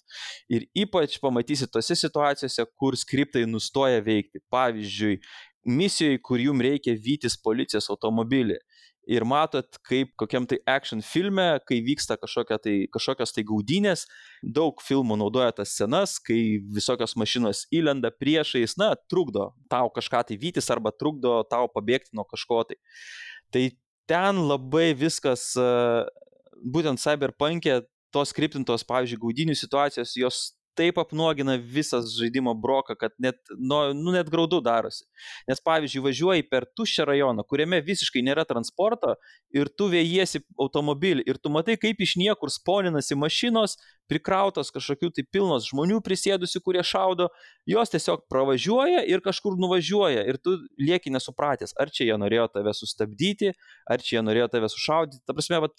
[0.53, 4.43] Ir ypač pamatysit tose situacijose, kur skriptai nustoja veikti.
[4.53, 5.19] Pavyzdžiui,
[5.67, 8.61] misijoje, kur jums reikia vytis policijos automobilį
[9.07, 14.05] ir matot, kaip kokiam tai action filme, kai vyksta kažkokia tai, kažkokios tai gaudynės,
[14.43, 20.39] daug filmų naudoja tas scenas, kai visokios mašinos įlenda priešais, na, trukdo tau kažką tai
[20.43, 22.81] vytis arba trukdo tau pabėgti nuo kažko tai.
[23.55, 23.69] Tai
[24.11, 25.53] ten labai viskas,
[26.65, 27.81] būtent cyberpunk'e,
[28.15, 30.41] tos skriptintos, pavyzdžiui, gaudinių situacijos, jos
[30.77, 35.07] taip apnuogina visas žaidimo broką, kad net, nu, nu, net graudu darosi.
[35.49, 39.17] Nes pavyzdžiui, važiuoji per tuščią rajoną, kuriame visiškai nėra transporto
[39.55, 43.77] ir tu vėjiesi automobilį ir tu matai, kaip iš niekur sponinasi mašinos,
[44.11, 47.29] prikrautos kažkokių tai pilnos žmonių prisėdusių, kurie šaudo,
[47.69, 52.75] jos tiesiog pravažiuoja ir kažkur nuvažiuoja ir tu lieki nesupratęs, ar čia jie norėjo tave
[52.77, 53.53] sustabdyti,
[53.91, 55.25] ar čia jie norėjo tave sušaudyti.
[55.27, 55.75] Ta prasme, vat,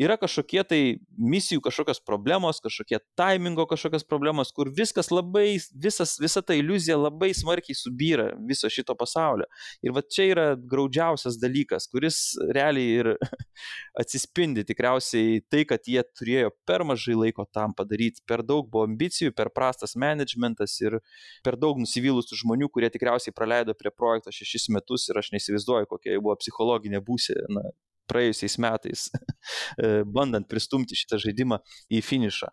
[0.00, 0.80] yra kažkokie tai
[1.18, 7.30] misijų kažkokios problemos, kažkokie taimingo kažkokios problemos, kur viskas labai, visas, visa ta iliuzija labai
[7.36, 9.46] smarkiai subyra viso šito pasaulio.
[9.86, 12.20] Ir va čia yra graudžiausias dalykas, kuris
[12.54, 13.12] realiai ir
[14.02, 19.34] atsispindi tikriausiai tai, kad jie turėjo per mažai laiko tam padaryti, per daug buvo ambicijų,
[19.36, 20.98] per prastas managementas ir
[21.46, 26.18] per daug nusivylusių žmonių, kurie tikriausiai praleido prie projekto šešis metus ir aš neįsivaizduoju, kokia
[26.18, 27.70] buvo psichologinė būsena
[28.10, 29.08] praėjusiais metais,
[29.82, 31.60] e, bandant pristumti šitą žaidimą
[31.92, 32.50] į finišą.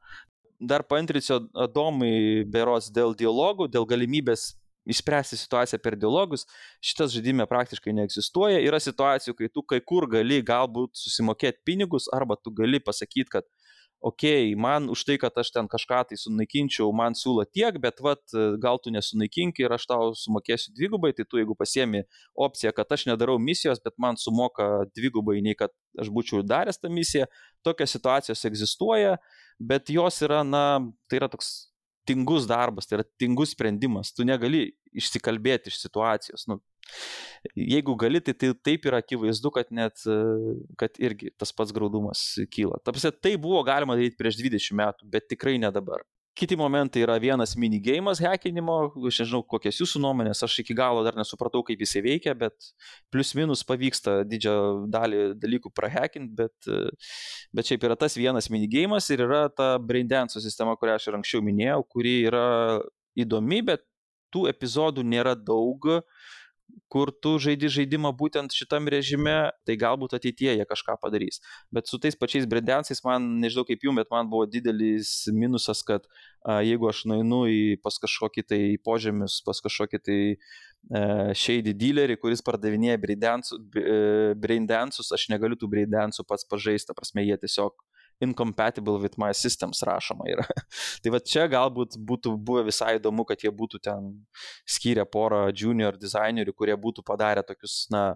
[0.61, 4.51] Dar paantrysiu Adomui beros dėl dialogų, dėl galimybės
[4.85, 6.45] išspręsti situaciją per dialogus.
[6.81, 8.61] Šitas žaidime praktiškai neegzistuoja.
[8.65, 13.47] Yra situacijų, kai tu kai kur gali galbūt susimokėti pinigus arba tu gali pasakyti, kad
[14.01, 18.01] okei, okay, man už tai, kad aš ten kažką tai sunaikinčiau, man siūlo tiek, bet
[18.01, 18.23] vat,
[18.61, 22.01] gal tu nesunaikink ir aš tau sumokėsiu dvigubai, tai tu jeigu pasiemi
[22.33, 26.89] opciją, kad aš nedarau misijos, bet man sumoka dvigubai nei kad aš būčiau daręs tą
[26.89, 27.29] misiją,
[27.65, 29.19] tokios situacijos egzistuoja,
[29.61, 30.65] bet jos yra, na,
[31.05, 31.53] tai yra toks
[32.09, 36.47] tingus darbas, tai yra tingus sprendimas, tu negali išsikalbėti iš situacijos.
[36.49, 36.57] Nu,
[37.57, 40.03] Jeigu gali, tai, tai taip yra akivaizdu, kad net,
[40.77, 42.21] kad irgi tas pats graudumas
[42.53, 42.77] kyla.
[42.85, 46.05] Tapsi, tai buvo galima daryti prieš 20 metų, bet tikrai ne dabar.
[46.37, 48.75] Kiti momentai yra vienas minigėjimas hekinimo,
[49.09, 52.69] aš nežinau, kokias jūsų nuomonės, aš iki galo dar nesupratau, kaip jisai veikia, bet
[53.11, 54.53] plius minus pavyksta didžią
[54.93, 56.69] dalį dalykų prahekinti, bet,
[57.51, 61.43] bet šiaip yra tas vienas minigėjimas ir yra ta braindance sistema, kurią aš ir anksčiau
[61.43, 62.45] minėjau, kuri yra
[63.19, 63.83] įdomi, bet
[64.31, 66.37] tų epizodų nėra daug, uh,
[66.91, 71.39] kur tu žaidi žaidimą būtent šitam režime, tai galbūt ateityje jie kažką padarys.
[71.71, 76.07] Bet su tais pačiais bredensais man, nežinau kaip jums, bet man buvo didelis minusas, kad
[76.43, 80.19] a, jeigu aš nueinu į pas kažkokį tai požemius, pas kažkokį tai
[81.37, 82.97] shady dealerį, kuris pardavinėja
[84.41, 87.77] braindansus, aš negaliu tų braindansų pats pažaisti, prasme, jie tiesiog
[88.21, 90.45] incompatible with my systems rašoma yra.
[91.03, 94.11] tai va čia galbūt būtų buvę visai įdomu, kad jie būtų ten
[94.69, 98.11] skyrę porą junior dizainerių, kurie būtų padarę tokius, na,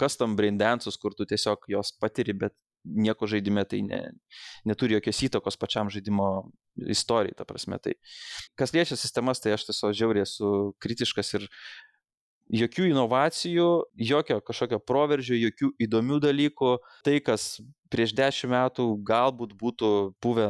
[0.00, 2.54] custom braindansus, kur tu tiesiog jos patiri, bet
[2.86, 4.00] nieko žaidime tai ne,
[4.68, 6.28] neturi jokios įtakos pačiam žaidimo
[6.92, 7.78] istorijai, ta prasme.
[7.82, 7.96] Tai
[8.58, 11.48] kas liečia sistemas, tai aš tiesiog žiauriai esu kritiškas ir
[12.52, 13.68] jokių inovacijų,
[13.98, 16.72] jokio kažkokio proveržio, jokių įdomių dalykų.
[17.06, 17.56] Tai, kas
[17.92, 19.92] prieš dešimt metų galbūt būtų
[20.22, 20.48] buvę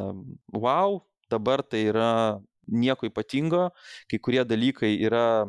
[0.53, 1.01] wow,
[1.33, 3.71] dabar tai yra nieko ypatingo,
[4.11, 5.47] kai kurie dalykai yra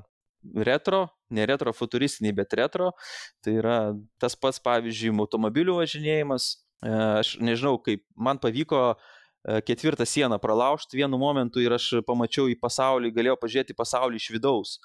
[0.53, 2.93] retro, ne retro futuristiniai, bet retro.
[3.43, 3.77] Tai yra
[4.21, 6.51] tas pats, pavyzdžiui, automobilių važinėjimas.
[6.85, 9.16] E, aš nežinau, kaip man pavyko uh,
[9.67, 14.77] ketvirtą sieną pralaužti vienu momentu ir aš pamačiau į pasaulį, galėjau pažiūrėti pasaulį iš vidaus.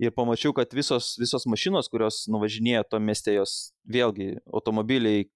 [0.00, 5.28] Ir pamačiau, kad visos, visos mašinos, kurios nuvažinėja to mieste, jos vėlgi automobiliai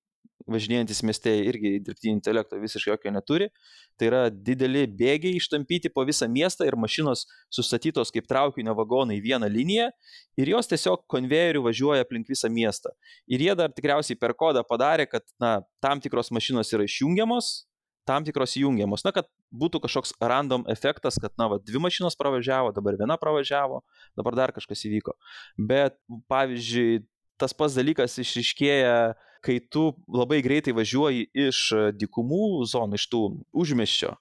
[0.50, 3.48] važinėjantis mieste irgi dirbtinio intelekto visiškai jokio neturi.
[3.98, 9.24] Tai yra dideli bėgiai ištampyti po visą miestą ir mašinos sustatytos kaip traukinio vagonai į
[9.26, 9.90] vieną liniją
[10.40, 12.94] ir jos tiesiog konvejeriu važiuoja aplink visą miestą.
[13.30, 17.52] Ir jie dar tikriausiai per kodą padarė, kad na, tam tikros mašinos yra išjungiamos,
[18.08, 19.04] tam tikros įjungiamos.
[19.06, 23.82] Na, kad būtų kažkoks random efektas, kad, na, va, dvi mašinos pravažiavo, dabar viena pravažiavo,
[24.18, 25.16] dabar dar kažkas įvyko.
[25.70, 25.98] Bet,
[26.32, 27.04] pavyzdžiui,
[27.40, 31.64] tas pats dalykas išriškėja, kai tu labai greitai važiuoji iš
[31.98, 33.22] dikumų zonų, iš tų
[33.64, 34.14] užmeščio.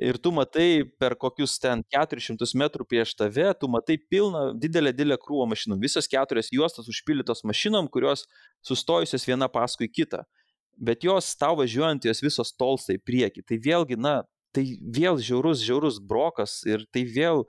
[0.00, 5.18] Ir tu matai per kokius ten 400 metrų prieš tave, tu matai pilną, didelę, didelę
[5.20, 5.76] krūvą mašinų.
[5.82, 8.24] Visos keturios juostos užpildytos mašinom, kurios
[8.64, 10.22] sustojusios viena paskui kitą
[10.76, 13.44] bet jos tau važiuojant, jos visos tolsta į priekį.
[13.48, 14.20] Tai vėlgi, na,
[14.56, 17.44] tai vėl žiaurus, žiaurus brokas ir tai vėl,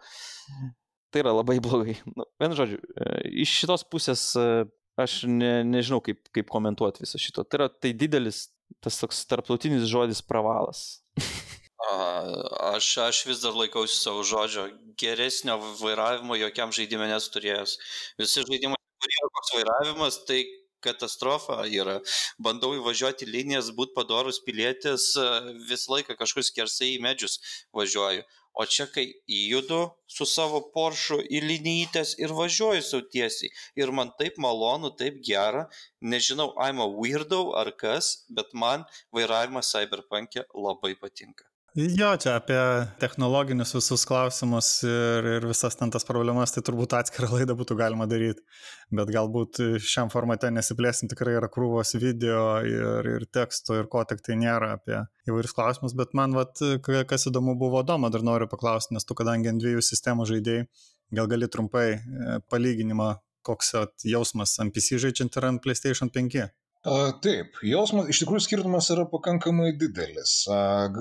[1.12, 1.98] tai yra labai blogai.
[2.18, 4.48] Nu, Vien žodžiu, e, iš šitos pusės e,
[5.02, 7.46] aš ne, nežinau, kaip, kaip komentuoti viso šito.
[7.46, 8.50] Tai yra tai didelis,
[8.84, 11.02] tas toks tarptautinis žodis pravalas.
[11.82, 14.68] Aš, aš vis dar laikausi savo žodžio.
[15.02, 17.74] Geresnio vairavimo jokiam žaidimui nesu turėjęs.
[18.22, 20.44] Visi žaidimai, kurie koks vairavimas, tai
[20.84, 22.00] katastrofa yra.
[22.42, 25.12] Bandau įvažiuoti linijas, būti padorus pilietis,
[25.70, 27.40] visą laiką kažkur skersai į medžius
[27.78, 28.28] važiuoju.
[28.60, 29.80] O čia, kai įjudu
[30.12, 33.52] su savo poršu į linijytės ir važiuoju sau tiesiai.
[33.80, 35.68] Ir man taip malonu, taip gera.
[36.02, 38.84] Nežinau, I'm a weirdo ar kas, bet man
[39.16, 41.51] vairavimas cyberpunk'e labai patinka.
[41.72, 42.58] Jo, čia apie
[43.00, 48.10] technologinius visus klausimus ir, ir visas ten tas problemas, tai turbūt atskirą laidą būtų galima
[48.12, 48.44] daryti.
[48.92, 54.20] Bet galbūt šiam formate nesiplėsim, tikrai yra krūvos video ir, ir teksto ir ko tik
[54.26, 55.00] tai nėra apie
[55.32, 55.96] įvairius klausimus.
[55.96, 59.86] Bet man, vat, kas įdomu buvo Doma, dar noriu paklausti, nes tu kadangi ant dviejų
[59.94, 60.68] sistemų žaidėjai,
[61.16, 63.14] gal gali trumpai e, palyginimą,
[63.48, 63.78] koks
[64.12, 66.52] jausmas ant PC žaidžiant ir ant PlayStation 5.
[66.82, 70.40] Taip, jausmas, iš tikrųjų skirtumas yra pakankamai didelis.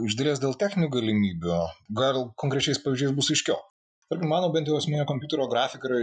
[0.05, 1.61] Iš dalies dėl techninių galimybių,
[1.97, 3.57] gal konkrečiais pavyzdžiais bus aiškiau.
[4.11, 6.01] Tarkim, mano bent jau asmeninio kompiuterio grafika yra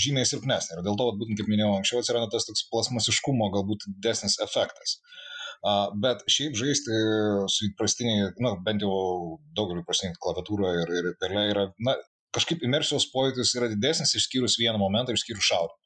[0.00, 4.38] žymiai silpnesnė ir dėl to, būtent kaip minėjau anksčiau, atsiranda tas toks plasmasiškumo galbūt didesnis
[4.46, 4.96] efektas.
[6.00, 7.00] Bet šiaip žaisti
[7.52, 8.94] su įprastiniai, na, bent jau
[9.58, 11.98] daugeliu įprastiniai klaviatūra ir, ir pelė yra, na,
[12.32, 15.82] kažkaip imersijos pojūtis yra didesnis išskyrus vieną momentą, išskyrus šaudimą.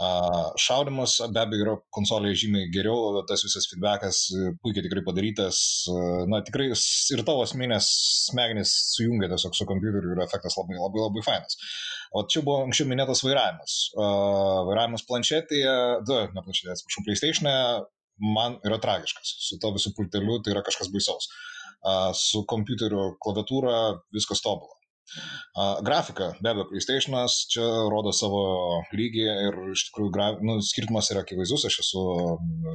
[0.00, 5.58] Šaudimas be abejo yra konsolėje žymiai geriau, tas visas feedbackas e, puikiai tikrai padarytas,
[5.92, 5.96] e,
[6.32, 7.90] na tikrai ir tavo asmenės
[8.30, 11.60] smegenys sujungia tiesiog su kompiuteriu ir efektas labai labai labai fainas.
[12.16, 13.76] O čia buvo anksčiau minėtas vairavimas.
[14.70, 15.76] Vairavimas planšetėje,
[16.08, 17.54] du, ne planšetėje, atsiprašau, PlayStation'e
[18.34, 19.36] man yra tragiškas.
[19.46, 21.28] Su to visų pulteliu tai yra kažkas baisaus.
[22.18, 23.76] Su kompiuteriu klaviatūra
[24.16, 24.79] viskas tobulą.
[25.84, 28.42] Grafika, be abejo, PlayStation'as čia rodo savo
[28.94, 30.28] lygį ir iš tikrųjų gra...
[30.46, 32.04] nu, skirtumas yra akivaizdus, aš esu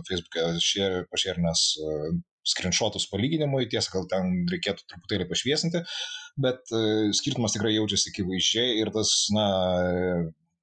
[0.10, 2.10] Facebook'e pašėrinęs uh,
[2.46, 5.86] screenshotus palyginimui, tiesa, gal ten reikėtų truputėlį pašviesinti,
[6.44, 9.48] bet uh, skirtumas tikrai jaučiasi akivaizdžiai ir tas, na,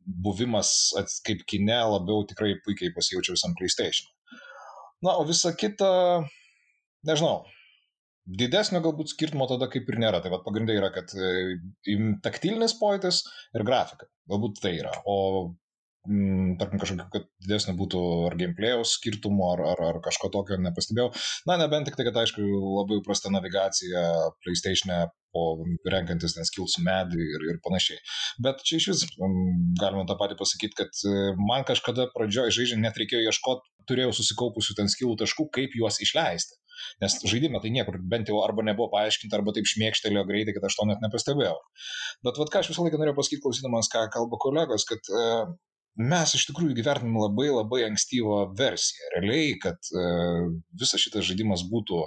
[0.02, 0.92] buvimas
[1.26, 4.10] kaip kine labiau tikrai puikiai pasijaučia visam PlayStation.
[5.02, 5.88] Na, o visa kita,
[7.06, 7.42] nežinau,
[8.22, 10.20] Didesnio galbūt skirtumo tada kaip ir nėra.
[10.22, 11.56] Tai vad pagrindai yra, kad e,
[12.22, 13.24] taktilinis pojūtis
[13.56, 14.06] ir grafika.
[14.30, 14.92] Galbūt tai yra.
[15.10, 15.16] O
[16.06, 21.10] mm, tarkim, kažkokio, kad didesnio būtų ar gameplay'aus skirtumo, ar, ar, ar kažko tokio nepastebėjau.
[21.50, 22.46] Na, nebent tik tai, kad aišku,
[22.78, 24.06] labai prasta navigacija
[24.44, 25.44] PlayStation'e po
[25.88, 28.00] renkantis ten skills medį ir, ir panašiai.
[28.44, 29.04] Bet čia iš vis
[29.80, 34.76] galima tą patį pasakyti, kad e, man kažkada pradžioje žaidžiant net reikėjo ieškoti, turėjau susikaupusių
[34.78, 36.61] ten skillų taškų, kaip juos išleisti.
[37.02, 40.78] Nes žaidime tai niekur bent jau arba nebuvo paaiškinta, arba taip šmėkštelėjo greitai, kad aš
[40.78, 41.58] to net nepastebėjau.
[42.26, 45.26] Bet vad ką aš visą laiką norėjau pasakyti, klausydamas, ką kalba kolegos, kad e,
[46.12, 49.12] mes iš tikrųjų gyvenam labai labai ankstyvą versiją.
[49.16, 50.06] Realiai, kad e,
[50.80, 52.06] visas šitas žaidimas būtų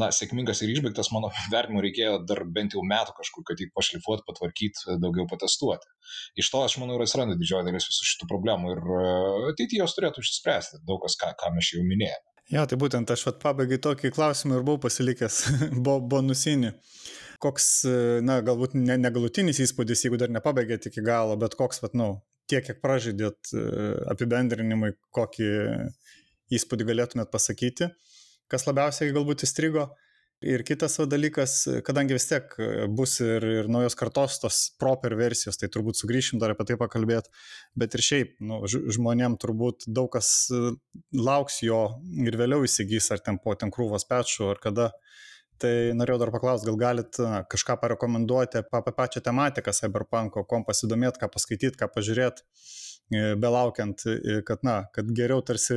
[0.00, 4.26] na, sėkmingas ir išbaigtas, mano vertinimu, reikėjo dar bent jau metų kažkur, kad jį pašlifuoti,
[4.28, 5.90] patvarkyti, daugiau patestuoti.
[6.40, 9.06] Iš to, aš manau, ir atsiranda didžioji dalis visų šitų problemų ir e,
[9.52, 12.31] ateityje jos turėtų išspręsti daug kas, ką, ką mes jau minėjome.
[12.52, 15.38] Jo, tai būtent aš vat pabaigai tokį klausimą ir buvau pasilikęs
[15.84, 16.74] bo, bonusinį.
[17.42, 17.68] Koks,
[18.22, 22.12] na, galbūt ne, negalutinis įspūdis, jeigu dar nepabaigėt iki galo, bet koks, vat, nu,
[22.50, 23.50] tiek, kiek pražydėt
[24.12, 25.48] apibendrinimui, kokį
[26.52, 27.88] įspūdį galėtumėt pasakyti,
[28.52, 29.88] kas labiausiai galbūt įstrigo.
[30.42, 31.52] Ir kitas dalykas,
[31.86, 32.54] kadangi vis tiek
[32.90, 37.30] bus ir, ir naujos kartos tos proper versijos, tai turbūt sugrįšim dar apie tai pakalbėti,
[37.78, 40.48] bet ir šiaip nu, žmonėm turbūt daug kas
[41.14, 41.82] lauks jo
[42.26, 44.88] ir vėliau įsigys, ar ten po ten krūvos pečų, ar kada.
[45.62, 47.18] Tai norėjau dar paklausti, gal galit
[47.52, 52.42] kažką parekomenduoti apie, pačią tematiką Cyberpunko, kom pasidomėti, ką paskaityti, ką pažiūrėti,
[53.14, 55.76] e, belaukiant, e, kad, na, kad geriau tarsi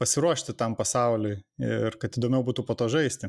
[0.00, 1.36] pasiruošti tam pasauliui
[1.68, 3.28] ir kad įdomiau būtų po to žaisti.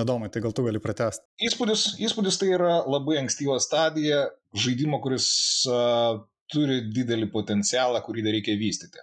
[0.00, 1.26] Adomai, tai gal tu gali pratesti.
[1.44, 5.30] Įspūdis, įspūdis tai yra labai ankstyva stadija žaidimo, kuris
[5.68, 6.22] uh,
[6.52, 9.02] turi didelį potencialą, kurį dar reikia vystyti.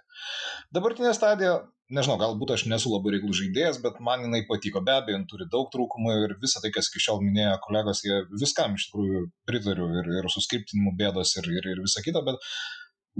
[0.74, 1.54] Dabartinė stadija,
[1.94, 4.82] nežinau, galbūt aš nesu labai reiklus žaidėjas, bet man jinai patiko.
[4.84, 8.76] Be abejo, turi daug trūkumų ir visą tai, kas iki šiol minėjo kolegos, jie viskam
[8.76, 12.42] iš tikrųjų pritariu ir, ir su skriptinimu bėdos ir, ir, ir visa kita, bet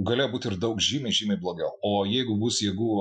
[0.09, 1.73] galėjo būti ir daug žymiai, žymiai blogiau.
[1.83, 2.91] O jeigu bus jėgų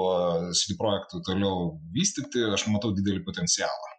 [0.57, 3.98] CD projektų toliau vystyti, aš matau didelį potencialą.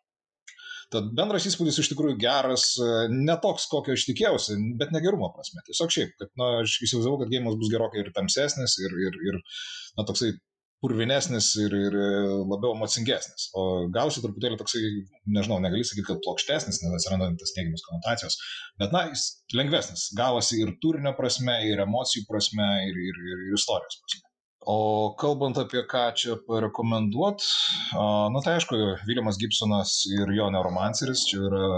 [0.94, 5.62] Tad bendras įspūdis iš tikrųjų geras, e, ne toks, kokio aš tikėjausi, bet negerumo prasme.
[5.68, 9.38] Tiesiog šiaip, kad, na, aš įsivaizdavau, kad gėjimas bus gerokai ir tamsesnis, ir, ir, ir
[9.42, 10.32] na, toksai
[10.82, 11.98] purvinesnis ir, ir
[12.48, 13.50] labiau emocingesnis.
[13.60, 14.82] O gausi truputėlį toksai,
[15.36, 18.40] nežinau, negali sakyti, kad plokštesnis, nes atsiranda tas teigiamas konotacijos,
[18.82, 19.28] bet, na, jis
[19.60, 20.08] lengvesnis.
[20.18, 24.29] Gavosi ir turinio prasme, ir emocijų prasme, ir, ir, ir, ir istorijos prasme.
[24.70, 27.42] O kalbant apie ką čia parekomenduot,
[28.34, 28.78] na tai aišku,
[29.08, 31.70] Viljamas Gibsonas ir jo neuromanceris, čia yra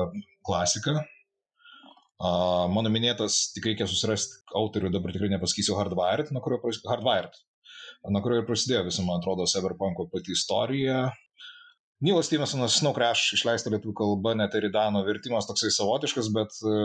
[0.44, 0.98] klasika.
[2.20, 6.60] Mano minėtas, tik reikia susirasti autorių, dabar tikrai nepasakysiu Hardwired, nuo kurio
[6.92, 7.40] Hardwired.
[8.12, 11.06] nuo kurio ir prasidėjo visa, man atrodo, Cyberpunko pati istorija.
[12.02, 16.78] Nilas Stevensonas Snow Crash išleista lietuvių kalba, net ir Idano vertimas toksai savotiškas, bet, e,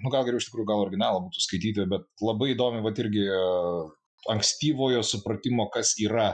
[0.00, 3.42] nu gal geriau iš tikrųjų gal originalą būtų skaityti, bet labai įdomi, va irgi e,
[4.32, 6.32] ankstyvojo supratimo, kas yra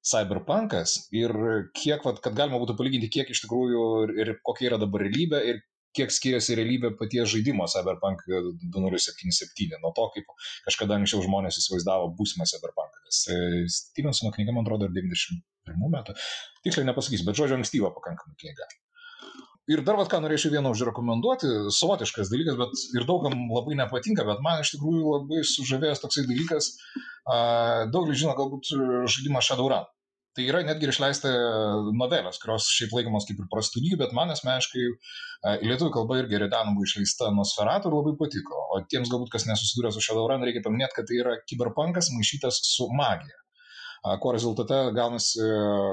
[0.00, 1.34] cyberpunkas ir
[1.76, 5.42] kiek, va, kad galima būtų palyginti, kiek iš tikrųjų ir, ir kokia yra dabar realybė
[5.52, 5.60] ir
[5.96, 10.34] kiek skiriasi realybė paties žaidimo Cyberpunk 2077 nuo to, kaip
[10.66, 13.02] kažkada anksčiau žmonės įsivaizdavo būsimą Cyberpunką.
[13.08, 13.38] Nes e,
[13.74, 16.14] Stevensono knyga, man atrodo, 91 metų.
[16.66, 18.70] Tiksliai nepasakysiu, bet žodžio ankstyva pakankamai knyga.
[19.68, 24.40] Ir dar vad ką norėčiau vieną užrekomenduoti, savotiškas dalykas, bet ir daugam labai nepatinka, bet
[24.42, 26.72] man iš tikrųjų labai sužavėjęs toksai dalykas,
[27.92, 29.84] daugelis žino galbūt žaidimą Shadowrun.
[30.38, 31.30] Tai yra netgi išleista
[31.98, 34.84] novelės, kurios šiaip laikomos kaip ir prastų lygių, bet man asmeniškai
[35.66, 38.62] lietuvių kalbą irgi Redano buvo išleista Nosferatu ir labai patiko.
[38.70, 42.86] O tiems galbūt, kas nesusidūrė su Shadowrun, reikia paminėti, kad tai yra kiberpunkas maišytas su
[42.94, 43.36] magija.
[44.22, 45.42] Ko rezultate gaunasi,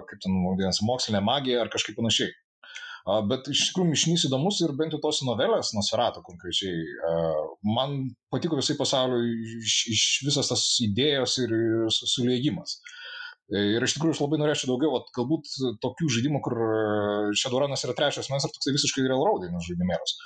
[0.07, 2.30] kaip ten vadinasi, mokslinė magija ar kažkaip panašiai.
[3.30, 6.82] Bet iš tikrųjų mišinys įdomus ir bent jau tos novelės, Nosferatu konkrečiai,
[7.64, 8.02] man
[8.34, 9.22] patiko visai pasaulio
[9.64, 11.54] iš, iš visas tas idėjos ir
[11.96, 12.80] sulėjimas.
[12.82, 12.98] Su
[13.48, 15.48] Ir iš tikrųjų aš labai norėčiau daugiau, vat, galbūt
[15.84, 16.58] tokių žaidimų, kur
[17.40, 20.18] Shadowrunas yra trečias mes ir toksai visiškai railroadinis žaidimėlis.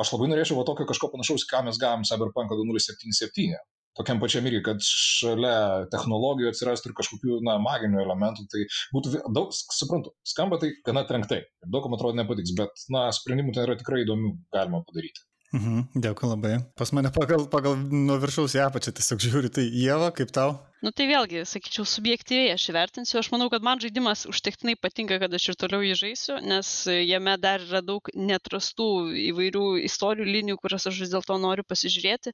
[0.00, 3.60] Aš labai norėčiau va tokio kažko panašaus, ką mes gavom Cyberpunk 2077.
[3.98, 5.56] Tokiam pačiam irgi, kad šalia
[5.92, 8.64] technologijų atsirastų ir kažkokių na, maginių elementų, tai
[8.94, 11.42] būtų daug, suprantu, skamba tai gana trenktai.
[11.66, 15.26] Daug kam atrodo nepatiks, bet na, sprendimų ten yra tikrai įdomių galima padaryti.
[15.52, 16.54] Mhm, dėkui labai.
[16.80, 20.54] Pas mane pagal, pagal nuo viršaus į apačią tiesiog žiūri, tai Jėva, kaip tau?
[20.82, 23.18] Nu tai vėlgi, sakyčiau, subjektyviai aš įvertinsiu.
[23.20, 27.36] Aš manau, kad man žaidimas užtektinai patinka, kad aš ir toliau jį žaisiu, nes jame
[27.38, 28.88] dar yra daug netrastų
[29.28, 32.32] įvairių istorijų linijų, kurias aš vis dėlto noriu pasižiūrėti.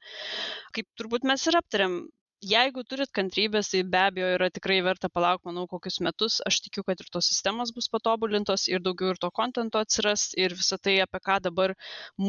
[0.78, 1.98] Kaip turbūt mes ir aptarėm,
[2.46, 6.36] jeigu turit kantrybės tai be abejo yra tikrai verta palaukt manau kokius metus.
[6.50, 10.54] Aš tikiu kad ir tos sistemos bus patobulintos ir daugiau ir to kontento atsiras ir
[10.62, 11.74] visa tai apie ką dabar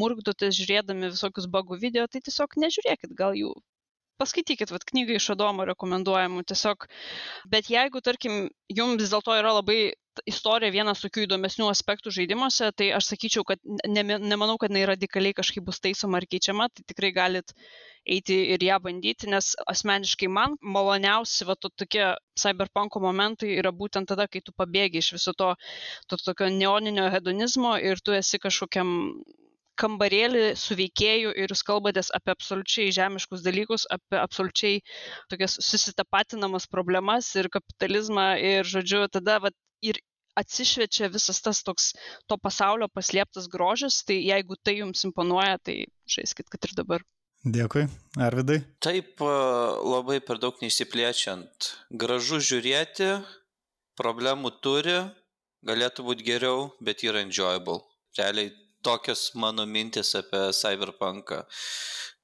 [0.00, 3.54] murkdotės žiūrėdami visokius bagų video tai tiesiog nežiūrėkit gal jų
[4.20, 6.86] paskaitykit vat knygą iš adomo rekomenduojamų tiesiog
[7.54, 8.46] bet jeigu tarkim
[8.80, 9.80] jum vis dėlto yra labai
[10.28, 15.36] istorija vienas tokių įdomesnių aspektų žaidimuose tai aš sakyčiau kad ne nemanau kad jinai radikaliai
[15.36, 17.54] kažkaip bus taisoma ar keičiama tai tikrai galit
[18.16, 22.06] eiti ir ją bandyti nes asmeniškai man maloniausi va to tokie
[22.42, 25.52] cyberpanko momentai yra būtent tada kai tu pabėgi iš viso to
[26.08, 28.96] to tokio neoninio hedonizmo ir tu esi kažkokiam
[29.80, 34.82] kambarėlį su veikėju ir jūs kalbatės apie absoliučiai žemiškus dalykus, apie absoliučiai
[35.32, 40.00] tokias susitapatinamas problemas ir kapitalizmą ir, žodžiu, tada vat, ir
[40.40, 41.92] atsišviečia visas tas toks
[42.30, 47.04] to pasaulio paslėptas grožis, tai jeigu tai jums imponuoja, tai žaiskit, kad ir dabar.
[47.40, 47.86] Dėkui.
[48.20, 48.58] Arvidai?
[48.84, 51.70] Taip, labai per daug neįsiplėčiant.
[52.02, 53.14] Gražu žiūrėti,
[53.96, 54.98] problemų turi,
[55.64, 57.80] galėtų būti geriau, bet yra enjoyable.
[58.18, 58.52] Realiai
[58.82, 61.44] tokios mano mintis apie cyberpunką.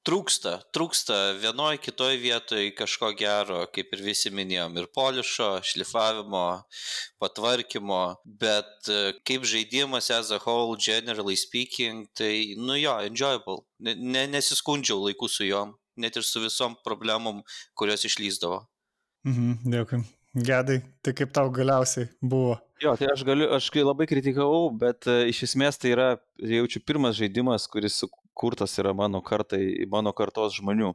[0.07, 6.43] Trūksta, trūksta vienoje kitoje vietoje kažko gero, kaip ir visi minėjom, ir polišo, šlifavimo,
[7.19, 13.65] patvarkymo, bet e, kaip žaidimas as a whole, generally speaking, tai, nu jo, enjoyable.
[13.83, 17.43] Ne, nesiskundžiau laiku su juom, net ir su visom problemom,
[17.75, 18.63] kurios išlyzdavo.
[19.27, 20.05] Mhm, dėkui.
[20.37, 22.57] Gedai, tai kaip tau galiausiai buvo?
[22.83, 26.07] Jo, tai aš galiu, aš labai kritikavau, bet uh, iš esmės tai yra,
[26.37, 28.03] jaučiu, pirmas žaidimas, kuris
[28.37, 30.91] kurtas yra mano kartai, mano kartos žmonių.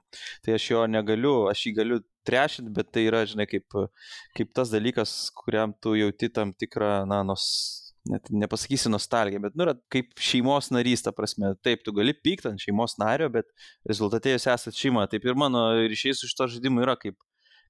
[0.47, 1.99] Tai aš jo negaliu, aš jį galiu
[2.29, 3.67] trešinti, bet tai yra, žinai, kaip,
[4.39, 7.49] kaip tas dalykas, kuriam tu jauti tam tikrą, na, nos,
[8.07, 12.63] net nepasakysi nostalgiją, bet, nu, kaip šeimos narys, ta prasme, taip, tu gali pykti ant
[12.63, 13.51] šeimos nario, bet
[13.91, 15.09] rezultate jūs esate šeima.
[15.11, 17.19] Taip ir mano ryšiai su šito žaidimu yra kaip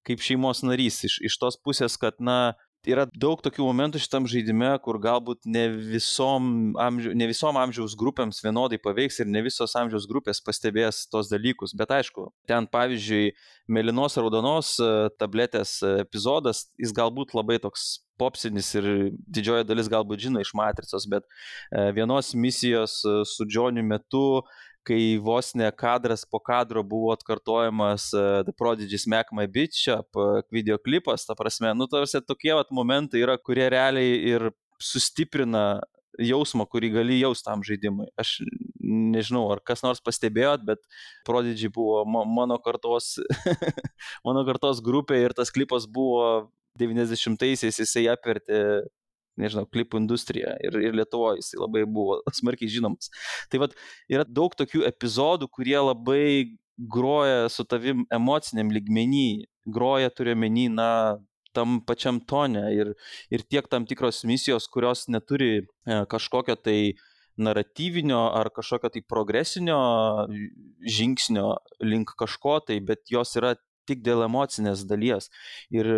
[0.07, 2.55] kaip šeimos narys iš, iš tos pusės, kad, na,
[2.91, 8.43] yra daug tokių momentų šitam žaidime, kur galbūt ne visom, amžių, ne visom amžiaus grupėms
[8.43, 11.77] vienodai paveiks ir ne visos amžiaus grupės pastebės tos dalykus.
[11.79, 13.35] Bet aišku, ten pavyzdžiui,
[13.71, 18.89] mėlynos raudonos e, tabletės epizodas, jis galbūt labai toks popsinis ir
[19.31, 24.43] didžioji dalis galbūt žino iš matricos, bet e, vienos misijos e, su Džoniu metu
[24.87, 30.19] kai vos ne kadras po kadro buvo atkartojamas uh, The Prodigy Smack My Bitch Up
[30.19, 34.51] uh, videoklipas, ta prasme, nu, tarsi tokie vat momentai yra, kurie realiai ir
[34.83, 35.83] sustiprina
[36.21, 38.09] jausmą, kurį gali jausti tam žaidimui.
[38.21, 38.41] Aš
[38.83, 40.83] nežinau, ar kas nors pastebėjot, bet
[41.29, 43.15] Prodigy buvo mano kartos,
[44.27, 46.51] mano kartos grupė ir tas klipas buvo
[46.81, 48.59] 90-aisiais, jisai apvertė
[49.41, 53.13] nežinau, klipų industrija ir, ir Lietuvoje jisai labai buvo smarkiai žinomas.
[53.53, 53.77] Tai vad
[54.13, 60.89] yra daug tokių epizodų, kurie labai groja su tavim emociniam ligmenį groja turiu menį, na,
[61.53, 62.95] tam pačiam tone ir,
[63.31, 65.65] ir tiek tam tikros misijos, kurios neturi e,
[66.09, 66.95] kažkokio tai
[67.37, 69.79] naratyvinio ar kažkokio tai progresinio
[70.97, 71.47] žingsnio
[71.85, 73.55] link kažko tai, bet jos yra
[73.89, 75.29] tik dėl emocinės dalies.
[75.75, 75.89] Ir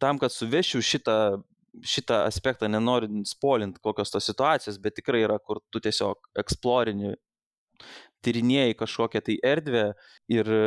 [0.00, 1.42] tam, kad suvešiu šitą,
[1.80, 7.14] šitą aspektą, nenoriu spolint kokios tos situacijos, bet tikrai yra, kur tu tiesiog eksplorini
[8.24, 9.84] tyrinėjai kažkokią tai erdvę
[10.32, 10.60] ir e,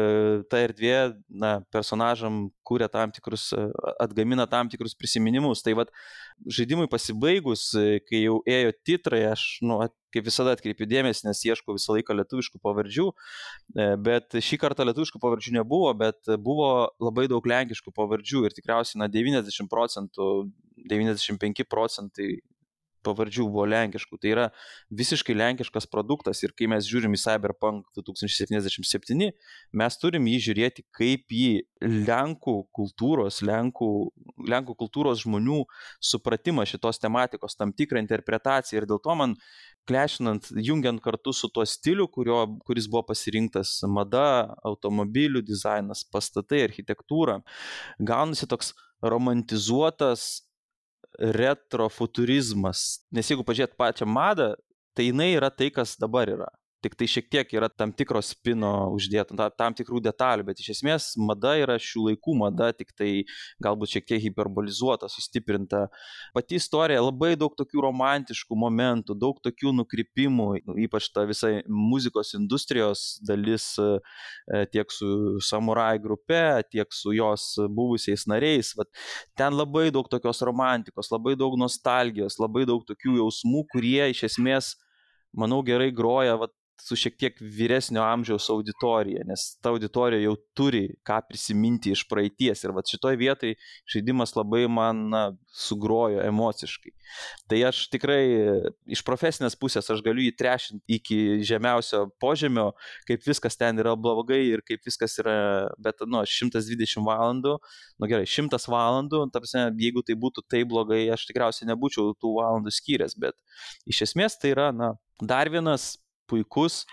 [0.52, 0.95] ta erdvė,
[1.30, 3.68] na, personažam kūrė tam tikrus, e,
[4.03, 5.64] atgamina tam tikrus prisiminimus.
[5.65, 5.94] Tai vad,
[6.57, 9.80] žaidimui pasibaigus, e, kai jau ėjo titrai, aš, nu,
[10.15, 13.10] kaip visada atkreipiu dėmesį, nes ieškau visą laiką lietuviškų pavardžių,
[13.99, 16.69] bet šį kartą lietuviškų pavardžių nebuvo, bet buvo
[17.03, 20.30] labai daug lenkiškų pavardžių ir tikriausiai, na, 90 procentų,
[20.88, 22.30] 95 procentai
[23.06, 24.19] pavardžių buvo lenkiškų.
[24.22, 24.45] Tai yra
[24.94, 29.32] visiškai lenkiškas produktas ir kai mes žiūrim į Cyberpunk 2077,
[29.82, 31.48] mes turim jį žiūrėti kaip į
[31.86, 33.90] Lenkų kultūros, Lenkų,
[34.49, 35.64] Lenkų kultūros žmonių
[36.03, 39.36] supratimą šitos tematikos, tam tikrą interpretaciją ir dėl to man
[39.86, 47.41] klešinant, jungiant kartu su tuo stiliu, kurio, kuris buvo pasirinktas- mada, automobilių dizainas, pastatai, architektūra,
[47.99, 48.73] gaunasi toks
[49.03, 50.45] romantizuotas
[51.20, 53.06] retrofuturizmas.
[53.16, 54.54] Nes jeigu pažiūrėt pačią madą,
[54.96, 56.50] tai jinai yra tai, kas dabar yra
[56.84, 61.08] tik tai šiek tiek yra tam tikro spino uždėta, tam tikrų detalių, bet iš esmės
[61.18, 63.10] mada yra šių laikų mada, tik tai
[63.64, 65.86] galbūt šiek tiek hiperbolizuota, sustiprinta.
[66.36, 70.48] Pati istorija labai daug tokių romantiškų momentų, daug tokių nukrypimų,
[70.86, 73.90] ypač ta visa muzikos industrijos dalis e,
[74.74, 78.74] tiek su samurai grupe, tiek su jos buvusiais nariais.
[78.78, 78.92] Vat,
[79.40, 84.76] ten labai daug tokios romantikos, labai daug nostalgijos, labai daug tokių jausmų, kurie iš esmės
[85.36, 90.84] manau, gerai groja vat, su šiek tiek vyresnio amžiaus auditorija, nes ta auditorija jau turi
[91.08, 93.56] ką prisiminti iš praeities ir va šitoje vietoje
[93.92, 95.24] žaidimas labai man na,
[95.56, 96.92] sugrojo emociškai.
[97.50, 98.22] Tai aš tikrai
[98.92, 102.72] iš profesinės pusės aš galiu jį trešinti iki žemiausio požemio,
[103.08, 105.38] kaip viskas ten yra blogai ir kaip viskas yra,
[105.80, 107.58] bet nu, 120 valandų,
[108.02, 112.74] nu gerai, 100 valandų, tarsi, jeigu tai būtų taip blogai, aš tikriausiai nebūčiau tų valandų
[112.76, 113.38] skyręs, bet
[113.88, 115.94] iš esmės tai yra, na, dar vienas
[116.30, 116.84] puikus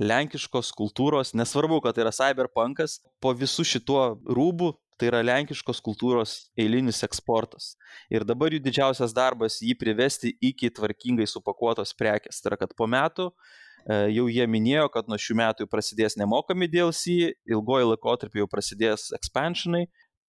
[0.00, 6.36] lenkiškos kultūros, nesvarbu, kad tai yra cyberpunkas, po visų šituo rūbu tai yra lenkiškos kultūros
[6.58, 7.74] eilinis eksportas.
[8.12, 12.40] Ir dabar jų didžiausias darbas jį privesti iki tvarkingai supakuotos prekės.
[12.40, 16.16] Tai yra, kad po metų e, jau jie minėjo, kad nuo šių metų jau prasidės
[16.20, 19.86] nemokami DLC, ilgoji laikotarpį jau prasidės expansionai.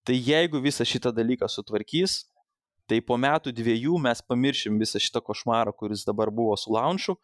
[0.08, 2.22] Tai jeigu visą šitą dalyką sutvarkys,
[2.88, 7.18] tai po metų dviejų mes pamiršim visą šitą košmarą, kuris dabar buvo su launchu,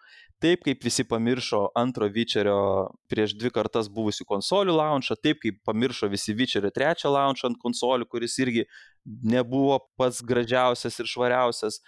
[0.43, 6.09] taip kaip visi pamiršo antro Witcherio prieš dvi kartas buvusių konsolių launchą, taip kaip pamiršo
[6.11, 8.65] visi Witcherio trečią launchą ant konsolių, kuris irgi
[9.05, 11.79] nebuvo pats gražiausias ir švariausias.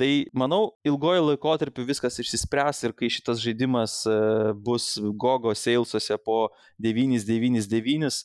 [0.00, 4.14] Tai manau, ilgojo laikotarpiu viskas išsispręs ir kai šitas žaidimas e,
[4.56, 6.48] bus Gogo Salesuose po
[6.82, 8.22] 999,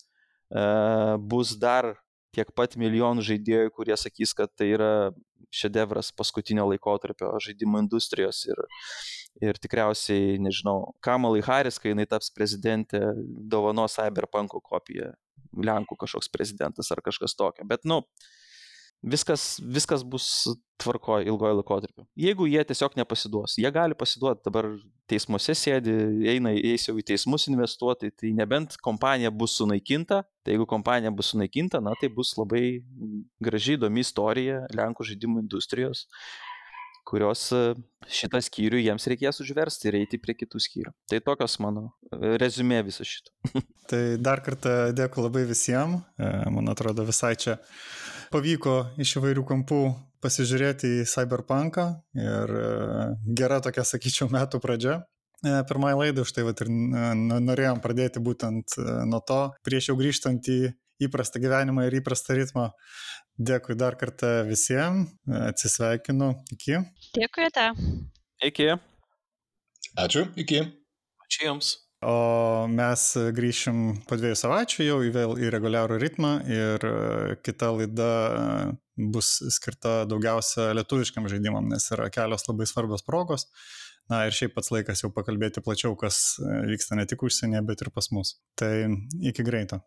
[0.49, 0.63] e,
[1.19, 1.91] bus dar
[2.37, 4.91] tiek pat milijonų žaidėjų, kurie sakys, kad tai yra
[5.53, 8.59] šedevras paskutinio laikotarpio žaidimų industrijos ir,
[9.41, 13.01] ir tikriausiai, nežinau, Kamalai Haris, kai jinai taps prezidentė,
[13.51, 15.13] dovano Cyberpunk kopiją,
[15.57, 17.65] Lenkų kažkoks prezidentas ar kažkas tokio.
[17.65, 18.03] Bet, nu,
[19.03, 20.47] viskas, viskas bus
[20.81, 22.05] tvarko ilgojo laikotarpiu.
[22.19, 24.69] Jeigu jie tiesiog nepasiduos, jie gali pasiduoti, dabar
[25.09, 25.93] teismuose sėdi,
[26.33, 31.31] eina, eis jau į teismus investuoti, tai nebent kompanija bus sunaikinta, tai jeigu kompanija bus
[31.33, 32.81] sunaikinta, na tai bus labai
[33.43, 36.05] graži, įdomi istorija Lenkų žaidimų industrijos,
[37.07, 37.61] kurios e,
[38.11, 40.91] šitą skyrių jiems reikės užversti ir eiti prie kitų skyrių.
[41.07, 43.31] Tai tokios mano e, rezumė viso šito.
[43.89, 46.03] tai dar kartą dėkui labai visiems.
[46.19, 47.55] E, man atrodo, visai čia
[48.33, 49.81] pavyko iš įvairių kampų
[50.23, 51.85] pasižiūrėti į Cyberpunką
[52.17, 52.55] ir
[53.37, 54.99] gera tokia, sakyčiau, metų pradžia.
[55.45, 58.73] Pirmąjį laidą už tai vat, ir norėjom pradėti būtent
[59.05, 60.59] nuo to, prieš jau grįžtant į
[61.05, 62.71] įprastą gyvenimą ir įprastą ritmą.
[63.37, 66.81] Dėkui dar kartą visiems, atsisveikinu, iki.
[67.13, 67.69] Dėkui, te.
[68.49, 68.71] Iki.
[69.97, 70.63] Ačiū, iki.
[71.27, 71.75] Ačiū Jums.
[72.05, 73.03] O mes
[73.33, 76.85] grįšim po dviejų savaičių jau į vėl į reguliarų ritmą ir
[77.41, 78.09] kita laida
[78.97, 83.47] bus skirta daugiausia lietuviškiam žaidimam, nes yra kelios labai svarbios progos.
[84.07, 86.37] Na ir šiaip pats laikas jau pakalbėti plačiau, kas
[86.69, 88.37] vyksta ne tik užsienyje, bet ir pas mus.
[88.55, 88.71] Tai
[89.19, 89.81] iki greito.